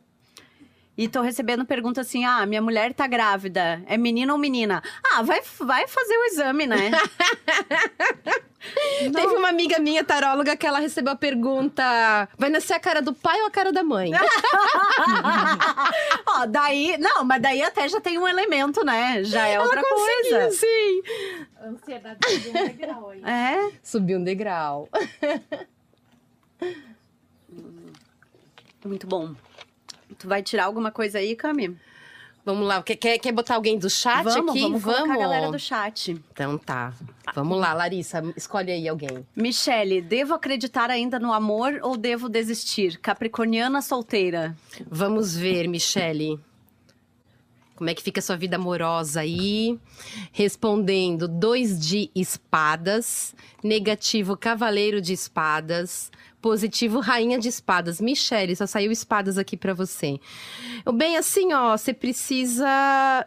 E 0.96 1.08
tô 1.08 1.22
recebendo 1.22 1.64
pergunta 1.64 2.00
assim: 2.00 2.24
ah, 2.24 2.46
minha 2.46 2.62
mulher 2.62 2.94
tá 2.94 3.06
grávida, 3.06 3.82
é 3.86 3.96
menino 3.96 4.32
ou 4.32 4.38
menina? 4.38 4.82
Ah, 5.12 5.22
vai, 5.22 5.40
vai 5.58 5.88
fazer 5.88 6.16
o 6.16 6.24
exame, 6.24 6.66
né? 6.66 6.90
Teve 8.98 9.34
uma 9.34 9.48
amiga 9.48 9.78
minha 9.78 10.02
taróloga 10.02 10.56
que 10.56 10.66
ela 10.66 10.78
recebeu 10.78 11.12
a 11.12 11.16
pergunta: 11.16 12.28
vai 12.38 12.48
nascer 12.48 12.74
a 12.74 12.80
cara 12.80 13.02
do 13.02 13.12
pai 13.12 13.40
ou 13.40 13.46
a 13.46 13.50
cara 13.50 13.72
da 13.72 13.82
mãe? 13.82 14.12
Ó, 16.26 16.46
daí. 16.46 16.96
Não, 16.98 17.24
mas 17.24 17.42
daí 17.42 17.60
até 17.60 17.88
já 17.88 18.00
tem 18.00 18.16
um 18.16 18.26
elemento, 18.26 18.84
né? 18.84 19.22
Já 19.24 19.46
é 19.46 19.60
outra 19.60 19.82
coisa. 19.82 20.50
Sim. 20.52 21.02
Ansiedade 21.60 22.18
de 22.40 22.48
um 22.50 22.52
degrau 22.52 23.10
aí. 23.10 23.22
É. 23.24 23.72
Subiu 23.82 24.18
um 24.18 24.24
degrau. 24.24 24.88
Muito 28.84 29.06
bom. 29.06 29.34
Tu 30.24 30.28
vai 30.28 30.42
tirar 30.42 30.64
alguma 30.64 30.90
coisa 30.90 31.18
aí, 31.18 31.36
Cami? 31.36 31.76
Vamos 32.46 32.66
lá. 32.66 32.82
Quer, 32.82 32.96
quer, 32.96 33.18
quer 33.18 33.30
botar 33.30 33.56
alguém 33.56 33.78
do 33.78 33.90
chat 33.90 34.24
vamos, 34.24 34.52
aqui? 34.52 34.62
vamos 34.62 34.82
colocar 34.82 35.12
a 35.12 35.18
galera 35.18 35.50
do 35.50 35.58
chat. 35.58 36.18
Então 36.32 36.56
tá. 36.56 36.94
Vamos 37.34 37.58
lá, 37.58 37.74
Larissa. 37.74 38.22
Escolhe 38.34 38.72
aí 38.72 38.88
alguém. 38.88 39.26
Michele, 39.36 40.00
devo 40.00 40.32
acreditar 40.32 40.88
ainda 40.88 41.18
no 41.18 41.30
amor 41.30 41.78
ou 41.82 41.94
devo 41.94 42.30
desistir? 42.30 42.98
Capricorniana 43.00 43.82
solteira. 43.82 44.56
Vamos 44.90 45.36
ver, 45.36 45.68
Michele. 45.68 46.40
Como 47.76 47.90
é 47.90 47.94
que 47.94 48.02
fica 48.02 48.20
a 48.20 48.22
sua 48.22 48.36
vida 48.36 48.56
amorosa 48.56 49.20
aí? 49.20 49.78
Respondendo, 50.32 51.28
dois 51.28 51.78
de 51.78 52.10
espadas. 52.14 53.34
Negativo, 53.62 54.38
cavaleiro 54.38 55.02
de 55.02 55.12
espadas. 55.12 56.10
Positivo, 56.44 57.00
rainha 57.00 57.38
de 57.38 57.48
espadas. 57.48 58.02
Michele, 58.02 58.54
só 58.54 58.66
saiu 58.66 58.92
espadas 58.92 59.38
aqui 59.38 59.56
pra 59.56 59.72
você. 59.72 60.20
Bem, 60.92 61.16
assim, 61.16 61.54
ó, 61.54 61.74
você 61.74 61.94
precisa. 61.94 62.66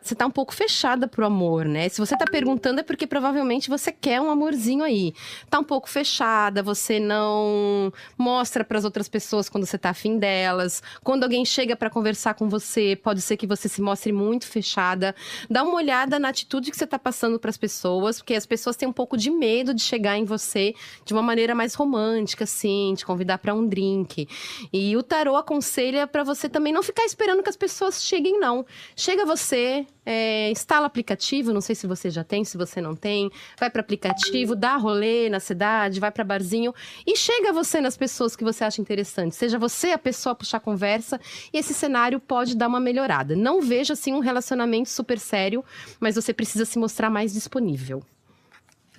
Você 0.03 0.13
tá 0.13 0.27
um 0.27 0.29
pouco 0.29 0.53
fechada 0.53 1.07
pro 1.07 1.25
amor, 1.25 1.65
né? 1.65 1.89
Se 1.89 1.99
você 1.99 2.15
tá 2.15 2.25
perguntando 2.25 2.79
é 2.79 2.83
porque 2.83 3.07
provavelmente 3.07 3.71
você 3.71 3.91
quer 3.91 4.21
um 4.21 4.29
amorzinho 4.29 4.83
aí. 4.83 5.15
Tá 5.49 5.57
um 5.57 5.63
pouco 5.63 5.89
fechada, 5.89 6.61
você 6.61 6.99
não 6.99 7.91
mostra 8.15 8.63
pras 8.63 8.85
outras 8.85 9.09
pessoas 9.09 9.49
quando 9.49 9.65
você 9.65 9.79
tá 9.79 9.89
afim 9.89 10.19
delas. 10.19 10.83
Quando 11.03 11.23
alguém 11.23 11.43
chega 11.43 11.75
pra 11.75 11.89
conversar 11.89 12.35
com 12.35 12.47
você, 12.47 12.95
pode 12.95 13.23
ser 13.23 13.35
que 13.35 13.47
você 13.47 13.67
se 13.67 13.81
mostre 13.81 14.11
muito 14.11 14.45
fechada. 14.45 15.15
Dá 15.49 15.63
uma 15.63 15.73
olhada 15.73 16.19
na 16.19 16.29
atitude 16.29 16.69
que 16.69 16.77
você 16.77 16.85
tá 16.85 16.99
passando 16.99 17.39
pras 17.39 17.57
pessoas, 17.57 18.17
porque 18.17 18.35
as 18.35 18.45
pessoas 18.45 18.75
têm 18.75 18.87
um 18.87 18.93
pouco 18.93 19.17
de 19.17 19.31
medo 19.31 19.73
de 19.73 19.81
chegar 19.81 20.19
em 20.19 20.23
você 20.23 20.75
de 21.03 21.13
uma 21.13 21.23
maneira 21.23 21.55
mais 21.55 21.73
romântica, 21.73 22.43
assim, 22.43 22.93
te 22.95 23.06
convidar 23.07 23.37
pra 23.37 23.53
um 23.53 23.65
drink. 23.65 24.27
E 24.71 24.95
o 24.97 25.01
tarô 25.01 25.37
aconselha 25.37 26.05
pra 26.05 26.23
você 26.23 26.49
também 26.49 26.73
não 26.73 26.83
ficar 26.83 27.05
esperando 27.05 27.41
que 27.41 27.49
as 27.49 27.55
pessoas 27.55 28.03
cheguem, 28.03 28.37
não. 28.37 28.65
Chega 28.95 29.25
você, 29.25 29.87
é, 30.05 30.51
instala 30.51 30.85
aplicativo, 30.85 31.53
não 31.53 31.61
sei 31.61 31.73
se 31.73 31.87
você 31.87 32.09
já 32.09 32.23
tem, 32.23 32.43
se 32.43 32.57
você 32.57 32.81
não 32.81 32.95
tem, 32.95 33.31
vai 33.57 33.69
para 33.69 33.81
aplicativo, 33.81 34.55
dá 34.55 34.75
rolê 34.75 35.29
na 35.29 35.39
cidade, 35.39 35.99
vai 35.99 36.11
para 36.11 36.23
barzinho 36.23 36.73
e 37.05 37.15
chega 37.15 37.53
você 37.53 37.79
nas 37.79 37.95
pessoas 37.95 38.35
que 38.35 38.43
você 38.43 38.65
acha 38.65 38.81
interessante. 38.81 39.35
Seja 39.35 39.57
você 39.57 39.91
a 39.91 39.97
pessoa 39.97 40.33
a 40.33 40.35
puxar 40.35 40.59
conversa 40.59 41.19
e 41.53 41.57
esse 41.57 41.73
cenário 41.73 42.19
pode 42.19 42.55
dar 42.55 42.67
uma 42.67 42.79
melhorada. 42.79 43.35
Não 43.35 43.61
veja 43.61 43.93
assim 43.93 44.13
um 44.13 44.19
relacionamento 44.19 44.89
super 44.89 45.17
sério, 45.17 45.63
mas 45.99 46.15
você 46.15 46.33
precisa 46.33 46.65
se 46.65 46.77
mostrar 46.77 47.09
mais 47.09 47.33
disponível. 47.33 48.03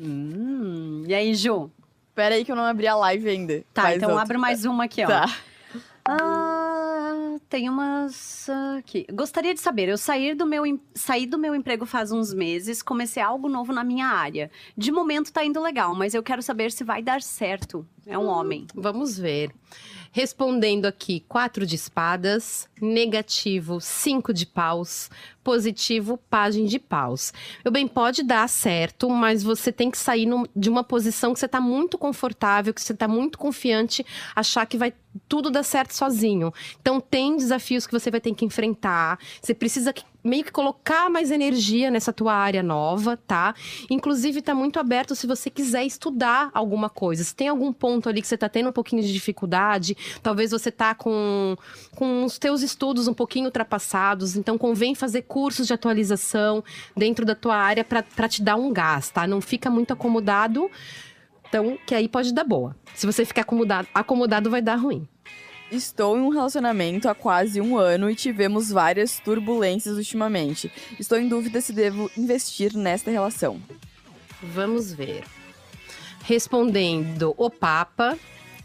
Hum, 0.00 1.04
e 1.06 1.14
aí, 1.14 1.34
Ju? 1.34 1.70
Pera 2.18 2.34
aí 2.34 2.44
que 2.44 2.50
eu 2.50 2.56
não 2.56 2.64
abri 2.64 2.88
a 2.88 2.96
live 2.96 3.28
ainda. 3.28 3.64
Tá, 3.72 3.82
Faz 3.82 3.96
então 3.98 4.08
outra. 4.08 4.24
abre 4.24 4.38
mais 4.38 4.64
uma 4.64 4.86
aqui, 4.86 5.04
ó. 5.04 5.06
Tá. 5.06 5.36
Ah, 6.04 7.36
tem 7.48 7.68
umas 7.68 8.48
aqui. 8.76 9.06
Gostaria 9.12 9.54
de 9.54 9.60
saber, 9.60 9.88
eu 9.88 9.96
saí 9.96 10.34
do, 10.34 10.44
meu, 10.44 10.64
saí 10.96 11.26
do 11.26 11.38
meu 11.38 11.54
emprego 11.54 11.86
faz 11.86 12.10
uns 12.10 12.34
meses, 12.34 12.82
comecei 12.82 13.22
algo 13.22 13.48
novo 13.48 13.72
na 13.72 13.84
minha 13.84 14.08
área. 14.08 14.50
De 14.76 14.90
momento 14.90 15.32
tá 15.32 15.44
indo 15.44 15.62
legal, 15.62 15.94
mas 15.94 16.12
eu 16.12 16.20
quero 16.20 16.42
saber 16.42 16.72
se 16.72 16.82
vai 16.82 17.04
dar 17.04 17.22
certo. 17.22 17.86
É 18.04 18.18
um 18.18 18.26
homem. 18.26 18.66
Vamos 18.74 19.16
ver. 19.16 19.52
Respondendo 20.12 20.86
aqui, 20.86 21.24
quatro 21.28 21.66
de 21.66 21.76
espadas, 21.76 22.68
negativo, 22.80 23.80
cinco 23.80 24.32
de 24.32 24.46
paus, 24.46 25.10
positivo, 25.44 26.18
página 26.28 26.66
de 26.68 26.78
paus. 26.78 27.32
Meu 27.64 27.72
bem, 27.72 27.86
pode 27.86 28.22
dar 28.22 28.48
certo, 28.48 29.08
mas 29.08 29.42
você 29.42 29.72
tem 29.72 29.90
que 29.90 29.98
sair 29.98 30.26
num- 30.26 30.44
de 30.54 30.68
uma 30.68 30.84
posição 30.84 31.32
que 31.32 31.38
você 31.40 31.46
está 31.46 31.60
muito 31.60 31.96
confortável, 31.96 32.74
que 32.74 32.82
você 32.82 32.92
está 32.92 33.08
muito 33.08 33.38
confiante, 33.38 34.04
achar 34.34 34.66
que 34.66 34.76
vai 34.78 34.92
tudo 35.28 35.50
dar 35.50 35.62
certo 35.62 35.92
sozinho. 35.92 36.52
Então, 36.80 37.00
tem 37.00 37.36
desafios 37.36 37.86
que 37.86 37.92
você 37.92 38.10
vai 38.10 38.20
ter 38.20 38.34
que 38.34 38.44
enfrentar. 38.44 39.18
Você 39.42 39.54
precisa 39.54 39.92
meio 40.22 40.44
que 40.44 40.52
colocar 40.52 41.08
mais 41.08 41.30
energia 41.30 41.90
nessa 41.90 42.12
tua 42.12 42.34
área 42.34 42.62
nova, 42.62 43.16
tá? 43.16 43.54
Inclusive, 43.88 44.42
tá 44.42 44.54
muito 44.54 44.78
aberto 44.78 45.14
se 45.14 45.26
você 45.26 45.48
quiser 45.48 45.84
estudar 45.84 46.50
alguma 46.52 46.90
coisa. 46.90 47.24
Se 47.24 47.34
tem 47.34 47.48
algum 47.48 47.72
ponto 47.72 48.08
ali 48.08 48.20
que 48.20 48.28
você 48.28 48.36
tá 48.36 48.48
tendo 48.48 48.68
um 48.68 48.72
pouquinho 48.72 49.02
de 49.02 49.12
dificuldade, 49.12 49.96
talvez 50.22 50.50
você 50.50 50.70
tá 50.70 50.94
com, 50.94 51.56
com 51.94 52.24
os 52.24 52.38
teus 52.38 52.62
estudos 52.62 53.08
um 53.08 53.14
pouquinho 53.14 53.46
ultrapassados, 53.46 54.36
então 54.36 54.58
convém 54.58 54.94
fazer 54.94 55.22
cursos 55.22 55.66
de 55.66 55.72
atualização 55.72 56.62
dentro 56.96 57.24
da 57.24 57.34
tua 57.34 57.56
área 57.56 57.84
para 57.84 58.28
te 58.28 58.42
dar 58.42 58.56
um 58.56 58.72
gás, 58.72 59.10
tá? 59.10 59.26
Não 59.26 59.40
fica 59.40 59.70
muito 59.70 59.92
acomodado, 59.92 60.70
então 61.48 61.78
que 61.86 61.94
aí 61.94 62.08
pode 62.08 62.32
dar 62.32 62.44
boa. 62.44 62.76
Se 62.94 63.06
você 63.06 63.24
ficar 63.24 63.42
acomodado, 63.42 63.88
acomodado 63.94 64.50
vai 64.50 64.62
dar 64.62 64.76
ruim. 64.76 65.08
Estou 65.70 66.16
em 66.16 66.20
um 66.20 66.30
relacionamento 66.30 67.08
há 67.08 67.14
quase 67.14 67.60
um 67.60 67.76
ano 67.76 68.08
e 68.10 68.14
tivemos 68.14 68.70
várias 68.70 69.20
turbulências 69.20 69.96
ultimamente. 69.96 70.72
Estou 70.98 71.18
em 71.18 71.28
dúvida 71.28 71.60
se 71.60 71.72
devo 71.72 72.10
investir 72.16 72.74
nesta 72.74 73.10
relação. 73.10 73.60
Vamos 74.42 74.92
ver. 74.92 75.24
Respondendo 76.24 77.34
o 77.36 77.50
Papa, 77.50 78.18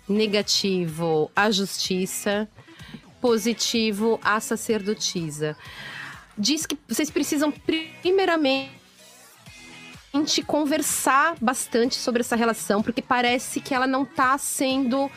negativo 0.07 1.29
a 1.35 1.51
justiça, 1.51 2.47
positivo 3.19 4.19
a 4.23 4.39
sacerdotisa. 4.39 5.57
Diz 6.37 6.65
que 6.65 6.77
vocês 6.87 7.09
precisam 7.09 7.53
primeiramente 8.01 8.82
conversar 10.43 11.36
bastante 11.41 11.95
sobre 11.95 12.21
essa 12.21 12.36
relação, 12.36 12.84
porque 12.84 13.02
parece 13.02 13.60
que 13.60 13.73
ela 13.73 13.88
não 13.88 14.06
tá 14.06 14.38
sendo 14.38 15.10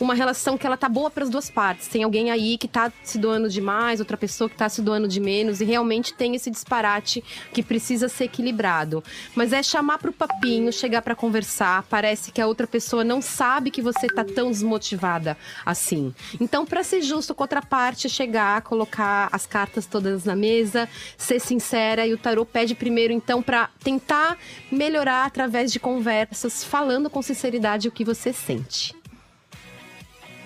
uma 0.00 0.14
relação 0.14 0.56
que 0.56 0.66
ela 0.66 0.76
tá 0.76 0.88
boa 0.88 1.10
para 1.10 1.24
as 1.24 1.30
duas 1.30 1.50
partes. 1.50 1.88
Tem 1.88 2.02
alguém 2.02 2.30
aí 2.30 2.56
que 2.56 2.68
tá 2.68 2.92
se 3.02 3.18
doando 3.18 3.48
demais, 3.48 4.00
outra 4.00 4.16
pessoa 4.16 4.48
que 4.48 4.56
tá 4.56 4.68
se 4.68 4.82
doando 4.82 5.08
de 5.08 5.20
menos 5.20 5.60
e 5.60 5.64
realmente 5.64 6.14
tem 6.14 6.34
esse 6.34 6.50
disparate 6.50 7.22
que 7.52 7.62
precisa 7.62 8.08
ser 8.08 8.24
equilibrado. 8.24 9.02
Mas 9.34 9.52
é 9.52 9.62
chamar 9.62 9.98
pro 9.98 10.12
papinho, 10.12 10.72
chegar 10.72 11.02
para 11.02 11.14
conversar. 11.14 11.84
Parece 11.88 12.30
que 12.30 12.40
a 12.40 12.46
outra 12.46 12.66
pessoa 12.66 13.02
não 13.02 13.20
sabe 13.20 13.70
que 13.70 13.82
você 13.82 14.06
tá 14.06 14.24
tão 14.24 14.50
desmotivada 14.50 15.36
assim. 15.64 16.14
Então, 16.40 16.64
para 16.64 16.82
ser 16.82 17.02
justo 17.02 17.34
com 17.34 17.42
a 17.42 17.44
outra 17.44 17.62
parte, 17.62 18.08
chegar, 18.08 18.62
colocar 18.62 19.28
as 19.32 19.46
cartas 19.46 19.86
todas 19.86 20.24
na 20.24 20.36
mesa, 20.36 20.88
ser 21.16 21.40
sincera 21.40 22.06
e 22.06 22.12
o 22.12 22.18
tarô 22.18 22.44
pede 22.44 22.74
primeiro 22.74 23.12
então 23.12 23.42
para 23.42 23.70
tentar 23.82 24.36
melhorar 24.70 25.24
através 25.24 25.72
de 25.72 25.80
conversas, 25.80 26.62
falando 26.62 27.08
com 27.08 27.22
sinceridade 27.22 27.88
o 27.88 27.92
que 27.92 28.04
você 28.04 28.32
sente. 28.32 28.97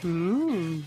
Hum. 0.04 0.82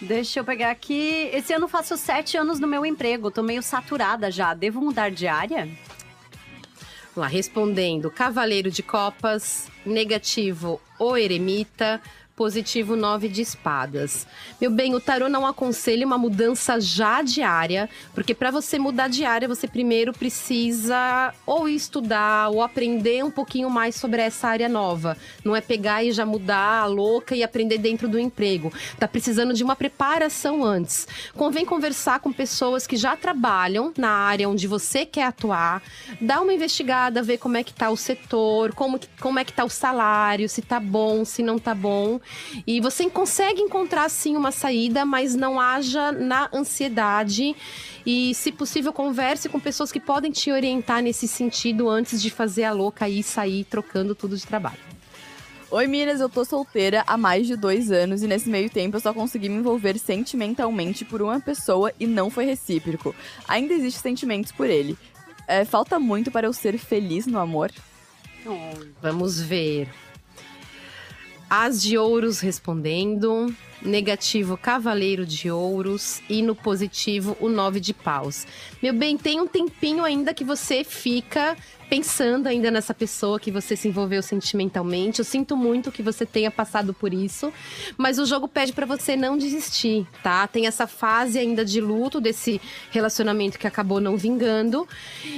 Deixa 0.00 0.40
eu 0.40 0.44
pegar 0.44 0.70
aqui. 0.70 1.30
Esse 1.32 1.52
ano 1.52 1.68
faço 1.68 1.96
sete 1.96 2.36
anos 2.36 2.58
no 2.58 2.66
meu 2.66 2.84
emprego. 2.84 3.30
Tô 3.30 3.42
meio 3.42 3.62
saturada 3.62 4.30
já. 4.30 4.52
Devo 4.54 4.80
mudar 4.80 5.10
de 5.10 5.26
área? 5.26 5.64
Vamos 5.64 7.16
lá, 7.16 7.26
respondendo: 7.26 8.10
Cavaleiro 8.10 8.70
de 8.70 8.82
Copas, 8.82 9.68
negativo, 9.86 10.80
o 10.98 11.16
Eremita, 11.16 12.00
positivo, 12.36 12.96
nove 12.96 13.28
de 13.28 13.42
espadas. 13.42 14.26
Meu 14.60 14.70
bem, 14.70 14.94
o 14.94 15.00
tarô 15.00 15.28
não 15.28 15.46
aconselha 15.46 16.06
uma 16.06 16.18
mudança 16.18 16.80
já 16.80 17.22
diária, 17.22 17.88
porque 18.14 18.34
para 18.34 18.50
você 18.50 18.78
mudar 18.78 19.08
de 19.08 19.24
área, 19.24 19.46
você 19.46 19.68
primeiro 19.68 20.12
precisa 20.12 21.32
ou 21.46 21.68
estudar 21.68 22.48
ou 22.50 22.60
aprender 22.60 23.24
um 23.24 23.30
pouquinho 23.30 23.70
mais 23.70 23.94
sobre 23.94 24.20
essa 24.20 24.48
área 24.48 24.68
nova. 24.68 25.16
Não 25.44 25.54
é 25.54 25.60
pegar 25.60 26.02
e 26.02 26.12
já 26.12 26.26
mudar 26.26 26.86
louca 26.86 27.36
e 27.36 27.42
aprender 27.42 27.78
dentro 27.78 28.08
do 28.08 28.18
emprego. 28.18 28.72
Tá 28.98 29.06
precisando 29.06 29.54
de 29.54 29.62
uma 29.62 29.76
preparação 29.76 30.64
antes. 30.64 31.06
Convém 31.34 31.64
conversar 31.64 32.18
com 32.18 32.32
pessoas 32.32 32.86
que 32.86 32.96
já 32.96 33.16
trabalham 33.16 33.92
na 33.96 34.10
área 34.10 34.48
onde 34.48 34.66
você 34.66 35.06
quer 35.06 35.24
atuar, 35.24 35.82
dar 36.20 36.40
uma 36.40 36.52
investigada, 36.52 37.22
ver 37.22 37.38
como 37.38 37.56
é 37.56 37.62
que 37.62 37.72
tá 37.72 37.90
o 37.90 37.96
setor, 37.96 38.74
como, 38.74 38.98
como 39.20 39.38
é 39.38 39.44
que 39.44 39.52
tá 39.52 39.64
o 39.64 39.70
salário, 39.70 40.48
se 40.48 40.62
tá 40.62 40.80
bom, 40.80 41.24
se 41.24 41.42
não 41.42 41.58
tá 41.58 41.74
bom. 41.74 42.20
E 42.66 42.80
você 42.80 43.08
consegue 43.08 43.60
encontrar 43.60 44.08
sim 44.08 44.36
uma 44.36 44.50
saída, 44.50 45.04
mas 45.04 45.34
não 45.34 45.60
haja 45.60 46.12
na 46.12 46.48
ansiedade. 46.52 47.54
E, 48.06 48.34
se 48.34 48.52
possível, 48.52 48.92
converse 48.92 49.48
com 49.48 49.58
pessoas 49.58 49.90
que 49.90 50.00
podem 50.00 50.30
te 50.30 50.50
orientar 50.50 51.02
nesse 51.02 51.26
sentido 51.26 51.88
antes 51.88 52.20
de 52.20 52.30
fazer 52.30 52.64
a 52.64 52.72
louca 52.72 53.08
e 53.08 53.22
sair 53.22 53.64
trocando 53.64 54.14
tudo 54.14 54.36
de 54.36 54.46
trabalho. 54.46 54.94
Oi, 55.70 55.88
Minas, 55.88 56.20
eu 56.20 56.28
tô 56.28 56.44
solteira 56.44 57.02
há 57.04 57.16
mais 57.16 57.48
de 57.48 57.56
dois 57.56 57.90
anos 57.90 58.22
e 58.22 58.28
nesse 58.28 58.48
meio 58.48 58.70
tempo 58.70 58.96
eu 58.96 59.00
só 59.00 59.12
consegui 59.12 59.48
me 59.48 59.56
envolver 59.56 59.98
sentimentalmente 59.98 61.04
por 61.04 61.20
uma 61.20 61.40
pessoa 61.40 61.92
e 61.98 62.06
não 62.06 62.30
foi 62.30 62.44
recíproco. 62.44 63.12
Ainda 63.48 63.74
existem 63.74 64.12
sentimentos 64.12 64.52
por 64.52 64.70
ele. 64.70 64.96
É, 65.48 65.64
falta 65.64 65.98
muito 65.98 66.30
para 66.30 66.46
eu 66.46 66.52
ser 66.52 66.78
feliz 66.78 67.26
no 67.26 67.40
amor? 67.40 67.72
Vamos 69.02 69.40
ver. 69.40 69.88
As 71.56 71.80
de 71.80 71.96
ouros 71.96 72.40
respondendo. 72.40 73.54
Negativo, 73.80 74.56
cavaleiro 74.56 75.24
de 75.24 75.52
ouros. 75.52 76.20
E 76.28 76.42
no 76.42 76.56
positivo, 76.56 77.36
o 77.40 77.48
nove 77.48 77.78
de 77.78 77.94
paus. 77.94 78.44
Meu 78.82 78.92
bem, 78.92 79.16
tem 79.16 79.40
um 79.40 79.46
tempinho 79.46 80.02
ainda 80.02 80.34
que 80.34 80.42
você 80.42 80.82
fica 80.82 81.56
pensando 81.94 82.48
ainda 82.48 82.72
nessa 82.72 82.92
pessoa 82.92 83.38
que 83.38 83.52
você 83.52 83.76
se 83.76 83.86
envolveu 83.86 84.20
sentimentalmente. 84.20 85.20
Eu 85.20 85.24
sinto 85.24 85.56
muito 85.56 85.92
que 85.92 86.02
você 86.02 86.26
tenha 86.26 86.50
passado 86.50 86.92
por 86.92 87.14
isso, 87.14 87.52
mas 87.96 88.18
o 88.18 88.26
jogo 88.26 88.48
pede 88.48 88.72
pra 88.72 88.84
você 88.84 89.14
não 89.14 89.38
desistir, 89.38 90.04
tá? 90.20 90.44
Tem 90.48 90.66
essa 90.66 90.88
fase 90.88 91.38
ainda 91.38 91.64
de 91.64 91.80
luto 91.80 92.20
desse 92.20 92.60
relacionamento 92.90 93.60
que 93.60 93.66
acabou 93.68 94.00
não 94.00 94.16
vingando. 94.16 94.88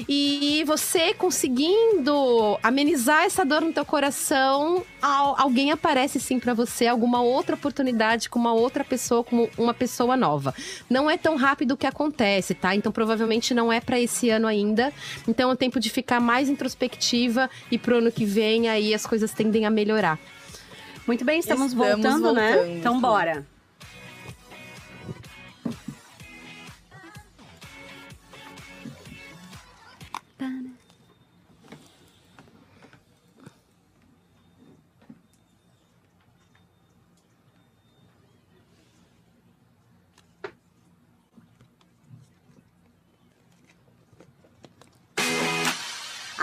E 0.08 0.64
você 0.66 1.12
conseguindo 1.12 2.58
amenizar 2.62 3.24
essa 3.24 3.44
dor 3.44 3.60
no 3.60 3.72
teu 3.74 3.84
coração, 3.84 4.82
al- 5.02 5.34
alguém 5.38 5.70
aparece 5.72 6.18
sim 6.18 6.38
pra 6.40 6.54
você, 6.54 6.86
alguma 6.86 7.20
outra 7.20 7.54
oportunidade 7.54 8.30
com 8.30 8.38
uma 8.38 8.54
outra 8.54 8.82
pessoa, 8.82 9.22
com 9.22 9.46
uma 9.58 9.74
pessoa 9.74 10.16
nova. 10.16 10.54
Não 10.88 11.10
é 11.10 11.18
tão 11.18 11.36
rápido 11.36 11.76
que 11.76 11.86
acontece, 11.86 12.54
tá? 12.54 12.74
Então 12.74 12.90
provavelmente 12.90 13.52
não 13.52 13.70
é 13.70 13.78
pra 13.78 14.00
esse 14.00 14.30
ano 14.30 14.46
ainda. 14.46 14.90
Então 15.28 15.50
é 15.52 15.56
tempo 15.56 15.78
de 15.78 15.90
ficar 15.90 16.18
mais 16.18 16.45
introspectiva 16.48 17.48
e 17.70 17.78
pro 17.78 17.98
ano 17.98 18.10
que 18.12 18.24
vem 18.24 18.68
aí 18.68 18.94
as 18.94 19.06
coisas 19.06 19.32
tendem 19.32 19.64
a 19.66 19.70
melhorar. 19.70 20.18
Muito 21.06 21.24
bem, 21.24 21.38
estamos, 21.38 21.72
Estamos 21.72 21.94
voltando, 22.02 22.32
né? 22.32 22.52
voltando, 22.54 22.78
Então 22.78 22.94
sim. 22.96 23.00
bora. 23.00 23.46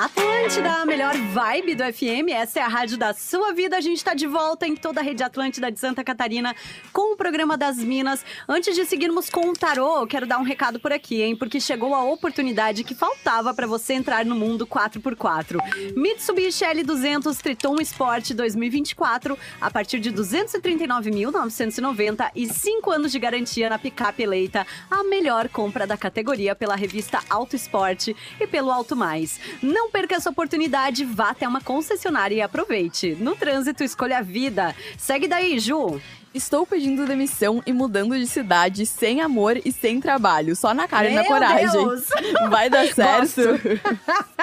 Atlântida, 0.04 0.82
a 0.82 0.86
melhor 0.86 1.16
vibe 1.16 1.76
do 1.76 1.84
FM. 1.86 2.28
Essa 2.34 2.60
é 2.60 2.62
a 2.62 2.68
rádio 2.68 2.98
da 2.98 3.14
sua 3.14 3.54
vida. 3.54 3.78
A 3.78 3.82
gente 3.82 4.00
está 4.00 4.14
de 4.14 4.28
volta 4.28 4.68
em 4.68 4.76
toda 4.76 5.00
a 5.00 5.04
rede 5.04 5.24
Atlântida 5.24 5.72
de 5.72 5.80
Santa 5.80 6.04
Catarina 6.04 6.54
com 6.92 7.14
o 7.14 7.16
programa 7.16 7.56
das 7.56 7.78
Minas. 7.78 8.26
Antes 8.46 8.76
de 8.76 8.84
seguirmos 8.84 9.30
com 9.30 9.48
o 9.48 9.54
tarô, 9.54 10.06
quero 10.06 10.28
dar 10.28 10.40
um 10.40 10.44
recado 10.44 10.78
por 10.78 10.92
aqui, 10.92 11.22
hein? 11.22 11.38
Porque 11.38 11.58
chegou 11.58 11.96
a 11.96 12.04
oportunidade 12.04 12.84
que 12.84 12.94
faltava 12.94 13.54
para 13.54 13.66
você 13.66 13.94
entrar 13.94 14.26
no 14.26 14.36
mundo 14.36 14.68
4x4. 14.68 15.58
Mitsubishi 15.96 16.66
L200 16.66 17.38
Triton 17.38 17.80
Sport 17.80 18.32
2024 18.32 19.40
a 19.62 19.72
partir 19.72 20.02
de 20.02 20.12
239.990 20.12 22.30
e 22.36 22.46
5 22.46 22.92
anos 22.92 23.10
de 23.10 23.20
garantia 23.20 23.70
na 23.70 23.80
picape 23.80 24.22
eleita 24.22 24.68
a 24.92 25.02
melhor 25.06 25.48
compra 25.48 25.88
da 25.88 25.96
categoria 25.96 26.54
pela 26.54 26.76
revista 26.76 27.22
Auto 27.30 27.56
Esporte 27.56 28.14
e 28.38 28.46
pelo 28.46 28.70
Auto 28.70 28.98
Mais. 28.98 29.40
Não 29.62 29.93
perca 29.94 30.16
essa 30.16 30.32
oportunidade, 30.32 31.06
vá 31.06 31.30
até 31.30 31.48
uma 31.48 31.62
concessionária 31.62 32.34
e 32.36 32.42
aproveite. 32.42 33.16
No 33.20 33.36
trânsito, 33.36 33.84
escolha 33.84 34.18
a 34.18 34.22
vida. 34.24 34.76
Segue 34.98 35.28
daí, 35.28 35.60
Ju. 35.60 36.02
Estou 36.34 36.66
pedindo 36.66 37.06
demissão 37.06 37.62
e 37.64 37.72
mudando 37.72 38.18
de 38.18 38.26
cidade 38.26 38.88
sem 38.88 39.22
amor 39.22 39.62
e 39.64 39.72
sem 39.72 40.02
trabalho, 40.02 40.56
só 40.56 40.74
na 40.74 40.88
cara 40.88 41.08
e 41.08 41.14
na 41.14 41.22
Meu 41.22 41.32
coragem. 41.32 41.70
Deus. 41.70 42.06
Vai 42.50 42.72
dar 42.72 42.88
certo? 42.88 43.42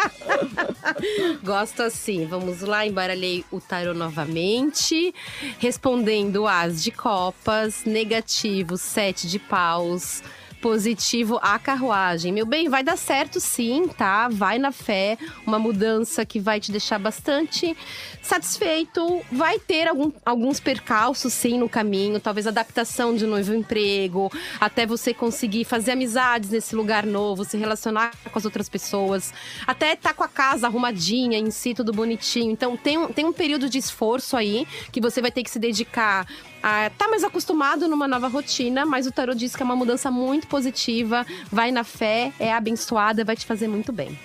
Gosto 1.42 1.82
assim. 1.82 2.26
Vamos 2.26 2.60
lá, 2.60 2.86
embaralhei 2.86 3.44
o 3.50 3.60
tarô 3.60 3.92
novamente. 3.92 5.12
Respondendo 5.58 6.46
as 6.46 6.80
de 6.80 6.92
copas, 6.92 7.84
negativo, 7.84 8.76
sete 8.76 9.26
de 9.26 9.40
paus. 9.40 10.22
Positivo, 10.60 11.38
a 11.40 11.58
carruagem. 11.58 12.32
Meu 12.32 12.44
bem, 12.44 12.68
vai 12.68 12.82
dar 12.84 12.96
certo 12.98 13.40
sim, 13.40 13.88
tá? 13.88 14.28
Vai 14.28 14.58
na 14.58 14.70
fé. 14.70 15.16
Uma 15.46 15.58
mudança 15.58 16.24
que 16.26 16.38
vai 16.38 16.60
te 16.60 16.70
deixar 16.70 16.98
bastante 16.98 17.74
satisfeito. 18.20 19.22
Vai 19.32 19.58
ter 19.58 19.88
algum- 19.88 20.12
alguns 20.24 20.60
percalços, 20.60 21.32
sim, 21.32 21.58
no 21.58 21.68
caminho. 21.68 22.20
Talvez 22.20 22.46
adaptação 22.46 23.14
de 23.16 23.26
novo 23.26 23.54
emprego. 23.54 24.30
Até 24.60 24.84
você 24.84 25.14
conseguir 25.14 25.64
fazer 25.64 25.92
amizades 25.92 26.50
nesse 26.50 26.76
lugar 26.76 27.06
novo, 27.06 27.42
se 27.44 27.56
relacionar 27.56 28.12
com 28.30 28.38
as 28.38 28.44
outras 28.44 28.68
pessoas. 28.68 29.32
Até 29.66 29.94
estar 29.94 30.12
com 30.12 30.22
a 30.22 30.28
casa 30.28 30.66
arrumadinha 30.66 31.38
em 31.38 31.50
si, 31.50 31.72
tudo 31.72 31.90
bonitinho. 31.90 32.52
Então, 32.52 32.76
tem 32.76 32.98
um, 32.98 33.08
tem 33.08 33.24
um 33.24 33.32
período 33.32 33.68
de 33.68 33.78
esforço 33.78 34.36
aí 34.36 34.66
que 34.92 35.00
você 35.00 35.22
vai 35.22 35.30
ter 35.32 35.42
que 35.42 35.50
se 35.50 35.58
dedicar 35.58 36.26
a 36.62 36.90
tá 36.90 37.08
mais 37.08 37.24
acostumado 37.24 37.88
numa 37.88 38.06
nova 38.06 38.28
rotina, 38.28 38.84
mas 38.84 39.06
o 39.06 39.12
tarot 39.12 39.38
diz 39.38 39.56
que 39.56 39.62
é 39.62 39.64
uma 39.64 39.76
mudança 39.76 40.10
muito 40.10 40.46
positiva. 40.46 41.26
Vai 41.50 41.70
na 41.70 41.84
fé, 41.84 42.32
é 42.38 42.52
abençoada, 42.52 43.24
vai 43.24 43.36
te 43.36 43.46
fazer 43.46 43.68
muito 43.68 43.92
bem. 43.92 44.18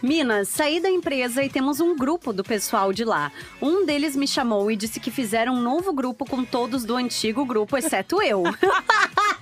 Minas, 0.00 0.48
saí 0.48 0.78
da 0.80 0.88
empresa 0.88 1.42
e 1.42 1.48
temos 1.48 1.80
um 1.80 1.96
grupo 1.96 2.32
do 2.32 2.44
pessoal 2.44 2.92
de 2.92 3.04
lá. 3.04 3.32
Um 3.60 3.84
deles 3.84 4.14
me 4.14 4.28
chamou 4.28 4.70
e 4.70 4.76
disse 4.76 5.00
que 5.00 5.10
fizeram 5.10 5.54
um 5.54 5.60
novo 5.60 5.92
grupo 5.92 6.24
com 6.24 6.44
todos 6.44 6.84
do 6.84 6.94
antigo 6.94 7.44
grupo, 7.44 7.76
exceto 7.76 8.22
eu. 8.22 8.44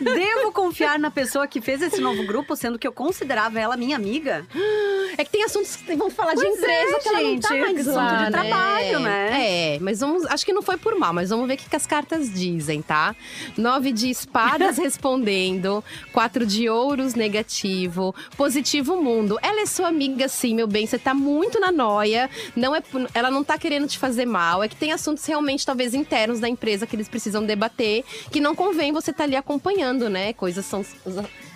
Devo 0.00 0.52
confiar 0.52 0.98
na 0.98 1.10
pessoa 1.10 1.46
que 1.46 1.60
fez 1.60 1.82
esse 1.82 2.00
novo 2.00 2.24
grupo, 2.24 2.54
sendo 2.54 2.78
que 2.78 2.86
eu 2.86 2.92
considerava 2.92 3.58
ela 3.58 3.76
minha 3.76 3.96
amiga? 3.96 4.46
É 5.16 5.24
que 5.24 5.30
tem 5.30 5.42
assuntos 5.42 5.74
que 5.76 5.96
vão 5.96 6.10
falar 6.10 6.34
de 6.34 6.42
Pois 6.42 6.56
empresa 6.56 6.96
é, 6.96 7.00
que 7.00 7.08
ela 7.08 7.20
não 7.20 7.40
tá 7.40 7.50
mais 7.50 7.78
assunto 7.80 7.94
lá, 7.94 8.24
de 8.24 8.30
trabalho, 8.30 9.00
né? 9.00 9.74
É, 9.74 9.78
mas 9.80 10.00
vamos. 10.00 10.24
Acho 10.26 10.46
que 10.46 10.52
não 10.52 10.62
foi 10.62 10.76
por 10.76 10.96
mal, 10.96 11.12
mas 11.12 11.30
vamos 11.30 11.48
ver 11.48 11.54
o 11.54 11.56
que, 11.56 11.68
que 11.68 11.76
as 11.76 11.86
cartas 11.86 12.32
dizem, 12.32 12.80
tá? 12.80 13.16
Nove 13.56 13.92
de 13.92 14.10
espadas 14.10 14.78
respondendo, 14.78 15.82
quatro 16.12 16.46
de 16.46 16.68
ouros 16.68 17.14
negativo, 17.14 18.14
positivo 18.36 19.02
mundo. 19.02 19.38
Ela 19.42 19.62
é 19.62 19.66
sua 19.66 19.88
amiga, 19.88 20.28
sim, 20.28 20.54
meu 20.54 20.68
bem. 20.68 20.86
Você 20.86 20.98
tá 20.98 21.12
muito 21.12 21.58
na 21.58 21.72
noia. 21.72 22.30
Não 22.54 22.74
é, 22.74 22.82
ela 23.12 23.30
não 23.30 23.42
tá 23.42 23.58
querendo 23.58 23.88
te 23.88 23.98
fazer 23.98 24.26
mal. 24.26 24.62
É 24.62 24.68
que 24.68 24.76
tem 24.76 24.92
assuntos 24.92 25.24
realmente, 25.26 25.66
talvez, 25.66 25.94
internos 25.94 26.38
da 26.38 26.48
empresa 26.48 26.86
que 26.86 26.94
eles 26.94 27.08
precisam 27.08 27.44
debater, 27.44 28.04
que 28.30 28.40
não 28.40 28.54
convém 28.58 28.92
você 28.92 29.12
estar 29.12 29.22
ali 29.22 29.36
acompanhando, 29.36 30.10
né? 30.10 30.32
Coisas 30.32 30.66
são. 30.66 30.84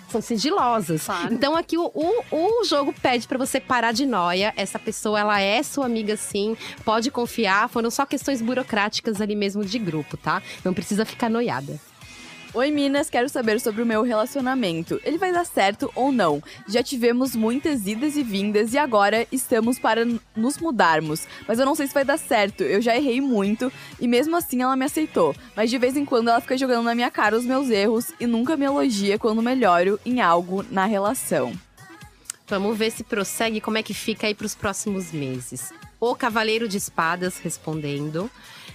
São 0.09 0.21
sigilosas. 0.21 1.05
Claro. 1.05 1.33
Então 1.33 1.55
aqui 1.55 1.75
o, 1.75 1.91
o, 1.91 2.59
o 2.61 2.63
jogo 2.65 2.93
pede 3.01 3.27
pra 3.27 3.35
você 3.35 3.59
parar 3.59 3.91
de 3.91 4.05
noia. 4.05 4.53
Essa 4.55 4.77
pessoa, 4.77 5.19
ela 5.19 5.41
é 5.41 5.63
sua 5.63 5.87
amiga 5.87 6.15
sim. 6.15 6.55
Pode 6.85 7.09
confiar. 7.09 7.67
Foram 7.67 7.89
só 7.89 8.05
questões 8.05 8.39
burocráticas 8.39 9.19
ali 9.19 9.35
mesmo 9.35 9.65
de 9.65 9.79
grupo, 9.79 10.15
tá? 10.15 10.43
Não 10.63 10.71
precisa 10.71 11.03
ficar 11.03 11.31
noiada. 11.31 11.79
Oi, 12.55 12.69
Minas, 12.69 13.09
quero 13.09 13.27
saber 13.29 13.59
sobre 13.59 13.81
o 13.81 13.85
meu 13.85 14.03
relacionamento. 14.03 15.01
Ele 15.03 15.17
vai 15.17 15.33
dar 15.33 15.43
certo 15.43 15.91
ou 15.95 16.11
não? 16.11 16.39
Já 16.67 16.83
tivemos 16.83 17.35
muitas 17.35 17.87
idas 17.87 18.15
e 18.15 18.21
vindas 18.21 18.73
e 18.73 18.77
agora 18.77 19.25
estamos 19.31 19.79
para 19.79 20.05
nos 20.35 20.59
mudarmos. 20.59 21.27
Mas 21.47 21.57
eu 21.57 21.65
não 21.65 21.73
sei 21.73 21.87
se 21.87 21.95
vai 21.95 22.05
dar 22.05 22.19
certo. 22.19 22.61
Eu 22.61 22.79
já 22.79 22.95
errei 22.95 23.19
muito 23.19 23.73
e 23.99 24.07
mesmo 24.07 24.35
assim 24.35 24.61
ela 24.61 24.75
me 24.75 24.85
aceitou. 24.85 25.35
Mas 25.55 25.71
de 25.71 25.79
vez 25.79 25.97
em 25.97 26.05
quando 26.05 26.27
ela 26.27 26.39
fica 26.41 26.55
jogando 26.55 26.85
na 26.85 26.93
minha 26.93 27.09
cara 27.09 27.35
os 27.35 27.43
meus 27.43 27.71
erros 27.71 28.11
e 28.19 28.27
nunca 28.27 28.55
me 28.55 28.65
elogia 28.65 29.17
quando 29.17 29.41
melhoro 29.41 29.99
em 30.05 30.21
algo 30.21 30.63
na 30.69 30.85
relação. 30.85 31.53
Vamos 32.47 32.77
ver 32.77 32.91
se 32.91 33.03
prossegue, 33.03 33.61
como 33.61 33.79
é 33.79 33.83
que 33.83 33.95
fica 33.95 34.27
aí 34.27 34.35
pros 34.35 34.53
próximos 34.53 35.11
meses. 35.11 35.73
O 35.99 36.13
Cavaleiro 36.13 36.67
de 36.67 36.77
Espadas 36.77 37.39
respondendo. 37.39 38.29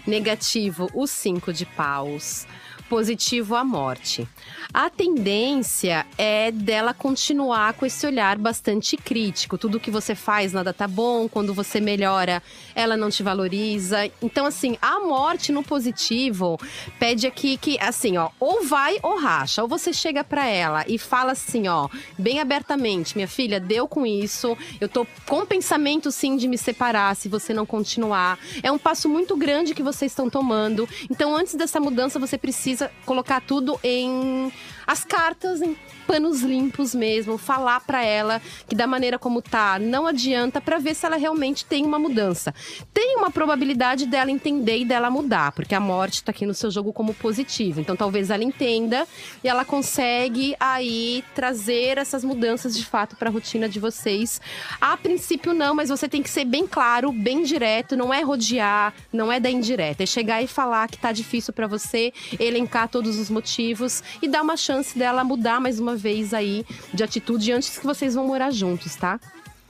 Negativo, 0.04 0.90
o 0.94 1.06
Cinco 1.06 1.52
de 1.52 1.64
Paus. 1.64 2.44
Positivo, 2.88 3.54
a 3.54 3.62
morte. 3.62 4.26
A 4.72 4.88
tendência 4.88 6.06
é 6.16 6.50
dela 6.50 6.94
continuar 6.94 7.74
com 7.74 7.84
esse 7.84 8.06
olhar 8.06 8.38
bastante 8.38 8.96
crítico. 8.96 9.58
Tudo 9.58 9.80
que 9.80 9.90
você 9.90 10.14
faz, 10.14 10.52
nada 10.52 10.72
tá 10.72 10.88
bom. 10.88 11.28
Quando 11.28 11.52
você 11.52 11.80
melhora, 11.80 12.42
ela 12.74 12.96
não 12.96 13.10
te 13.10 13.22
valoriza. 13.22 14.10
Então, 14.22 14.46
assim, 14.46 14.76
a 14.80 15.00
morte 15.00 15.52
no 15.52 15.62
positivo 15.62 16.58
pede 16.98 17.26
aqui 17.26 17.56
que, 17.56 17.78
assim, 17.80 18.16
ó, 18.16 18.30
ou 18.40 18.64
vai 18.64 18.98
ou 19.02 19.18
racha. 19.18 19.62
Ou 19.62 19.68
você 19.68 19.92
chega 19.92 20.24
pra 20.24 20.46
ela 20.46 20.84
e 20.86 20.98
fala 20.98 21.32
assim, 21.32 21.68
ó, 21.68 21.88
bem 22.18 22.40
abertamente: 22.40 23.16
minha 23.16 23.28
filha, 23.28 23.58
deu 23.58 23.88
com 23.88 24.06
isso. 24.06 24.56
Eu 24.80 24.88
tô 24.88 25.06
com 25.26 25.44
pensamento, 25.44 26.10
sim, 26.10 26.36
de 26.36 26.46
me 26.46 26.56
separar 26.56 27.16
se 27.16 27.28
você 27.28 27.52
não 27.52 27.66
continuar. 27.66 28.38
É 28.62 28.70
um 28.70 28.78
passo 28.78 29.08
muito 29.08 29.36
grande 29.36 29.74
que 29.74 29.82
vocês 29.82 30.12
estão 30.12 30.30
tomando. 30.30 30.88
Então, 31.10 31.34
antes 31.34 31.54
dessa 31.54 31.80
mudança, 31.80 32.18
você 32.18 32.36
precisa 32.36 32.77
colocar 33.04 33.40
tudo 33.40 33.78
em 33.82 34.52
as 34.86 35.04
cartas 35.04 35.60
em 35.62 35.76
panos 36.08 36.40
limpos 36.40 36.94
mesmo, 36.94 37.36
falar 37.36 37.80
pra 37.80 38.02
ela 38.02 38.40
que 38.66 38.74
da 38.74 38.86
maneira 38.86 39.18
como 39.18 39.42
tá, 39.42 39.78
não 39.78 40.06
adianta 40.06 40.58
pra 40.58 40.78
ver 40.78 40.94
se 40.94 41.04
ela 41.04 41.16
realmente 41.16 41.66
tem 41.66 41.84
uma 41.84 41.98
mudança. 41.98 42.54
Tem 42.94 43.14
uma 43.18 43.30
probabilidade 43.30 44.06
dela 44.06 44.30
entender 44.30 44.78
e 44.78 44.84
dela 44.86 45.10
mudar, 45.10 45.52
porque 45.52 45.74
a 45.74 45.80
morte 45.80 46.24
tá 46.24 46.30
aqui 46.30 46.46
no 46.46 46.54
seu 46.54 46.70
jogo 46.70 46.94
como 46.94 47.12
positivo. 47.12 47.82
Então 47.82 47.94
talvez 47.94 48.30
ela 48.30 48.42
entenda 48.42 49.06
e 49.44 49.48
ela 49.48 49.66
consegue 49.66 50.56
aí 50.58 51.22
trazer 51.34 51.98
essas 51.98 52.24
mudanças 52.24 52.74
de 52.74 52.86
fato 52.86 53.14
pra 53.14 53.28
rotina 53.28 53.68
de 53.68 53.78
vocês. 53.78 54.40
A 54.80 54.96
princípio 54.96 55.52
não, 55.52 55.74
mas 55.74 55.90
você 55.90 56.08
tem 56.08 56.22
que 56.22 56.30
ser 56.30 56.46
bem 56.46 56.66
claro, 56.66 57.12
bem 57.12 57.42
direto, 57.42 57.98
não 57.98 58.14
é 58.14 58.22
rodear, 58.22 58.94
não 59.12 59.30
é 59.30 59.38
dar 59.38 59.50
indireta, 59.50 60.04
é 60.04 60.06
chegar 60.06 60.42
e 60.42 60.46
falar 60.46 60.88
que 60.88 60.96
tá 60.96 61.12
difícil 61.12 61.52
pra 61.52 61.66
você, 61.66 62.14
elencar 62.40 62.88
todos 62.88 63.18
os 63.18 63.28
motivos 63.28 64.02
e 64.22 64.26
dar 64.28 64.40
uma 64.40 64.56
chance 64.56 64.98
dela 64.98 65.22
mudar 65.22 65.60
mais 65.60 65.78
uma 65.78 65.97
vez 65.98 66.32
aí 66.32 66.64
de 66.94 67.04
atitude 67.04 67.52
antes 67.52 67.78
que 67.78 67.84
vocês 67.84 68.14
vão 68.14 68.26
morar 68.26 68.50
juntos, 68.50 68.96
tá? 68.96 69.20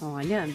Olha. 0.01 0.49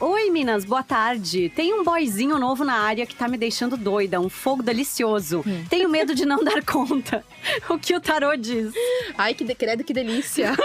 Oi, 0.00 0.30
Minas, 0.30 0.64
boa 0.64 0.82
tarde. 0.82 1.52
Tem 1.54 1.72
um 1.74 1.84
boyzinho 1.84 2.38
novo 2.38 2.64
na 2.64 2.74
área 2.74 3.06
que 3.06 3.14
tá 3.14 3.28
me 3.28 3.36
deixando 3.36 3.76
doida, 3.76 4.18
um 4.20 4.28
fogo 4.28 4.62
delicioso. 4.62 5.44
Tenho 5.68 5.88
medo 5.88 6.14
de 6.14 6.24
não 6.24 6.42
dar 6.42 6.64
conta. 6.64 7.24
O 7.68 7.78
que 7.78 7.94
o 7.94 8.00
tarô 8.00 8.34
diz? 8.34 8.72
Ai, 9.16 9.34
que 9.34 9.44
decredo, 9.44 9.84
que 9.84 9.92
delícia! 9.92 10.52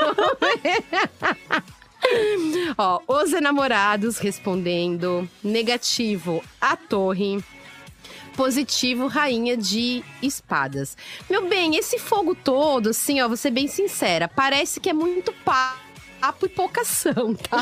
Ó, 2.77 3.01
os 3.07 3.33
enamorados 3.33 4.17
respondendo. 4.17 5.29
Negativo, 5.43 6.41
a 6.59 6.75
torre. 6.75 7.43
Positivo, 8.39 9.07
rainha 9.07 9.57
de 9.57 10.01
espadas. 10.21 10.95
Meu 11.29 11.49
bem, 11.49 11.75
esse 11.75 11.99
fogo 11.99 12.33
todo, 12.33 12.91
assim, 12.91 13.19
ó, 13.19 13.27
vou 13.27 13.35
ser 13.35 13.51
bem 13.51 13.67
sincera, 13.67 14.29
parece 14.29 14.79
que 14.79 14.89
é 14.89 14.93
muito 14.93 15.33
papo 15.43 16.45
e 16.45 16.47
pouca 16.47 16.79
ação, 16.79 17.35
tá? 17.35 17.57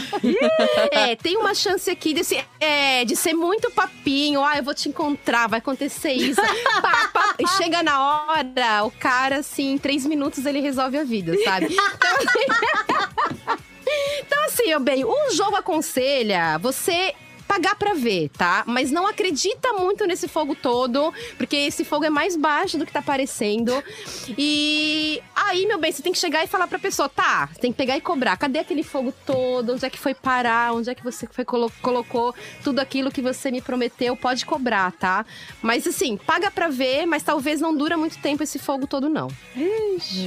é, 0.94 1.16
tem 1.16 1.36
uma 1.36 1.56
chance 1.56 1.90
aqui 1.90 2.14
desse, 2.14 2.46
é, 2.60 3.04
de 3.06 3.16
ser 3.16 3.34
muito 3.34 3.72
papinho. 3.72 4.44
Ah, 4.44 4.60
eu 4.60 4.64
vou 4.64 4.76
te 4.76 4.88
encontrar, 4.88 5.48
vai 5.48 5.58
acontecer 5.58 6.14
isso. 6.14 6.42
Pá, 6.80 7.10
pá, 7.12 7.34
e 7.40 7.48
chega 7.58 7.82
na 7.82 8.28
hora, 8.28 8.84
o 8.86 8.92
cara, 8.92 9.38
assim, 9.38 9.72
em 9.72 9.78
três 9.80 10.06
minutos 10.06 10.46
ele 10.46 10.60
resolve 10.60 10.96
a 10.96 11.04
vida, 11.04 11.34
sabe? 11.44 11.76
Então, 14.20 14.44
assim, 14.46 14.68
meu 14.68 14.82
bem, 14.82 15.06
o 15.06 15.32
jogo 15.32 15.56
aconselha 15.56 16.58
você 16.58 17.16
pagar 17.48 17.76
pra 17.76 17.94
ver, 17.94 18.30
tá? 18.30 18.64
Mas 18.68 18.92
não 18.92 19.08
acredita 19.08 19.74
muito 19.74 20.06
nesse 20.06 20.28
fogo 20.28 20.56
todo, 20.56 21.14
porque 21.38 21.56
esse 21.56 21.84
fogo 21.86 22.06
é 22.06 22.10
mais 22.10 22.36
baixo 22.36 22.78
do 22.78 22.86
que 22.86 22.92
tá 22.92 23.02
parecendo. 23.02 23.72
E 24.38 25.22
aí, 25.36 25.66
meu 25.66 25.78
bem, 25.80 25.92
você 25.92 26.02
tem 26.02 26.12
que 26.12 26.18
chegar 26.20 26.44
e 26.44 26.48
falar 26.48 26.68
pra 26.68 26.78
pessoa, 26.78 27.08
tá, 27.08 27.48
você 27.52 27.60
tem 27.60 27.72
que 27.72 27.78
pegar 27.78 27.98
e 27.98 28.02
cobrar. 28.02 28.36
Cadê 28.38 28.60
aquele 28.60 28.84
fogo 28.84 29.14
todo? 29.26 29.74
Onde 29.74 29.86
é 29.86 29.90
que 29.90 29.98
foi 30.00 30.14
parar? 30.14 30.74
Onde 30.74 30.90
é 30.90 30.96
que 30.96 31.04
você 31.04 31.28
foi, 31.28 31.46
colo- 31.46 31.72
colocou 31.82 32.36
tudo 32.64 32.80
aquilo 32.80 33.12
que 33.12 33.22
você 33.22 33.50
me 33.52 33.62
prometeu? 33.62 34.16
Pode 34.16 34.46
cobrar, 34.46 34.92
tá? 34.92 35.26
Mas 35.62 35.88
assim, 35.88 36.18
paga 36.18 36.52
pra 36.52 36.68
ver, 36.68 37.06
mas 37.06 37.24
talvez 37.24 37.62
não 37.62 37.76
dura 37.76 37.98
muito 37.98 38.18
tempo 38.20 38.44
esse 38.44 38.60
fogo 38.60 38.86
todo, 38.88 39.10
não. 39.10 39.30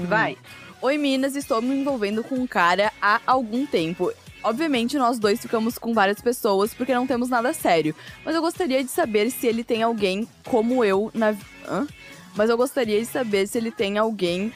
Vai. 0.07 0.37
Oi, 0.83 0.97
Minas, 0.97 1.37
estou 1.37 1.61
me 1.61 1.75
envolvendo 1.77 2.25
com 2.25 2.37
um 2.37 2.47
cara 2.47 2.91
há 3.03 3.21
algum 3.27 3.67
tempo. 3.67 4.11
Obviamente, 4.43 4.97
nós 4.97 5.19
dois 5.19 5.41
ficamos 5.41 5.79
com 5.79 5.93
várias 5.93 6.21
pessoas 6.21 6.73
porque 6.73 6.95
não 6.95 7.07
temos 7.07 7.29
nada 7.29 7.53
sério. 7.53 7.95
Mas 8.25 8.35
eu 8.35 8.41
gostaria 8.41 8.83
de 8.83 8.91
saber 8.91 9.31
se 9.31 9.47
ele 9.47 9.63
tem 9.63 9.83
alguém 9.83 10.27
como 10.45 10.85
eu 10.85 11.11
na. 11.15 11.35
Hã? 11.69 11.87
Mas 12.35 12.49
eu 12.49 12.57
gostaria 12.57 12.99
de 13.01 13.07
saber 13.07 13.47
se 13.47 13.59
ele 13.59 13.71
tem 13.71 13.99
alguém 13.99 14.53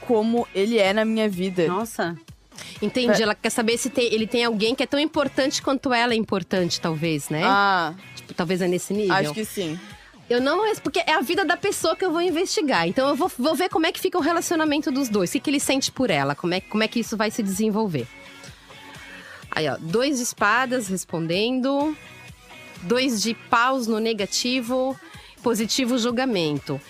como 0.00 0.46
ele 0.54 0.78
é 0.78 0.92
na 0.92 1.04
minha 1.04 1.28
vida. 1.28 1.66
Nossa. 1.68 2.16
Entendi. 2.82 3.22
Ela 3.22 3.34
quer 3.34 3.50
saber 3.50 3.76
se 3.78 3.88
tem- 3.90 4.12
ele 4.12 4.26
tem 4.26 4.44
alguém 4.44 4.74
que 4.74 4.82
é 4.82 4.86
tão 4.86 4.98
importante 4.98 5.62
quanto 5.62 5.92
ela 5.92 6.12
é 6.12 6.16
importante, 6.16 6.80
talvez, 6.80 7.28
né? 7.28 7.42
Ah, 7.44 7.94
Tipo, 8.16 8.34
talvez 8.34 8.60
é 8.60 8.68
nesse 8.68 8.92
nível. 8.92 9.14
acho 9.14 9.32
que 9.34 9.44
sim. 9.44 9.78
Eu 10.28 10.40
não. 10.42 10.60
Porque 10.82 10.98
é 11.06 11.12
a 11.14 11.20
vida 11.22 11.44
da 11.44 11.56
pessoa 11.56 11.96
que 11.96 12.04
eu 12.04 12.10
vou 12.10 12.20
investigar. 12.20 12.86
Então 12.86 13.08
eu 13.08 13.16
vou, 13.16 13.30
vou 13.38 13.54
ver 13.54 13.68
como 13.70 13.86
é 13.86 13.92
que 13.92 13.98
fica 14.00 14.18
o 14.18 14.20
relacionamento 14.20 14.90
dos 14.92 15.08
dois. 15.08 15.30
O 15.30 15.32
que, 15.32 15.40
que 15.40 15.50
ele 15.50 15.60
sente 15.60 15.90
por 15.90 16.10
ela. 16.10 16.34
Como 16.34 16.52
é, 16.52 16.60
como 16.60 16.82
é 16.82 16.88
que 16.88 17.00
isso 17.00 17.16
vai 17.16 17.30
se 17.30 17.42
desenvolver. 17.42 18.06
Aí, 19.50 19.68
ó. 19.68 19.76
Dois 19.78 20.18
de 20.18 20.22
espadas 20.22 20.88
respondendo. 20.88 21.96
Dois 22.82 23.22
de 23.22 23.34
paus 23.34 23.86
no 23.86 23.98
negativo. 23.98 24.98
Positivo 25.42 25.98
julgamento. 25.98 26.80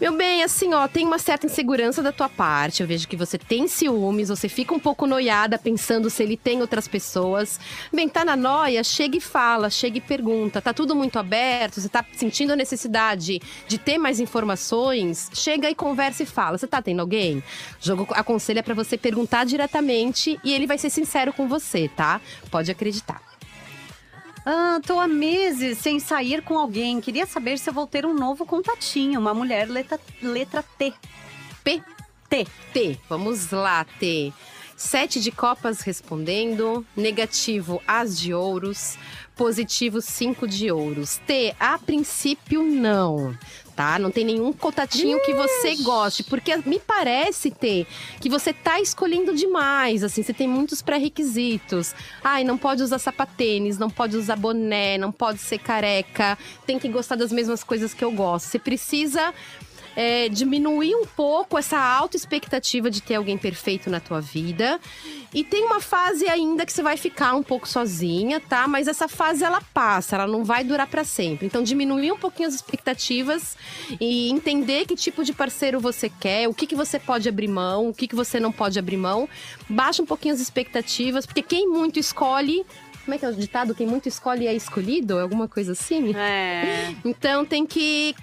Meu 0.00 0.12
bem, 0.16 0.42
assim, 0.42 0.74
ó, 0.74 0.88
tem 0.88 1.06
uma 1.06 1.20
certa 1.20 1.46
insegurança 1.46 2.02
da 2.02 2.10
tua 2.10 2.28
parte. 2.28 2.82
Eu 2.82 2.86
vejo 2.86 3.06
que 3.06 3.16
você 3.16 3.38
tem 3.38 3.68
ciúmes, 3.68 4.28
você 4.28 4.48
fica 4.48 4.74
um 4.74 4.78
pouco 4.78 5.06
noiada 5.06 5.56
pensando 5.56 6.10
se 6.10 6.20
ele 6.20 6.36
tem 6.36 6.60
outras 6.60 6.88
pessoas. 6.88 7.60
Bem, 7.92 8.08
tá 8.08 8.24
na 8.24 8.34
noia, 8.34 8.82
chega 8.82 9.16
e 9.16 9.20
fala, 9.20 9.70
chega 9.70 9.98
e 9.98 10.00
pergunta. 10.00 10.60
Tá 10.60 10.74
tudo 10.74 10.96
muito 10.96 11.16
aberto, 11.16 11.80
você 11.80 11.88
tá 11.88 12.04
sentindo 12.12 12.52
a 12.52 12.56
necessidade 12.56 13.40
de 13.68 13.78
ter 13.78 13.96
mais 13.96 14.18
informações? 14.18 15.30
Chega 15.32 15.70
e 15.70 15.74
conversa 15.76 16.24
e 16.24 16.26
fala. 16.26 16.58
Você 16.58 16.66
tá 16.66 16.82
tendo 16.82 17.00
alguém? 17.00 17.38
O 17.38 17.42
jogo 17.80 18.08
aconselha 18.10 18.64
pra 18.64 18.74
você 18.74 18.98
perguntar 18.98 19.44
diretamente 19.44 20.40
e 20.42 20.52
ele 20.52 20.66
vai 20.66 20.76
ser 20.76 20.90
sincero 20.90 21.32
com 21.32 21.46
você, 21.46 21.88
tá? 21.88 22.20
Pode 22.50 22.68
acreditar. 22.68 23.33
Ah, 24.46 24.78
tô 24.84 25.00
há 25.00 25.08
meses 25.08 25.78
sem 25.78 25.98
sair 25.98 26.42
com 26.42 26.58
alguém. 26.58 27.00
Queria 27.00 27.24
saber 27.24 27.58
se 27.58 27.70
eu 27.70 27.74
vou 27.74 27.86
ter 27.86 28.04
um 28.04 28.12
novo 28.12 28.44
contatinho. 28.44 29.18
Uma 29.18 29.32
mulher 29.32 29.68
letra, 29.70 29.98
letra 30.22 30.62
T. 30.62 30.92
P. 31.62 31.82
T. 32.28 32.46
T. 32.72 33.00
Vamos 33.08 33.50
lá, 33.50 33.84
T. 33.98 34.32
Sete 34.76 35.18
de 35.20 35.32
copas 35.32 35.80
respondendo. 35.80 36.84
Negativo, 36.94 37.80
as 37.86 38.18
de 38.18 38.34
ouros. 38.34 38.98
Positivo, 39.34 40.02
cinco 40.02 40.46
de 40.46 40.70
ouros. 40.70 41.18
T, 41.26 41.54
a 41.58 41.78
princípio, 41.78 42.62
não. 42.62 43.36
Tá? 43.74 43.98
Não 43.98 44.10
tem 44.10 44.24
nenhum 44.24 44.52
contatinho 44.52 45.20
que 45.24 45.34
você 45.34 45.74
goste. 45.82 46.22
Porque 46.22 46.56
me 46.58 46.78
parece, 46.78 47.50
T, 47.50 47.86
que 48.20 48.30
você 48.30 48.52
tá 48.52 48.80
escolhendo 48.80 49.34
demais. 49.34 50.04
Assim, 50.04 50.22
você 50.22 50.32
tem 50.32 50.46
muitos 50.46 50.80
pré-requisitos. 50.80 51.94
Ai, 52.22 52.44
não 52.44 52.56
pode 52.56 52.82
usar 52.82 52.98
sapatênis, 52.98 53.76
não 53.76 53.90
pode 53.90 54.16
usar 54.16 54.36
boné, 54.36 54.96
não 54.96 55.10
pode 55.10 55.40
ser 55.40 55.58
careca. 55.58 56.38
Tem 56.64 56.78
que 56.78 56.88
gostar 56.88 57.16
das 57.16 57.32
mesmas 57.32 57.64
coisas 57.64 57.92
que 57.92 58.04
eu 58.04 58.12
gosto. 58.12 58.46
Você 58.46 58.58
precisa 58.58 59.34
é, 59.96 60.28
diminuir 60.28 60.94
um 60.94 61.06
pouco 61.06 61.58
essa 61.58 61.78
alta 61.78 62.16
expectativa 62.16 62.90
de 62.90 63.00
ter 63.00 63.16
alguém 63.16 63.38
perfeito 63.38 63.90
na 63.90 64.00
tua 64.00 64.20
vida. 64.20 64.80
E 65.32 65.42
tem 65.42 65.64
uma 65.64 65.80
fase 65.80 66.28
ainda 66.28 66.64
que 66.64 66.72
você 66.72 66.82
vai 66.82 66.96
ficar 66.96 67.34
um 67.34 67.42
pouco 67.42 67.68
sozinha, 67.68 68.38
tá? 68.40 68.68
Mas 68.68 68.86
essa 68.86 69.08
fase 69.08 69.42
ela 69.42 69.60
passa, 69.72 70.14
ela 70.14 70.28
não 70.28 70.44
vai 70.44 70.62
durar 70.62 70.86
para 70.86 71.02
sempre. 71.02 71.46
Então 71.46 71.62
diminuir 71.62 72.12
um 72.12 72.18
pouquinho 72.18 72.48
as 72.48 72.54
expectativas 72.54 73.56
e 74.00 74.30
entender 74.30 74.86
que 74.86 74.94
tipo 74.94 75.24
de 75.24 75.32
parceiro 75.32 75.80
você 75.80 76.08
quer, 76.08 76.48
o 76.48 76.54
que, 76.54 76.66
que 76.66 76.76
você 76.76 77.00
pode 77.00 77.28
abrir 77.28 77.48
mão, 77.48 77.88
o 77.88 77.94
que, 77.94 78.06
que 78.06 78.14
você 78.14 78.38
não 78.38 78.52
pode 78.52 78.78
abrir 78.78 78.96
mão. 78.96 79.28
Baixa 79.68 80.02
um 80.02 80.06
pouquinho 80.06 80.34
as 80.34 80.40
expectativas, 80.40 81.26
porque 81.26 81.42
quem 81.42 81.68
muito 81.68 81.98
escolhe 81.98 82.64
como 83.04 83.14
é 83.14 83.18
que 83.18 83.24
é 83.26 83.28
o 83.28 83.34
ditado? 83.34 83.74
Quem 83.74 83.86
muito 83.86 84.08
escolhe 84.08 84.46
é 84.46 84.54
escolhido? 84.54 85.18
Alguma 85.18 85.46
coisa 85.46 85.72
assim? 85.72 86.14
É. 86.16 86.94
Então 87.04 87.44
tem 87.44 87.66
que 87.66 88.14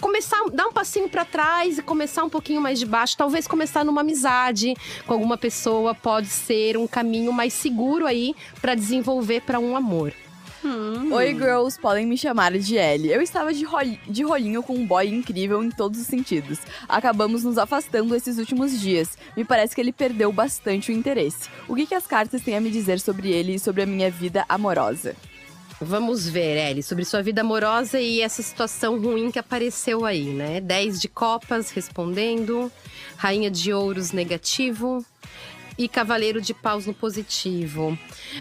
começar, 0.00 0.38
dar 0.52 0.66
um 0.66 0.72
passinho 0.72 1.08
pra 1.08 1.24
trás 1.24 1.78
e 1.78 1.82
começar 1.82 2.24
um 2.24 2.30
pouquinho 2.30 2.60
mais 2.60 2.78
de 2.78 2.86
baixo. 2.86 3.16
Talvez 3.16 3.46
começar 3.46 3.84
numa 3.84 4.00
amizade 4.00 4.74
com 5.06 5.12
alguma 5.12 5.36
pessoa 5.36 5.94
pode 5.94 6.28
ser 6.28 6.76
um 6.76 6.86
caminho 6.86 7.32
mais 7.32 7.52
seguro 7.52 8.06
aí 8.06 8.34
pra 8.60 8.74
desenvolver 8.74 9.42
pra 9.42 9.58
um 9.58 9.76
amor. 9.76 10.12
Oi, 11.12 11.34
girls, 11.34 11.78
podem 11.80 12.04
me 12.04 12.18
chamar 12.18 12.52
de 12.58 12.76
Ellie. 12.76 13.12
Eu 13.12 13.22
estava 13.22 13.54
de, 13.54 13.64
roli- 13.64 14.00
de 14.08 14.24
rolinho 14.24 14.62
com 14.62 14.74
um 14.74 14.84
boy 14.84 15.06
incrível 15.08 15.62
em 15.62 15.70
todos 15.70 16.00
os 16.00 16.06
sentidos. 16.06 16.58
Acabamos 16.88 17.44
nos 17.44 17.56
afastando 17.58 18.14
esses 18.14 18.38
últimos 18.38 18.78
dias. 18.78 19.16
Me 19.36 19.44
parece 19.44 19.74
que 19.74 19.80
ele 19.80 19.92
perdeu 19.92 20.32
bastante 20.32 20.90
o 20.90 20.94
interesse. 20.94 21.48
O 21.68 21.76
que, 21.76 21.86
que 21.86 21.94
as 21.94 22.06
cartas 22.08 22.42
têm 22.42 22.56
a 22.56 22.60
me 22.60 22.70
dizer 22.70 22.98
sobre 22.98 23.30
ele 23.30 23.54
e 23.54 23.58
sobre 23.58 23.82
a 23.82 23.86
minha 23.86 24.10
vida 24.10 24.44
amorosa? 24.48 25.14
Vamos 25.80 26.28
ver, 26.28 26.56
Ellie, 26.56 26.82
sobre 26.82 27.04
sua 27.04 27.22
vida 27.22 27.42
amorosa 27.42 28.00
e 28.00 28.20
essa 28.20 28.42
situação 28.42 29.00
ruim 29.00 29.30
que 29.30 29.38
apareceu 29.38 30.04
aí, 30.04 30.26
né? 30.26 30.60
10 30.60 31.00
de 31.00 31.08
copas 31.08 31.70
respondendo, 31.70 32.70
rainha 33.16 33.48
de 33.48 33.72
ouros 33.72 34.10
negativo 34.10 35.04
e 35.78 35.88
cavaleiro 35.88 36.40
de 36.40 36.52
paus 36.52 36.84
no 36.84 36.92
positivo. 36.92 37.96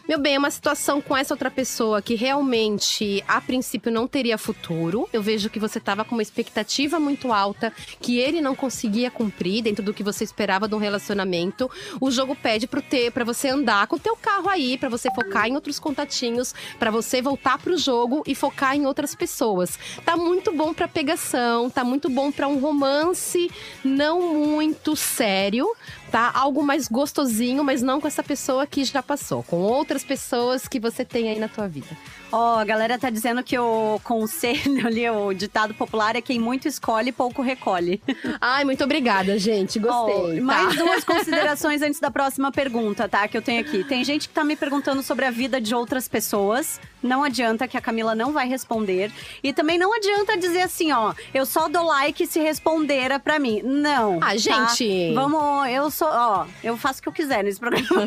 Meu 0.10 0.20
bem, 0.20 0.36
é 0.36 0.40
uma 0.40 0.50
situação 0.50 1.00
com 1.00 1.16
essa 1.16 1.34
outra 1.34 1.52
pessoa 1.52 2.02
que 2.02 2.16
realmente, 2.16 3.24
a 3.28 3.40
princípio, 3.40 3.92
não 3.92 4.08
teria 4.08 4.38
futuro. 4.38 5.08
Eu 5.14 5.22
vejo 5.22 5.50
que 5.50 5.60
você 5.60 5.78
estava 5.78 6.04
com 6.04 6.16
uma 6.16 6.22
expectativa 6.22 7.00
muito 7.00 7.32
alta 7.32 7.72
que 8.02 8.18
ele 8.18 8.42
não 8.42 8.56
conseguia 8.56 9.12
cumprir 9.12 9.62
dentro 9.62 9.84
do 9.84 9.94
que 9.94 10.04
você 10.04 10.24
esperava 10.24 10.68
de 10.68 10.74
um 10.74 10.80
relacionamento. 10.80 11.70
O 12.02 12.10
jogo 12.10 12.36
pede 12.36 12.66
pro 12.66 12.82
ter, 12.82 13.12
para 13.12 13.24
você 13.24 13.50
andar 13.50 13.86
com 13.88 13.96
o 13.96 14.00
teu 14.00 14.16
carro 14.16 14.50
aí, 14.50 14.78
para 14.78 14.90
você 14.90 15.10
focar 15.14 15.48
em 15.48 15.56
outros 15.56 15.80
contatinhos, 15.80 16.56
para 16.80 16.90
você 16.90 17.22
voltar 17.22 17.58
pro 17.60 17.78
jogo 17.78 18.24
e 18.26 18.34
focar 18.34 18.76
em 18.76 18.86
outras 18.86 19.14
pessoas. 19.14 19.78
Tá 20.04 20.18
muito 20.18 20.52
bom 20.52 20.74
para 20.74 20.88
pegação, 20.88 21.70
tá 21.70 21.84
muito 21.84 22.10
bom 22.10 22.32
para 22.32 22.48
um 22.48 22.60
romance 22.60 23.50
não 23.84 24.36
muito 24.36 24.96
sério, 24.96 25.68
tá? 26.12 26.32
Algo 26.34 26.64
mais 26.64 26.88
gostosinho, 26.88 27.64
mas 27.64 27.82
não 27.82 28.00
com 28.00 28.08
essa 28.08 28.24
pessoa 28.24 28.66
que 28.66 28.84
já 28.84 29.04
passou, 29.04 29.44
com 29.44 29.58
outras 29.58 30.04
pessoas 30.04 30.68
que 30.68 30.80
você 30.80 31.04
tem 31.04 31.30
aí 31.30 31.40
na 31.40 31.48
tua 31.48 31.68
vida. 31.68 31.88
Ó, 32.32 32.60
a 32.60 32.66
galera 32.66 32.98
tá 32.98 33.10
dizendo 33.10 33.42
que 33.44 33.58
o 33.58 34.00
conselho 34.04 34.86
ali, 34.88 35.10
o 35.10 35.34
ditado 35.34 35.74
popular 35.74 36.16
é 36.16 36.22
quem 36.22 36.40
muito 36.40 36.68
escolhe, 36.68 37.12
pouco 37.12 37.42
recolhe. 37.42 38.02
Ai, 38.42 38.64
muito 38.66 38.84
obrigada, 38.84 39.38
gente. 39.40 39.80
Gostei. 39.80 40.38
Tá? 40.38 40.42
mais 40.44 40.76
duas 40.76 41.04
considerações 41.04 41.82
antes 41.82 42.00
da 42.00 42.12
próxima 42.12 42.52
pergunta, 42.52 43.08
tá? 43.08 43.28
Que 43.28 43.38
eu 43.38 43.42
tenho 43.42 43.62
aqui. 43.62 43.84
Tem 43.84 44.04
gente 44.04 44.28
que 44.28 44.34
tá 44.34 44.44
me 44.44 44.56
perguntando 44.56 45.02
sobre 45.02 45.26
a 45.26 45.32
vida 45.32 45.60
de 45.62 45.74
outras 45.74 46.08
pessoas. 46.08 46.80
Não 47.02 47.24
adianta 47.24 47.68
que 47.68 47.78
a 47.78 47.82
Camila 47.82 48.16
não 48.16 48.34
vai 48.34 48.48
responder. 48.48 49.12
E 49.44 49.54
também 49.54 49.78
não 49.78 49.94
adianta 49.96 50.36
dizer 50.36 50.62
assim, 50.62 50.92
ó, 50.92 51.14
eu 51.34 51.46
só 51.46 51.70
dou 51.70 51.86
like 51.86 52.26
se 52.26 52.40
responder 52.40 53.20
pra 53.20 53.38
mim. 53.40 53.62
Não. 53.64 54.18
Ah, 54.18 54.28
tá? 54.30 54.36
gente. 54.38 55.14
Vamos, 55.14 55.70
eu 55.70 55.90
sou, 55.92 56.08
ó, 56.10 56.46
eu 56.64 56.76
faço 56.76 57.00
o 57.00 57.04
que 57.04 57.10
eu 57.10 57.14
quiser 57.14 57.44
nesse 57.44 57.60
programa. 57.60 57.88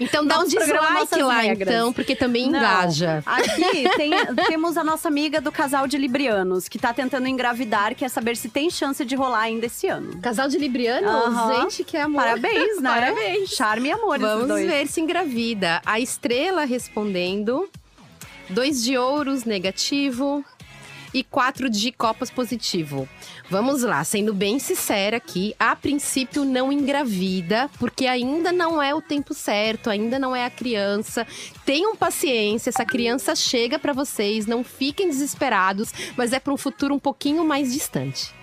Então 0.00 0.26
dá 0.26 0.40
um 0.40 0.44
dislike 0.44 1.22
lá, 1.22 1.40
regras. 1.40 1.68
então, 1.68 1.92
porque 1.92 2.14
também 2.14 2.50
Não. 2.50 2.58
engaja. 2.58 3.22
Aqui 3.64 3.88
tem- 3.96 4.12
temos 4.46 4.76
a 4.76 4.84
nossa 4.84 5.08
amiga 5.08 5.40
do 5.40 5.50
casal 5.50 5.86
de 5.86 5.96
librianos, 5.98 6.68
que 6.68 6.78
tá 6.78 6.92
tentando 6.92 7.26
engravidar, 7.28 7.94
quer 7.94 8.08
saber 8.10 8.36
se 8.36 8.48
tem 8.48 8.68
chance 8.70 9.04
de 9.04 9.14
rolar 9.14 9.40
ainda 9.40 9.66
esse 9.66 9.86
ano. 9.88 10.20
Casal 10.20 10.48
de 10.48 10.58
Libriano, 10.58 11.08
Aham. 11.08 11.62
gente, 11.62 11.84
que 11.84 11.96
amor. 11.96 12.22
Parabéns, 12.22 12.80
né? 12.80 12.90
Parabéns. 12.90 13.50
Charme 13.50 13.88
e 13.88 13.92
amor, 13.92 14.18
Vamos 14.18 14.48
ver 14.60 14.86
se 14.86 15.00
engravida. 15.00 15.80
A 15.84 15.98
estrela 16.00 16.64
respondendo. 16.64 17.68
Dois 18.50 18.82
de 18.82 18.96
ouros 18.96 19.44
negativo. 19.44 20.44
E 21.14 21.24
quatro 21.24 21.70
de 21.70 21.90
copas 21.92 22.30
positivo. 22.30 23.08
Vamos 23.48 23.82
lá, 23.82 24.02
sendo 24.02 24.34
bem 24.34 24.58
sincera 24.58 25.18
aqui, 25.18 25.54
a 25.56 25.76
princípio 25.76 26.44
não 26.44 26.72
engravida, 26.72 27.70
porque 27.78 28.06
ainda 28.06 28.50
não 28.50 28.82
é 28.82 28.92
o 28.92 29.00
tempo 29.00 29.32
certo, 29.34 29.88
ainda 29.88 30.18
não 30.18 30.34
é 30.34 30.44
a 30.44 30.50
criança. 30.50 31.24
Tenham 31.64 31.94
paciência, 31.94 32.70
essa 32.70 32.84
criança 32.84 33.36
chega 33.36 33.78
pra 33.78 33.92
vocês, 33.92 34.46
não 34.46 34.64
fiquem 34.64 35.08
desesperados, 35.08 35.92
mas 36.16 36.32
é 36.32 36.40
para 36.40 36.52
um 36.52 36.56
futuro 36.56 36.92
um 36.92 36.98
pouquinho 36.98 37.44
mais 37.44 37.72
distante. 37.72 38.34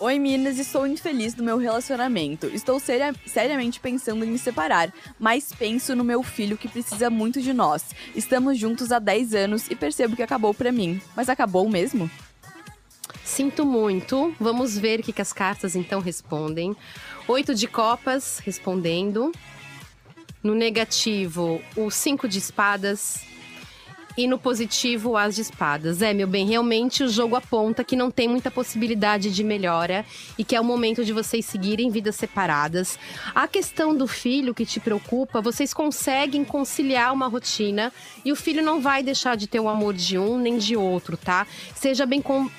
Oi, 0.00 0.18
Minas, 0.18 0.58
estou 0.58 0.86
infeliz 0.88 1.36
no 1.36 1.44
meu 1.44 1.58
relacionamento. 1.58 2.46
Estou 2.46 2.80
seria- 2.80 3.14
seriamente 3.26 3.78
pensando 3.78 4.24
em 4.24 4.28
me 4.28 4.38
separar, 4.38 4.92
mas 5.20 5.52
penso 5.56 5.94
no 5.94 6.02
meu 6.02 6.22
filho 6.24 6.56
que 6.56 6.66
precisa 6.66 7.10
muito 7.10 7.40
de 7.40 7.52
nós. 7.52 7.84
Estamos 8.16 8.58
juntos 8.58 8.90
há 8.90 8.98
10 8.98 9.34
anos 9.34 9.70
e 9.70 9.76
percebo 9.76 10.16
que 10.16 10.22
acabou 10.22 10.52
pra 10.54 10.72
mim. 10.72 11.00
Mas 11.14 11.28
acabou 11.28 11.68
mesmo? 11.68 12.10
Sinto 13.24 13.64
muito. 13.64 14.34
Vamos 14.40 14.76
ver 14.76 15.00
o 15.00 15.02
que, 15.02 15.12
que 15.12 15.22
as 15.22 15.32
cartas 15.32 15.76
então 15.76 16.00
respondem. 16.00 16.76
Oito 17.28 17.54
de 17.54 17.66
copas 17.66 18.40
respondendo. 18.44 19.32
No 20.42 20.54
negativo, 20.54 21.60
o 21.76 21.90
cinco 21.90 22.26
de 22.26 22.38
espadas. 22.38 23.20
E 24.16 24.26
no 24.26 24.38
positivo, 24.38 25.16
as 25.16 25.36
de 25.36 25.42
espadas. 25.42 26.02
É, 26.02 26.12
meu 26.12 26.26
bem, 26.26 26.46
realmente 26.46 27.04
o 27.04 27.08
jogo 27.08 27.36
aponta 27.36 27.84
que 27.84 27.94
não 27.94 28.10
tem 28.10 28.26
muita 28.26 28.50
possibilidade 28.50 29.30
de 29.30 29.44
melhora 29.44 30.04
e 30.36 30.44
que 30.44 30.56
é 30.56 30.60
o 30.60 30.64
momento 30.64 31.04
de 31.04 31.12
vocês 31.12 31.46
seguirem 31.46 31.90
vidas 31.90 32.16
separadas. 32.16 32.98
A 33.34 33.46
questão 33.46 33.96
do 33.96 34.06
filho 34.06 34.52
que 34.52 34.66
te 34.66 34.80
preocupa, 34.80 35.40
vocês 35.40 35.72
conseguem 35.72 36.44
conciliar 36.44 37.12
uma 37.12 37.28
rotina 37.28 37.92
e 38.24 38.32
o 38.32 38.36
filho 38.36 38.62
não 38.62 38.80
vai 38.80 39.02
deixar 39.02 39.36
de 39.36 39.46
ter 39.46 39.60
o 39.60 39.68
amor 39.68 39.94
de 39.94 40.18
um 40.18 40.38
nem 40.38 40.58
de 40.58 40.76
outro, 40.76 41.16
tá? 41.16 41.46
Seja 41.74 42.04
bem 42.04 42.20
com 42.20 42.50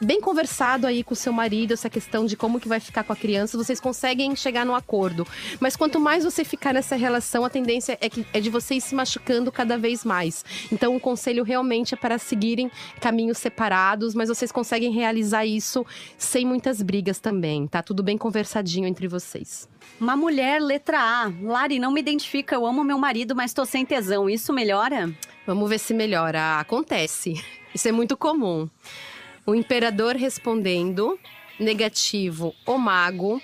bem 0.00 0.20
conversado 0.20 0.86
aí 0.86 1.04
com 1.04 1.14
o 1.14 1.16
seu 1.16 1.32
marido, 1.32 1.72
essa 1.72 1.90
questão 1.90 2.24
de 2.24 2.36
como 2.36 2.58
que 2.58 2.68
vai 2.68 2.80
ficar 2.80 3.04
com 3.04 3.12
a 3.12 3.16
criança, 3.16 3.58
vocês 3.58 3.80
conseguem 3.80 4.34
chegar 4.34 4.64
no 4.64 4.74
acordo. 4.74 5.26
Mas 5.60 5.76
quanto 5.76 6.00
mais 6.00 6.24
você 6.24 6.44
ficar 6.44 6.72
nessa 6.72 6.96
relação, 6.96 7.44
a 7.44 7.50
tendência 7.50 7.98
é, 8.00 8.08
que, 8.08 8.26
é 8.32 8.40
de 8.40 8.50
vocês 8.50 8.84
se 8.84 8.94
machucando 8.94 9.52
cada 9.52 9.76
vez 9.76 10.04
mais. 10.04 10.44
Então, 10.72 10.96
o 10.96 11.00
conselho 11.00 11.44
realmente 11.44 11.94
é 11.94 11.96
para 11.96 12.18
seguirem 12.18 12.70
caminhos 13.00 13.38
separados, 13.38 14.14
mas 14.14 14.28
vocês 14.28 14.50
conseguem 14.50 14.92
realizar 14.92 15.44
isso 15.44 15.84
sem 16.16 16.46
muitas 16.46 16.82
brigas 16.82 17.18
também, 17.18 17.66
tá? 17.66 17.82
Tudo 17.82 18.02
bem 18.02 18.16
conversadinho 18.16 18.86
entre 18.86 19.06
vocês. 19.06 19.68
Uma 20.00 20.16
mulher, 20.16 20.60
letra 20.60 20.98
A. 20.98 21.32
Lari, 21.42 21.78
não 21.78 21.92
me 21.92 22.00
identifica, 22.00 22.54
eu 22.54 22.66
amo 22.66 22.82
meu 22.82 22.98
marido, 22.98 23.34
mas 23.34 23.52
tô 23.52 23.64
sem 23.64 23.84
tesão. 23.84 24.30
Isso 24.30 24.52
melhora? 24.52 25.12
Vamos 25.46 25.68
ver 25.68 25.78
se 25.78 25.92
melhora. 25.92 26.58
Acontece. 26.58 27.34
Isso 27.74 27.88
é 27.88 27.92
muito 27.92 28.16
comum. 28.16 28.68
O 29.46 29.54
imperador 29.54 30.16
respondendo, 30.16 31.18
negativo, 31.58 32.54
o 32.66 32.78
mago, 32.78 33.40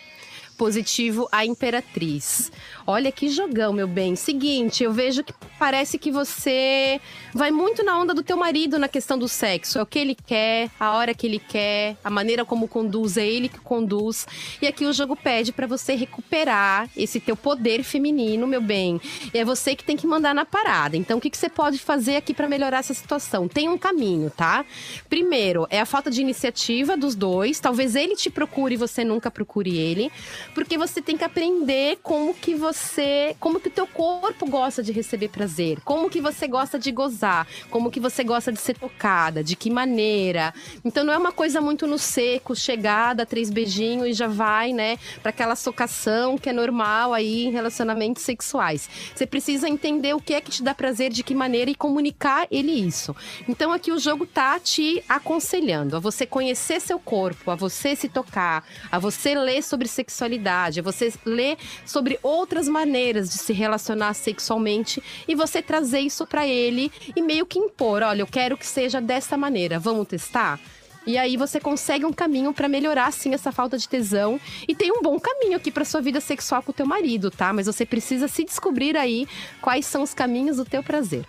positivo, 0.56 1.28
a 1.30 1.44
imperatriz. 1.44 2.50
Olha 2.86 3.12
que 3.12 3.28
jogão, 3.28 3.72
meu 3.72 3.88
bem. 3.88 4.16
Seguinte, 4.16 4.82
eu 4.82 4.92
vejo 4.92 5.22
que 5.22 5.32
parece 5.58 5.98
que 5.98 6.10
você 6.10 7.00
vai 7.34 7.50
muito 7.50 7.82
na 7.82 7.98
onda 7.98 8.14
do 8.14 8.22
teu 8.22 8.36
marido 8.36 8.78
na 8.78 8.88
questão 8.88 9.18
do 9.18 9.28
sexo. 9.28 9.78
É 9.78 9.82
o 9.82 9.86
que 9.86 9.98
ele 9.98 10.14
quer, 10.14 10.70
a 10.78 10.92
hora 10.92 11.12
que 11.12 11.26
ele 11.26 11.38
quer, 11.38 11.96
a 12.02 12.10
maneira 12.10 12.44
como 12.44 12.68
conduz, 12.68 13.16
é 13.16 13.26
ele 13.26 13.48
que 13.48 13.58
conduz. 13.58 14.26
E 14.60 14.66
aqui 14.66 14.84
o 14.84 14.92
jogo 14.92 15.16
pede 15.16 15.52
para 15.52 15.66
você 15.66 15.94
recuperar 15.94 16.88
esse 16.96 17.20
teu 17.20 17.36
poder 17.36 17.82
feminino, 17.82 18.46
meu 18.46 18.60
bem. 18.60 19.00
E 19.34 19.38
é 19.38 19.44
você 19.44 19.74
que 19.74 19.84
tem 19.84 19.96
que 19.96 20.06
mandar 20.06 20.34
na 20.34 20.44
parada. 20.44 20.96
Então, 20.96 21.18
o 21.18 21.20
que, 21.20 21.30
que 21.30 21.36
você 21.36 21.48
pode 21.48 21.78
fazer 21.78 22.16
aqui 22.16 22.32
para 22.32 22.48
melhorar 22.48 22.78
essa 22.78 22.94
situação? 22.94 23.48
Tem 23.48 23.68
um 23.68 23.78
caminho, 23.78 24.30
tá? 24.30 24.64
Primeiro, 25.08 25.66
é 25.70 25.80
a 25.80 25.86
falta 25.86 26.10
de 26.10 26.20
iniciativa 26.20 26.96
dos 26.96 27.14
dois. 27.14 27.60
Talvez 27.60 27.94
ele 27.94 28.16
te 28.16 28.30
procure 28.30 28.74
e 28.74 28.78
você 28.78 29.04
nunca 29.04 29.30
procure 29.30 29.76
ele. 29.76 30.10
Porque 30.56 30.78
você 30.78 31.02
tem 31.02 31.18
que 31.18 31.22
aprender 31.22 31.98
como 32.02 32.32
que 32.32 32.54
você 32.54 33.36
como 33.38 33.60
que 33.60 33.68
o 33.68 33.70
teu 33.70 33.86
corpo 33.86 34.48
gosta 34.48 34.82
de 34.82 34.90
receber 34.90 35.28
prazer, 35.28 35.82
como 35.84 36.08
que 36.08 36.18
você 36.18 36.48
gosta 36.48 36.78
de 36.78 36.90
gozar, 36.90 37.46
como 37.70 37.90
que 37.90 38.00
você 38.00 38.24
gosta 38.24 38.50
de 38.50 38.58
ser 38.58 38.78
tocada, 38.78 39.44
de 39.44 39.54
que 39.54 39.68
maneira. 39.68 40.54
Então 40.82 41.04
não 41.04 41.12
é 41.12 41.18
uma 41.18 41.30
coisa 41.30 41.60
muito 41.60 41.86
no 41.86 41.98
seco, 41.98 42.56
chegada, 42.56 43.26
três 43.26 43.50
beijinhos 43.50 44.08
e 44.08 44.12
já 44.14 44.28
vai, 44.28 44.72
né, 44.72 44.96
para 45.20 45.28
aquela 45.28 45.54
socação 45.54 46.38
que 46.38 46.48
é 46.48 46.54
normal 46.54 47.12
aí 47.12 47.44
em 47.44 47.50
relacionamentos 47.50 48.22
sexuais. 48.22 48.88
Você 49.14 49.26
precisa 49.26 49.68
entender 49.68 50.14
o 50.14 50.20
que 50.22 50.32
é 50.32 50.40
que 50.40 50.50
te 50.50 50.62
dá 50.62 50.74
prazer, 50.74 51.12
de 51.12 51.22
que 51.22 51.34
maneira 51.34 51.70
e 51.70 51.74
comunicar 51.74 52.46
ele 52.50 52.72
isso. 52.72 53.14
Então 53.46 53.74
aqui 53.74 53.92
o 53.92 53.98
jogo 53.98 54.24
tá 54.24 54.58
te 54.58 55.04
aconselhando 55.06 55.98
a 55.98 56.00
você 56.00 56.24
conhecer 56.24 56.80
seu 56.80 56.98
corpo, 56.98 57.50
a 57.50 57.54
você 57.54 57.94
se 57.94 58.08
tocar, 58.08 58.64
a 58.90 58.98
você 58.98 59.34
ler 59.34 59.62
sobre 59.62 59.86
sexualidade, 59.86 60.45
a 60.48 60.70
você 60.82 61.12
ler 61.24 61.56
sobre 61.84 62.18
outras 62.22 62.68
maneiras 62.68 63.30
de 63.30 63.38
se 63.38 63.52
relacionar 63.52 64.14
sexualmente 64.14 65.02
e 65.26 65.34
você 65.34 65.60
trazer 65.60 66.00
isso 66.00 66.26
para 66.26 66.46
ele 66.46 66.90
e 67.14 67.22
meio 67.22 67.46
que 67.46 67.58
impor, 67.58 68.02
olha, 68.02 68.22
eu 68.22 68.26
quero 68.26 68.56
que 68.56 68.66
seja 68.66 69.00
dessa 69.00 69.36
maneira, 69.36 69.78
vamos 69.78 70.08
testar? 70.08 70.60
E 71.06 71.16
aí 71.16 71.36
você 71.36 71.60
consegue 71.60 72.04
um 72.04 72.12
caminho 72.12 72.52
para 72.52 72.68
melhorar 72.68 73.12
sim 73.12 73.32
essa 73.32 73.52
falta 73.52 73.78
de 73.78 73.88
tesão 73.88 74.40
e 74.66 74.74
tem 74.74 74.90
um 74.90 75.00
bom 75.00 75.20
caminho 75.20 75.56
aqui 75.56 75.70
para 75.70 75.84
sua 75.84 76.00
vida 76.00 76.20
sexual 76.20 76.62
com 76.62 76.72
o 76.72 76.74
teu 76.74 76.84
marido, 76.84 77.30
tá? 77.30 77.52
Mas 77.52 77.66
você 77.66 77.86
precisa 77.86 78.26
se 78.26 78.44
descobrir 78.44 78.96
aí 78.96 79.28
quais 79.60 79.86
são 79.86 80.02
os 80.02 80.12
caminhos 80.12 80.56
do 80.56 80.64
teu 80.64 80.82
prazer. 80.82 81.24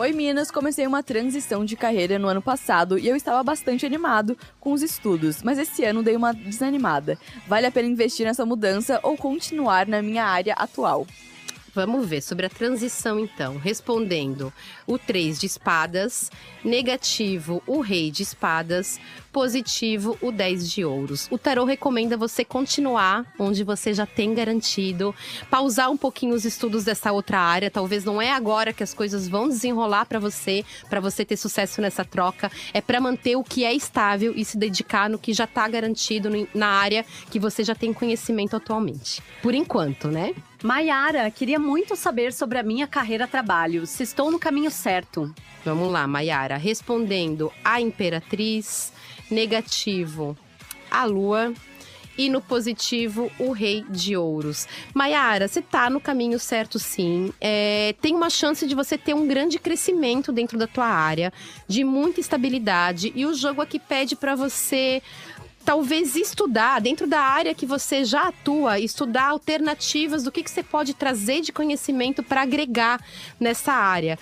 Oi 0.00 0.14
Minas, 0.14 0.50
comecei 0.50 0.86
uma 0.86 1.02
transição 1.02 1.62
de 1.62 1.76
carreira 1.76 2.18
no 2.18 2.26
ano 2.26 2.40
passado 2.40 2.98
e 2.98 3.06
eu 3.06 3.14
estava 3.14 3.44
bastante 3.44 3.84
animado 3.84 4.34
com 4.58 4.72
os 4.72 4.80
estudos, 4.80 5.42
mas 5.42 5.58
esse 5.58 5.84
ano 5.84 6.02
dei 6.02 6.16
uma 6.16 6.32
desanimada. 6.32 7.18
Vale 7.46 7.66
a 7.66 7.70
pena 7.70 7.86
investir 7.86 8.24
nessa 8.24 8.46
mudança 8.46 8.98
ou 9.02 9.14
continuar 9.14 9.86
na 9.86 10.00
minha 10.00 10.24
área 10.24 10.54
atual? 10.54 11.06
Vamos 11.74 12.08
ver 12.08 12.22
sobre 12.22 12.46
a 12.46 12.48
transição 12.48 13.20
então. 13.20 13.58
Respondendo 13.58 14.50
o 14.86 14.98
3 14.98 15.38
de 15.38 15.44
espadas, 15.44 16.30
negativo 16.64 17.62
o 17.66 17.80
rei 17.80 18.10
de 18.10 18.22
espadas, 18.22 18.98
positivo 19.32 20.18
o 20.20 20.30
10 20.32 20.70
de 20.70 20.84
ouros. 20.84 21.28
O 21.30 21.38
tarô 21.38 21.64
recomenda 21.64 22.16
você 22.16 22.44
continuar 22.44 23.24
onde 23.38 23.64
você 23.64 23.94
já 23.94 24.06
tem 24.06 24.34
garantido, 24.34 25.14
pausar 25.50 25.90
um 25.90 25.96
pouquinho 25.96 26.34
os 26.34 26.44
estudos 26.44 26.84
dessa 26.84 27.12
outra 27.12 27.38
área, 27.38 27.70
talvez 27.70 28.04
não 28.04 28.20
é 28.20 28.32
agora 28.32 28.72
que 28.72 28.82
as 28.82 28.94
coisas 28.94 29.28
vão 29.28 29.48
desenrolar 29.48 30.04
para 30.06 30.18
você, 30.18 30.64
para 30.88 31.00
você 31.00 31.24
ter 31.24 31.36
sucesso 31.36 31.80
nessa 31.80 32.04
troca, 32.04 32.50
é 32.72 32.80
para 32.80 33.00
manter 33.00 33.36
o 33.36 33.44
que 33.44 33.64
é 33.64 33.72
estável 33.72 34.32
e 34.36 34.44
se 34.44 34.56
dedicar 34.56 35.08
no 35.08 35.18
que 35.18 35.32
já 35.32 35.44
está 35.44 35.66
garantido 35.68 36.30
na 36.54 36.68
área 36.68 37.04
que 37.30 37.38
você 37.38 37.64
já 37.64 37.74
tem 37.74 37.92
conhecimento 37.92 38.56
atualmente. 38.56 39.22
Por 39.42 39.54
enquanto, 39.54 40.08
né? 40.08 40.34
Maiara, 40.62 41.30
queria 41.30 41.58
muito 41.58 41.96
saber 41.96 42.32
sobre 42.32 42.58
a 42.58 42.62
minha 42.62 42.86
carreira 42.86 43.26
trabalho, 43.26 43.86
se 43.86 44.02
estou 44.02 44.30
no 44.30 44.38
caminho 44.38 44.70
certo. 44.70 45.32
Vamos 45.64 45.90
lá, 45.90 46.06
Maiara. 46.06 46.56
Respondendo 46.56 47.52
a 47.64 47.80
Imperatriz, 47.80 48.92
negativo, 49.30 50.36
a 50.90 51.04
Lua. 51.04 51.52
E 52.18 52.28
no 52.28 52.42
positivo, 52.42 53.32
o 53.38 53.50
Rei 53.52 53.82
de 53.88 54.14
Ouros. 54.14 54.68
Maiara, 54.92 55.48
você 55.48 55.62
tá 55.62 55.88
no 55.88 55.98
caminho 55.98 56.38
certo, 56.38 56.78
sim. 56.78 57.32
É, 57.40 57.94
tem 58.02 58.14
uma 58.14 58.28
chance 58.28 58.66
de 58.66 58.74
você 58.74 58.98
ter 58.98 59.14
um 59.14 59.26
grande 59.26 59.58
crescimento 59.58 60.30
dentro 60.30 60.58
da 60.58 60.66
tua 60.66 60.84
área, 60.84 61.32
de 61.66 61.82
muita 61.82 62.20
estabilidade. 62.20 63.10
E 63.14 63.24
o 63.24 63.32
jogo 63.32 63.62
aqui 63.62 63.78
pede 63.78 64.16
para 64.16 64.34
você 64.34 65.00
talvez 65.64 66.16
estudar 66.16 66.80
dentro 66.80 67.06
da 67.06 67.20
área 67.20 67.54
que 67.54 67.66
você 67.66 68.04
já 68.04 68.28
atua, 68.28 68.78
estudar 68.78 69.28
alternativas 69.28 70.22
do 70.22 70.32
que, 70.32 70.42
que 70.42 70.50
você 70.50 70.62
pode 70.62 70.94
trazer 70.94 71.40
de 71.42 71.52
conhecimento 71.52 72.22
para 72.22 72.42
agregar 72.42 73.00
nessa 73.38 73.72
área. 73.72 74.18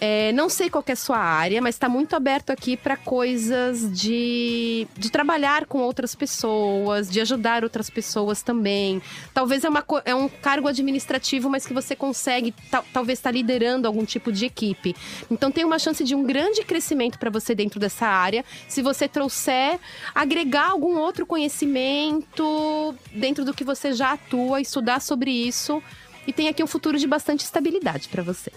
É, 0.00 0.32
não 0.32 0.48
sei 0.48 0.70
qual 0.70 0.82
é 0.86 0.92
a 0.92 0.96
sua 0.96 1.18
área, 1.18 1.60
mas 1.60 1.74
está 1.74 1.86
muito 1.86 2.16
aberto 2.16 2.48
aqui 2.48 2.74
para 2.74 2.96
coisas 2.96 3.92
de, 3.92 4.88
de 4.96 5.10
trabalhar 5.10 5.66
com 5.66 5.80
outras 5.80 6.14
pessoas, 6.14 7.10
de 7.10 7.20
ajudar 7.20 7.62
outras 7.62 7.90
pessoas 7.90 8.40
também. 8.40 9.02
Talvez 9.34 9.62
é, 9.62 9.68
uma, 9.68 9.84
é 10.06 10.14
um 10.14 10.26
cargo 10.26 10.68
administrativo, 10.68 11.50
mas 11.50 11.66
que 11.66 11.74
você 11.74 11.94
consegue, 11.94 12.54
tal, 12.70 12.82
talvez, 12.94 13.18
estar 13.18 13.28
tá 13.28 13.34
liderando 13.34 13.86
algum 13.86 14.06
tipo 14.06 14.32
de 14.32 14.46
equipe. 14.46 14.96
Então, 15.30 15.52
tem 15.52 15.66
uma 15.66 15.78
chance 15.78 16.02
de 16.02 16.14
um 16.14 16.24
grande 16.24 16.64
crescimento 16.64 17.18
para 17.18 17.28
você 17.28 17.54
dentro 17.54 17.78
dessa 17.78 18.06
área, 18.06 18.42
se 18.66 18.80
você 18.80 19.06
trouxer, 19.06 19.78
agregar 20.14 20.70
algum 20.70 20.96
outro 20.96 21.26
conhecimento 21.26 22.94
dentro 23.12 23.44
do 23.44 23.52
que 23.52 23.64
você 23.64 23.92
já 23.92 24.12
atua, 24.12 24.62
estudar 24.62 25.00
sobre 25.02 25.30
isso. 25.30 25.82
E 26.26 26.32
tem 26.32 26.48
aqui 26.48 26.62
um 26.62 26.66
futuro 26.66 26.98
de 26.98 27.06
bastante 27.06 27.40
estabilidade 27.40 28.08
para 28.08 28.22
você. 28.22 28.50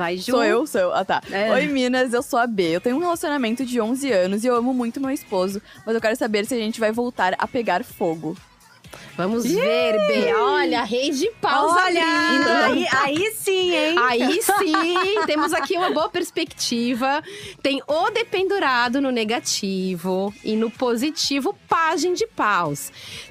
Vai, 0.00 0.16
Ju. 0.16 0.32
Sou 0.32 0.42
eu? 0.42 0.66
Sou 0.66 0.80
eu. 0.80 0.94
Ah, 0.94 1.04
tá. 1.04 1.22
É. 1.30 1.52
Oi, 1.52 1.66
Minas, 1.66 2.14
eu 2.14 2.22
sou 2.22 2.38
a 2.38 2.46
B. 2.46 2.70
Eu 2.70 2.80
tenho 2.80 2.96
um 2.96 3.00
relacionamento 3.00 3.66
de 3.66 3.78
11 3.78 4.10
anos 4.10 4.44
e 4.44 4.46
eu 4.46 4.54
amo 4.54 4.72
muito 4.72 4.98
meu 4.98 5.10
esposo, 5.10 5.60
mas 5.84 5.94
eu 5.94 6.00
quero 6.00 6.16
saber 6.16 6.46
se 6.46 6.54
a 6.54 6.56
gente 6.56 6.80
vai 6.80 6.90
voltar 6.90 7.34
a 7.36 7.46
pegar 7.46 7.84
fogo. 7.84 8.34
Vamos 9.22 9.44
ver, 9.44 9.98
B. 10.06 10.34
Olha, 10.34 10.82
rei 10.82 11.10
de 11.10 11.30
paus 11.42 11.76
Olha, 11.76 12.02
aí, 12.64 12.86
aí 12.90 13.32
sim, 13.32 13.74
hein? 13.74 13.94
Aí 13.98 14.40
sim, 14.40 15.26
temos 15.26 15.52
aqui 15.52 15.76
uma 15.76 15.90
boa 15.90 16.08
perspectiva. 16.08 17.22
Tem 17.62 17.82
o 17.86 18.10
dependurado 18.10 18.98
no 18.98 19.10
negativo 19.10 20.32
e 20.42 20.56
no 20.56 20.70
positivo, 20.70 21.54
página 21.68 22.14
de 22.14 22.26
paus 22.26 22.90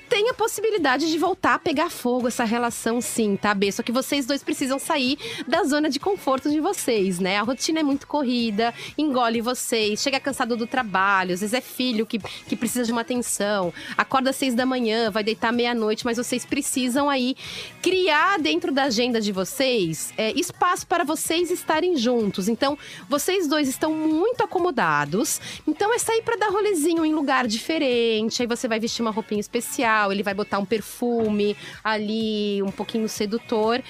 tem 0.09 0.27
a 0.27 0.33
possibilidade 0.33 1.09
de 1.09 1.17
voltar 1.19 1.53
a 1.53 1.59
pegar 1.59 1.89
fogo 1.89 2.27
essa 2.27 2.43
relação, 2.43 2.99
sim, 2.99 3.37
tá, 3.37 3.53
B? 3.53 3.71
Só 3.71 3.83
que 3.83 3.91
vocês 3.91 4.25
dois 4.25 4.41
precisam 4.41 4.79
sair 4.79 5.19
da 5.47 5.63
zona 5.63 5.87
de 5.87 5.99
conforto 5.99 6.49
de 6.49 6.59
vocês, 6.59 7.19
né? 7.19 7.37
A 7.37 7.43
rotina 7.43 7.81
é 7.81 7.83
muito 7.83 8.07
corrida, 8.07 8.73
engole 8.97 9.39
vocês, 9.39 10.01
chega 10.01 10.19
cansado 10.19 10.57
do 10.57 10.65
trabalho, 10.65 11.33
às 11.33 11.41
vezes 11.41 11.53
é 11.53 11.61
filho 11.61 12.07
que, 12.07 12.17
que 12.17 12.55
precisa 12.55 12.83
de 12.83 12.91
uma 12.91 13.01
atenção, 13.01 13.71
acorda 13.95 14.31
às 14.31 14.35
seis 14.35 14.55
da 14.55 14.65
manhã, 14.65 15.11
vai 15.11 15.23
deitar 15.23 15.53
meia-noite, 15.53 15.78
mas 16.05 16.17
vocês 16.17 16.45
precisam 16.45 17.09
aí 17.09 17.35
criar 17.81 18.39
dentro 18.39 18.71
da 18.71 18.83
agenda 18.83 19.19
de 19.19 19.31
vocês 19.31 20.13
é, 20.17 20.31
espaço 20.31 20.85
para 20.85 21.03
vocês 21.03 21.49
estarem 21.51 21.95
juntos. 21.97 22.47
Então, 22.47 22.77
vocês 23.07 23.47
dois 23.47 23.67
estão 23.67 23.93
muito 23.93 24.43
acomodados, 24.43 25.41
então 25.67 25.93
é 25.93 25.97
sair 25.97 26.21
para 26.21 26.35
dar 26.35 26.49
rolezinho 26.49 27.05
em 27.05 27.13
lugar 27.13 27.47
diferente, 27.47 28.41
aí 28.41 28.47
você 28.47 28.67
vai 28.67 28.79
vestir 28.79 29.01
uma 29.01 29.11
roupinha 29.11 29.39
especial 29.39 30.09
ele 30.11 30.23
vai 30.23 30.33
botar 30.33 30.59
um 30.59 30.65
perfume 30.65 31.55
ali, 31.83 32.61
um 32.63 32.71
pouquinho 32.71 33.07
sedutor. 33.07 33.81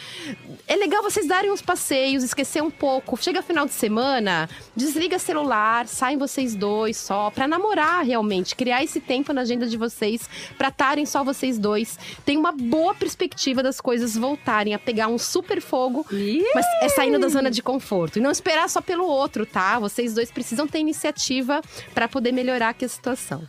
É 0.67 0.75
legal 0.75 1.01
vocês 1.03 1.27
darem 1.27 1.51
uns 1.51 1.61
passeios, 1.61 2.23
esquecer 2.23 2.61
um 2.61 2.71
pouco. 2.71 3.17
Chega 3.21 3.41
final 3.41 3.65
de 3.65 3.73
semana, 3.73 4.49
desliga 4.75 5.19
celular, 5.19 5.87
saem 5.87 6.17
vocês 6.17 6.55
dois 6.55 6.97
só, 6.97 7.29
pra 7.29 7.47
namorar 7.47 8.03
realmente, 8.03 8.55
criar 8.55 8.83
esse 8.83 8.99
tempo 8.99 9.33
na 9.33 9.41
agenda 9.41 9.67
de 9.67 9.77
vocês, 9.77 10.29
pra 10.57 10.69
estarem 10.69 11.05
só 11.05 11.23
vocês 11.23 11.57
dois 11.57 11.78
dois 11.79 11.97
têm 12.25 12.37
uma 12.37 12.51
boa 12.51 12.93
perspectiva 12.93 13.63
das 13.63 13.79
coisas 13.79 14.15
voltarem 14.15 14.73
a 14.73 14.79
pegar 14.79 15.07
um 15.07 15.17
super 15.17 15.61
fogo, 15.61 16.05
Ih! 16.11 16.43
mas 16.53 16.65
é 16.81 16.89
saindo 16.89 17.19
da 17.19 17.27
zona 17.29 17.49
de 17.49 17.61
conforto. 17.61 18.19
E 18.19 18.21
não 18.21 18.31
esperar 18.31 18.69
só 18.69 18.81
pelo 18.81 19.05
outro, 19.05 19.45
tá? 19.45 19.79
Vocês 19.79 20.13
dois 20.13 20.31
precisam 20.31 20.67
ter 20.67 20.79
iniciativa 20.79 21.61
para 21.93 22.07
poder 22.07 22.31
melhorar 22.31 22.69
aqui 22.69 22.85
a 22.85 22.89
situação. 22.89 23.47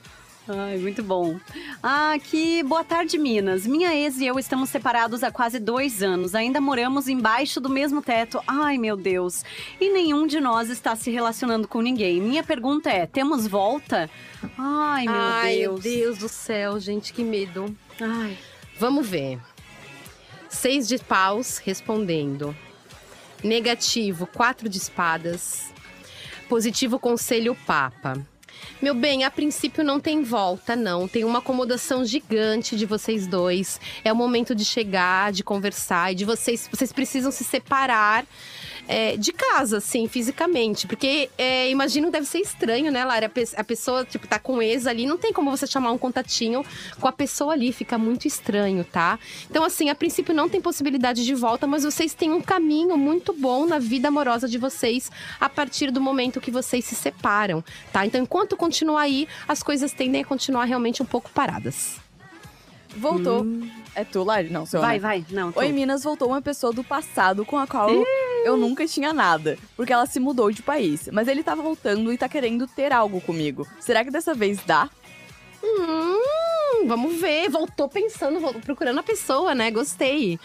Ai, 0.49 0.79
muito 0.79 1.01
bom. 1.03 1.39
Ah, 1.81 2.13
aqui, 2.15 2.63
boa 2.65 2.83
tarde, 2.83 3.17
Minas. 3.19 3.67
Minha 3.67 3.95
ex 3.95 4.17
e 4.19 4.27
eu 4.27 4.37
estamos 4.37 4.69
separados 4.69 5.23
há 5.23 5.31
quase 5.31 5.61
dois 5.61 6.03
anos. 6.03 6.35
Ainda 6.35 6.61
moramos 6.61 7.07
embaixo 7.07 7.61
do 7.61 7.69
mesmo 7.69 8.03
teto. 8.03 8.41
Ai, 8.49 8.77
meu 8.77 8.97
Deus. 8.97 9.45
E 9.81 9.93
nenhum 9.93 10.27
de 10.27 10.41
nós 10.41 10.69
está 10.69 10.97
se 10.97 11.09
relacionando 11.11 11.69
com 11.69 11.81
ninguém. 11.81 12.21
Minha 12.21 12.43
pergunta 12.43 12.91
é: 12.91 13.07
temos 13.07 13.47
volta? 13.47 14.11
Ai, 14.59 15.05
meu 15.05 15.15
Ai, 15.15 15.57
Deus. 15.59 15.61
meu 15.61 15.79
Deus 15.79 16.19
do 16.19 16.29
céu, 16.29 16.81
gente, 16.81 17.13
que 17.13 17.23
medo. 17.23 17.73
Ai. 18.01 18.39
Vamos 18.79 19.07
ver. 19.07 19.39
Seis 20.49 20.89
de 20.89 20.99
paus 20.99 21.59
respondendo. 21.59 22.57
Negativo, 23.43 24.27
quatro 24.27 24.69
de 24.69 24.79
espadas. 24.79 25.73
Positivo, 26.49 26.99
conselho, 26.99 27.55
papa. 27.67 28.21
Meu 28.81 28.95
bem, 28.95 29.25
a 29.25 29.31
princípio 29.31 29.85
não 29.85 30.01
tem 30.01 30.23
volta, 30.23 30.75
não. 30.75 31.07
Tem 31.07 31.25
uma 31.25 31.39
acomodação 31.39 32.05
gigante 32.05 32.77
de 32.77 32.87
vocês 32.87 33.27
dois. 33.27 33.81
É 34.05 34.13
o 34.13 34.17
momento 34.17 34.55
de 34.55 34.65
chegar, 34.65 35.33
de 35.33 35.45
conversar 35.45 36.13
e 36.13 36.15
de 36.15 36.25
vocês. 36.25 36.69
Vocês 36.71 36.93
precisam 36.93 37.31
se 37.31 37.45
separar. 37.45 38.27
É, 38.91 39.17
de 39.17 39.33
casa, 39.33 39.77
assim, 39.77 40.09
fisicamente. 40.09 40.89
Porque 40.89 41.31
é, 41.39 41.71
imagino 41.71 42.11
deve 42.11 42.27
ser 42.27 42.41
estranho, 42.41 42.91
né, 42.91 43.05
Lara? 43.05 43.31
A 43.57 43.65
pessoa, 43.65 44.05
tipo, 44.05 44.27
tá 44.27 44.41
com 44.41 44.61
ex 44.61 44.85
ali, 44.89 45.07
não 45.07 45.17
tem 45.17 45.33
como 45.33 45.49
você 45.49 45.65
chamar 45.65 45.93
um 45.93 45.99
contatinho 45.99 46.65
com 46.99 47.07
a 47.07 47.13
pessoa 47.13 47.53
ali, 47.53 47.73
fica 47.73 47.97
muito 47.97 48.27
estranho, 48.27 48.85
tá? 48.85 49.17
Então, 49.49 49.63
assim, 49.63 49.91
a 49.91 49.95
princípio 49.95 50.35
não 50.35 50.49
tem 50.49 50.61
possibilidade 50.61 51.25
de 51.25 51.35
volta, 51.35 51.69
mas 51.69 51.85
vocês 51.85 52.13
têm 52.15 52.33
um 52.33 52.41
caminho 52.41 52.99
muito 52.99 53.33
bom 53.33 53.65
na 53.65 53.79
vida 53.79 54.09
amorosa 54.09 54.49
de 54.49 54.59
vocês 54.59 55.09
a 55.41 55.49
partir 55.49 55.93
do 55.93 56.01
momento 56.01 56.41
que 56.41 56.51
vocês 56.51 56.85
se 56.85 56.97
separam, 56.97 57.63
tá? 57.93 58.05
Então, 58.05 58.21
enquanto 58.21 58.57
continuar 58.57 59.03
aí, 59.03 59.29
as 59.47 59.63
coisas 59.63 59.93
tendem 59.93 60.23
a 60.23 60.25
continuar 60.25 60.65
realmente 60.65 61.01
um 61.01 61.07
pouco 61.07 61.31
paradas. 61.31 62.10
Voltou. 62.97 63.47
É 63.95 64.05
tu, 64.05 64.23
Lari? 64.23 64.51
Não, 64.51 64.67
seu 64.67 64.81
Vai, 64.81 64.99
vai. 64.99 65.25
Não, 65.31 65.53
tô. 65.53 65.61
Oi, 65.61 65.73
Minas, 65.73 66.05
voltou 66.05 66.29
uma 66.29 66.43
pessoa 66.43 66.73
do 66.73 66.85
passado 66.85 67.45
com 67.45 67.59
a 67.59 67.67
qual 67.67 67.91
eu 68.45 68.57
nunca 68.57 68.87
tinha 68.87 69.13
nada. 69.13 69.59
Porque 69.77 69.93
ela 69.93 70.07
se 70.07 70.21
mudou 70.21 70.51
de 70.51 70.63
país. 70.63 71.09
Mas 71.13 71.29
ele 71.29 71.43
tá 71.43 71.55
voltando 71.55 72.13
e 72.13 72.19
tá 72.19 72.29
querendo 72.29 72.67
ter 72.67 72.93
algo 72.93 73.21
comigo. 73.21 73.67
Será 73.79 74.05
que 74.05 74.11
dessa 74.11 74.35
vez 74.35 74.59
dá? 74.65 74.89
Hum, 75.63 76.87
vamos 76.87 77.21
ver. 77.21 77.49
Voltou 77.49 77.89
pensando, 77.89 78.41
procurando 78.61 78.99
a 78.99 79.03
pessoa, 79.03 79.55
né? 79.55 79.71
Gostei. 79.71 80.39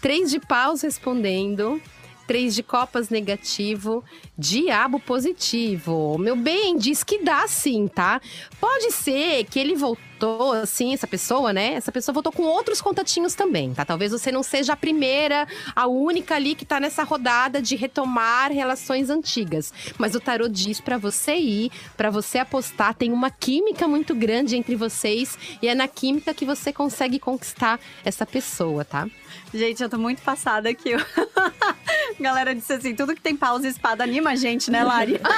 Três 0.00 0.30
de 0.30 0.38
paus 0.38 0.82
respondendo. 0.82 1.80
Três 2.26 2.54
de 2.54 2.62
copas 2.62 3.10
negativo, 3.10 4.02
diabo 4.36 4.98
positivo. 4.98 6.16
Meu 6.18 6.34
bem, 6.34 6.76
diz 6.76 7.04
que 7.04 7.22
dá 7.22 7.46
sim, 7.46 7.86
tá? 7.86 8.20
Pode 8.58 8.90
ser 8.92 9.44
que 9.44 9.58
ele 9.58 9.74
voltou, 9.74 10.52
assim, 10.52 10.94
essa 10.94 11.06
pessoa, 11.06 11.52
né? 11.52 11.74
Essa 11.74 11.92
pessoa 11.92 12.14
voltou 12.14 12.32
com 12.32 12.44
outros 12.44 12.80
contatinhos 12.80 13.34
também, 13.34 13.74
tá? 13.74 13.84
Talvez 13.84 14.10
você 14.10 14.32
não 14.32 14.42
seja 14.42 14.72
a 14.72 14.76
primeira, 14.76 15.46
a 15.76 15.86
única 15.86 16.34
ali 16.34 16.54
que 16.54 16.64
tá 16.64 16.80
nessa 16.80 17.02
rodada 17.04 17.60
de 17.60 17.76
retomar 17.76 18.50
relações 18.50 19.10
antigas. 19.10 19.72
Mas 19.98 20.14
o 20.14 20.20
tarô 20.20 20.48
diz 20.48 20.80
pra 20.80 20.96
você 20.96 21.36
ir, 21.36 21.70
pra 21.96 22.10
você 22.10 22.38
apostar, 22.38 22.94
tem 22.94 23.12
uma 23.12 23.30
química 23.30 23.86
muito 23.86 24.14
grande 24.14 24.56
entre 24.56 24.74
vocês 24.74 25.38
e 25.60 25.68
é 25.68 25.74
na 25.74 25.86
química 25.86 26.32
que 26.32 26.46
você 26.46 26.72
consegue 26.72 27.18
conquistar 27.18 27.78
essa 28.04 28.24
pessoa, 28.24 28.84
tá? 28.84 29.06
Gente, 29.52 29.82
eu 29.82 29.88
tô 29.88 29.98
muito 29.98 30.22
passada 30.22 30.68
aqui. 30.68 30.90
Galera 32.20 32.54
disse 32.54 32.72
assim: 32.72 32.94
tudo 32.94 33.14
que 33.14 33.20
tem 33.20 33.36
pausa 33.36 33.66
e 33.66 33.70
espada 33.70 34.04
anima 34.04 34.30
a 34.30 34.36
gente, 34.36 34.70
né, 34.70 34.84
Lari? 34.84 35.20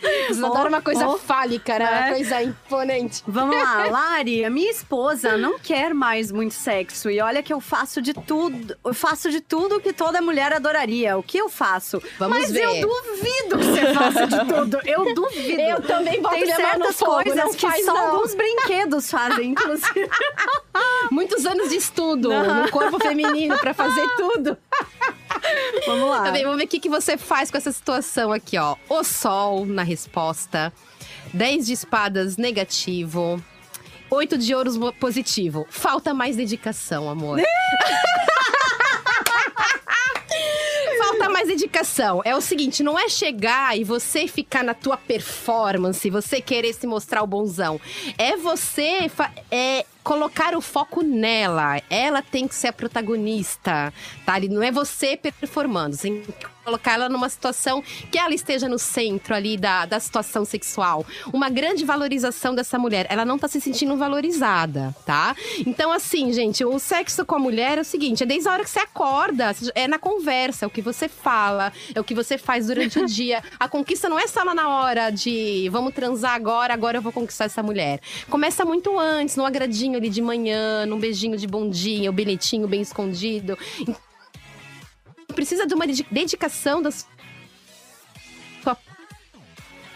Vocês 0.00 0.42
adoram 0.42 0.68
uma 0.68 0.80
coisa 0.80 1.06
oh, 1.06 1.18
fálica, 1.18 1.78
né? 1.78 1.90
Uma 1.90 2.08
coisa 2.14 2.42
imponente. 2.42 3.22
Vamos 3.26 3.56
lá, 3.56 3.84
Lari, 3.90 4.44
a 4.44 4.50
minha 4.50 4.70
esposa 4.70 5.36
não 5.36 5.58
quer 5.58 5.92
mais 5.92 6.32
muito 6.32 6.54
sexo 6.54 7.10
e 7.10 7.20
olha 7.20 7.42
que 7.42 7.52
eu 7.52 7.60
faço 7.60 8.00
de 8.00 8.14
tudo, 8.14 8.76
eu 8.84 8.94
faço 8.94 9.30
de 9.30 9.40
tudo 9.40 9.80
que 9.80 9.92
toda 9.92 10.22
mulher 10.22 10.52
adoraria. 10.52 11.18
O 11.18 11.22
que 11.22 11.38
eu 11.38 11.48
faço? 11.48 12.02
Vamos 12.18 12.38
Mas 12.38 12.50
ver. 12.50 12.62
eu 12.62 12.80
duvido 12.80 13.58
que 13.58 13.64
você 13.64 13.94
faça 13.94 14.26
de 14.26 14.38
tudo. 14.46 14.80
Eu 14.84 15.14
duvido. 15.14 15.60
Eu 15.60 15.82
também 15.82 16.20
boto 16.22 16.36
Tem 16.36 16.46
certas 16.46 16.96
fogo, 16.96 17.22
coisas 17.22 17.54
que 17.54 17.66
faz, 17.66 17.84
só 17.84 17.92
não. 17.92 18.10
alguns 18.10 18.34
brinquedos 18.34 19.10
fazem, 19.10 19.50
inclusive. 19.50 20.08
Muitos 21.10 21.44
anos 21.44 21.68
de 21.70 21.76
estudo 21.76 22.30
no 22.30 22.70
corpo 22.70 22.98
feminino 22.98 23.58
pra 23.58 23.74
fazer 23.74 24.06
tudo. 24.16 24.56
Vamos 25.86 26.10
lá. 26.10 26.24
Tá 26.24 26.30
bem, 26.30 26.44
vamos 26.44 26.58
ver 26.58 26.64
o 26.64 26.68
que, 26.68 26.78
que 26.78 26.88
você 26.88 27.16
faz 27.16 27.50
com 27.50 27.56
essa 27.56 27.72
situação 27.72 28.32
aqui, 28.32 28.58
ó. 28.58 28.76
O 28.88 29.02
sol 29.02 29.64
na 29.66 29.82
resposta. 29.82 30.72
10 31.32 31.66
de 31.66 31.72
espadas 31.72 32.36
negativo. 32.36 33.42
8 34.10 34.36
de 34.36 34.54
ouros 34.54 34.76
positivo. 34.98 35.66
Falta 35.70 36.12
mais 36.12 36.36
dedicação, 36.36 37.08
amor. 37.08 37.40
Falta 40.98 41.28
mais 41.28 41.48
dedicação. 41.48 42.20
É 42.24 42.34
o 42.34 42.40
seguinte, 42.40 42.82
não 42.82 42.98
é 42.98 43.08
chegar 43.08 43.78
e 43.78 43.84
você 43.84 44.26
ficar 44.26 44.64
na 44.64 44.74
tua 44.74 44.96
performance, 44.96 46.10
você 46.10 46.40
querer 46.40 46.72
se 46.74 46.86
mostrar 46.86 47.22
o 47.22 47.26
bonzão. 47.26 47.80
É 48.18 48.36
você 48.36 49.10
é 49.50 49.84
colocar 50.02 50.54
o 50.56 50.60
foco 50.60 51.02
nela. 51.02 51.80
Ela 51.88 52.22
tem 52.22 52.46
que 52.46 52.54
ser 52.54 52.68
a 52.68 52.72
protagonista, 52.72 53.92
tá? 54.24 54.34
Ali 54.34 54.48
Não 54.48 54.62
é 54.62 54.70
você 54.70 55.16
performando. 55.16 55.96
Você 55.96 56.08
tem 56.08 56.22
que 56.22 56.32
colocar 56.64 56.92
ela 56.92 57.08
numa 57.08 57.28
situação 57.28 57.82
que 58.10 58.18
ela 58.18 58.34
esteja 58.34 58.68
no 58.68 58.78
centro 58.78 59.34
ali 59.34 59.56
da, 59.56 59.86
da 59.86 59.98
situação 59.98 60.44
sexual. 60.44 61.04
Uma 61.32 61.48
grande 61.48 61.84
valorização 61.84 62.54
dessa 62.54 62.78
mulher. 62.78 63.06
Ela 63.08 63.24
não 63.24 63.38
tá 63.38 63.48
se 63.48 63.60
sentindo 63.60 63.96
valorizada, 63.96 64.94
tá? 65.04 65.34
Então, 65.66 65.90
assim, 65.90 66.32
gente, 66.32 66.64
o 66.64 66.78
sexo 66.78 67.24
com 67.24 67.34
a 67.34 67.38
mulher 67.38 67.78
é 67.78 67.80
o 67.80 67.84
seguinte: 67.84 68.22
é 68.22 68.26
desde 68.26 68.48
a 68.48 68.52
hora 68.52 68.64
que 68.64 68.70
você 68.70 68.78
acorda, 68.78 69.54
é 69.74 69.88
na 69.88 69.98
conversa, 69.98 70.64
é 70.64 70.68
o 70.68 70.70
que 70.70 70.82
você 70.82 71.08
fala, 71.08 71.72
é 71.94 72.00
o 72.00 72.04
que 72.04 72.14
você 72.14 72.38
faz 72.38 72.66
durante 72.66 72.98
o 72.98 73.06
dia. 73.08 73.42
A 73.58 73.68
conquista 73.68 74.08
não 74.08 74.18
é 74.18 74.26
só 74.26 74.42
lá 74.44 74.54
na 74.54 74.68
hora 74.68 75.10
de 75.10 75.68
vamos 75.70 75.92
transar 75.92 76.34
agora, 76.34 76.72
agora 76.72 76.98
eu 76.98 77.02
vou 77.02 77.12
conquistar 77.12 77.46
essa 77.46 77.62
mulher. 77.62 78.00
Começa 78.28 78.64
muito 78.64 78.96
antes, 78.98 79.34
no 79.36 79.44
agradinho 79.44 79.89
ali 79.96 80.08
de 80.08 80.22
manhã, 80.22 80.86
num 80.86 80.98
beijinho 80.98 81.36
de 81.36 81.46
bom 81.46 81.68
dia, 81.68 82.10
o 82.10 82.12
bilhetinho 82.12 82.66
bem 82.68 82.80
escondido. 82.80 83.58
Precisa 85.34 85.66
de 85.66 85.74
uma 85.74 85.86
dedi- 85.86 86.06
dedicação 86.10 86.82
das 86.82 87.06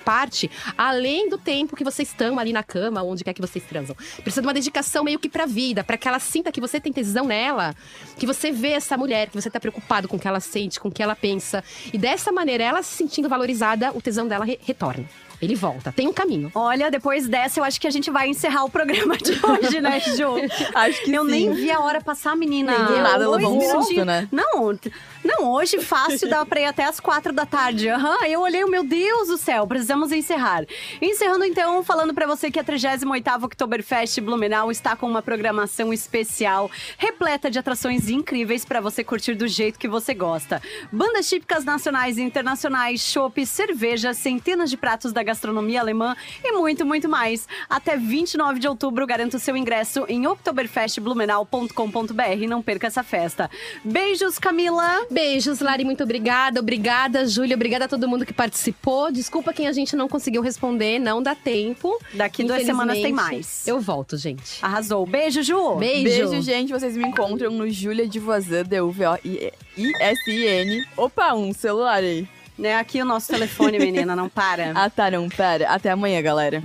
parte, 0.05 0.51
além 0.77 1.31
do 1.31 1.39
tempo 1.39 1.75
que 1.75 1.83
vocês 1.83 2.09
estão 2.11 2.39
ali 2.39 2.53
na 2.53 2.63
cama, 2.63 3.03
onde 3.03 3.25
quer 3.25 3.33
que 3.33 3.41
vocês 3.41 3.65
transam. 3.65 3.97
Precisa 4.23 4.43
de 4.43 4.47
uma 4.47 4.53
dedicação 4.53 5.03
meio 5.03 5.19
que 5.19 5.31
pra 5.31 5.47
vida, 5.47 5.83
pra 5.83 5.97
que 5.97 6.07
ela 6.07 6.19
sinta 6.19 6.53
que 6.53 6.61
você 6.61 6.79
tem 6.79 6.93
tesão 6.93 7.25
nela, 7.25 7.75
que 8.19 8.27
você 8.27 8.53
vê 8.53 8.73
essa 8.73 8.99
mulher, 8.99 9.31
que 9.31 9.35
você 9.35 9.49
tá 9.49 9.59
preocupado 9.59 10.07
com 10.07 10.17
o 10.17 10.21
que 10.21 10.29
ela 10.29 10.41
sente, 10.41 10.79
com 10.79 10.89
o 10.89 10.93
que 10.93 11.03
ela 11.03 11.17
pensa. 11.17 11.65
E 11.91 11.97
dessa 11.97 12.31
maneira, 12.31 12.63
ela 12.63 12.83
se 12.83 12.95
sentindo 12.95 13.31
valorizada, 13.31 13.93
o 13.95 14.03
tesão 14.03 14.29
dela 14.29 14.45
re- 14.45 14.59
retorna. 14.63 15.09
Ele 15.41 15.55
volta. 15.55 15.93
Tem 15.93 16.09
um 16.09 16.13
caminho. 16.13 16.51
Olha, 16.55 16.91
depois 16.91 17.29
dessa, 17.29 17.61
eu 17.61 17.65
acho 17.65 17.81
que 17.81 17.87
a 17.87 17.91
gente 17.91 18.11
vai 18.11 18.29
encerrar 18.29 18.65
o 18.65 18.71
programa 18.71 19.17
de 19.17 19.33
hoje, 19.33 19.81
né, 19.81 20.01
Ju? 20.01 20.35
Acho 20.75 21.03
que 21.03 21.13
eu 21.13 21.25
sim. 21.25 21.31
nem 21.31 21.53
vi 21.53 21.71
a 21.71 21.81
hora 21.81 22.01
passar, 22.01 22.37
menina. 22.37 22.73
Nem 22.73 22.87
do 22.87 23.03
nada 23.03 23.31
um 23.31 23.37
minutinhos. 23.37 23.87
susto, 23.87 24.05
né? 24.05 24.29
Não, 24.31 24.79
não, 25.25 25.53
hoje 25.53 25.81
fácil 25.81 26.29
dá 26.29 26.45
pra 26.45 26.61
ir 26.61 26.67
até 26.67 26.85
as 26.85 27.01
quatro 27.01 27.33
da 27.33 27.47
tarde. 27.47 27.89
Aham, 27.89 28.27
eu 28.27 28.41
olhei, 28.41 28.65
meu 28.67 28.85
Deus 28.85 29.29
do 29.29 29.39
céu, 29.39 29.67
precisamos 29.67 30.13
encerrar. 30.13 30.65
Encerrando 31.01 31.45
então, 31.45 31.83
falando 31.83 32.13
pra 32.15 32.27
você 32.27 32.51
que 32.51 32.61
a 32.61 32.65
38ª 32.65 33.45
Oktoberfest 33.45 34.21
Blumenau 34.21 34.71
está 34.71 34.95
com 34.95 35.07
uma 35.07 35.23
programação 35.23 35.93
especial, 35.93 36.71
repleta 36.99 37.51
de 37.51 37.59
atrações 37.59 38.09
incríveis 38.09 38.65
pra 38.65 38.81
você 38.81 39.03
curtir 39.03 39.35
do 39.35 39.49
jeito 39.49 39.79
que 39.79 39.89
você 39.89 40.13
gosta. 40.13 40.61
Bandas 40.93 41.29
típicas 41.29 41.65
nacionais 41.65 42.19
e 42.19 42.23
internacionais, 42.23 43.01
chopp, 43.01 43.45
cerveja, 43.47 44.13
centenas 44.13 44.69
de 44.69 44.77
pratos 44.77 45.13
da 45.13 45.24
gastronomia 45.25 45.81
alemã 45.81 46.17
e 46.43 46.53
muito, 46.53 46.87
muito 46.87 47.09
mais. 47.09 47.49
Até 47.69 47.97
29 47.97 48.61
de 48.61 48.69
outubro, 48.69 49.05
garanta 49.07 49.37
o 49.37 49.41
seu 49.41 49.57
ingresso 49.57 50.05
em 50.09 50.27
oktoberfestblumenau.com.br. 50.27 52.49
Não 52.49 52.63
perca 52.63 52.87
essa 52.87 53.03
festa. 53.03 53.51
Beijos, 53.83 54.39
Camila! 54.39 55.07
Beijos, 55.11 55.61
Lari, 55.61 55.85
muito 55.85 56.05
obrigada. 56.05 56.61
Obrigada, 56.61 57.27
Júlia. 57.27 57.57
Obrigada 57.57 57.87
a 57.87 57.89
todo 57.89 58.09
mundo 58.09 58.25
que 58.25 58.33
participou. 58.33 59.11
Desculpa 59.11 59.53
quem 59.53 59.67
a 59.67 59.73
gente 59.73 59.97
não 59.97 60.09
conseguiu 60.09 60.43
responder, 60.43 60.99
não 60.99 61.23
dá 61.23 61.35
tempo. 61.35 61.99
Daqui 62.13 62.45
duas 62.45 62.65
semanas 62.65 62.99
tem 62.99 63.13
mais. 63.13 63.67
Eu 63.67 63.81
volto, 63.81 64.17
gente. 64.17 64.59
Arrasou. 64.63 65.07
Beijo, 65.07 65.43
Ju! 65.43 65.77
Beijo. 65.77 66.05
Beijo, 66.05 66.43
gente. 66.43 66.73
Vocês 66.73 66.97
me 66.97 67.07
encontram 67.07 67.51
no 67.51 67.69
Júlia 67.69 68.07
de 68.07 68.19
Voisin, 68.19 68.65
D-U-V-O-I-S-I-N. 68.65 70.87
Opa, 70.97 71.35
um 71.35 71.53
celular 71.53 72.03
aí. 72.03 72.27
Né, 72.57 72.77
aqui 72.77 73.03
o 73.03 73.05
nosso 73.05 73.29
telefone, 73.29 73.79
menina, 73.79 74.15
não 74.15 74.29
para. 74.29 74.73
Ah, 74.77 74.89
tá, 74.89 75.11
não, 75.11 75.29
pera. 75.29 75.69
Até 75.69 75.91
amanhã, 75.91 76.23
galera. 76.23 76.63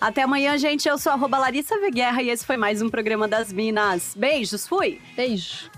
Até 0.00 0.22
amanhã, 0.22 0.56
gente. 0.56 0.88
Eu 0.88 0.96
sou 0.96 1.12
arroba 1.12 1.38
Larissa 1.38 1.78
Veguerra 1.80 2.22
e 2.22 2.30
esse 2.30 2.44
foi 2.44 2.56
mais 2.56 2.80
um 2.80 2.88
programa 2.88 3.26
das 3.26 3.52
Minas. 3.52 4.14
Beijos, 4.16 4.66
fui! 4.66 5.00
Beijo. 5.16 5.70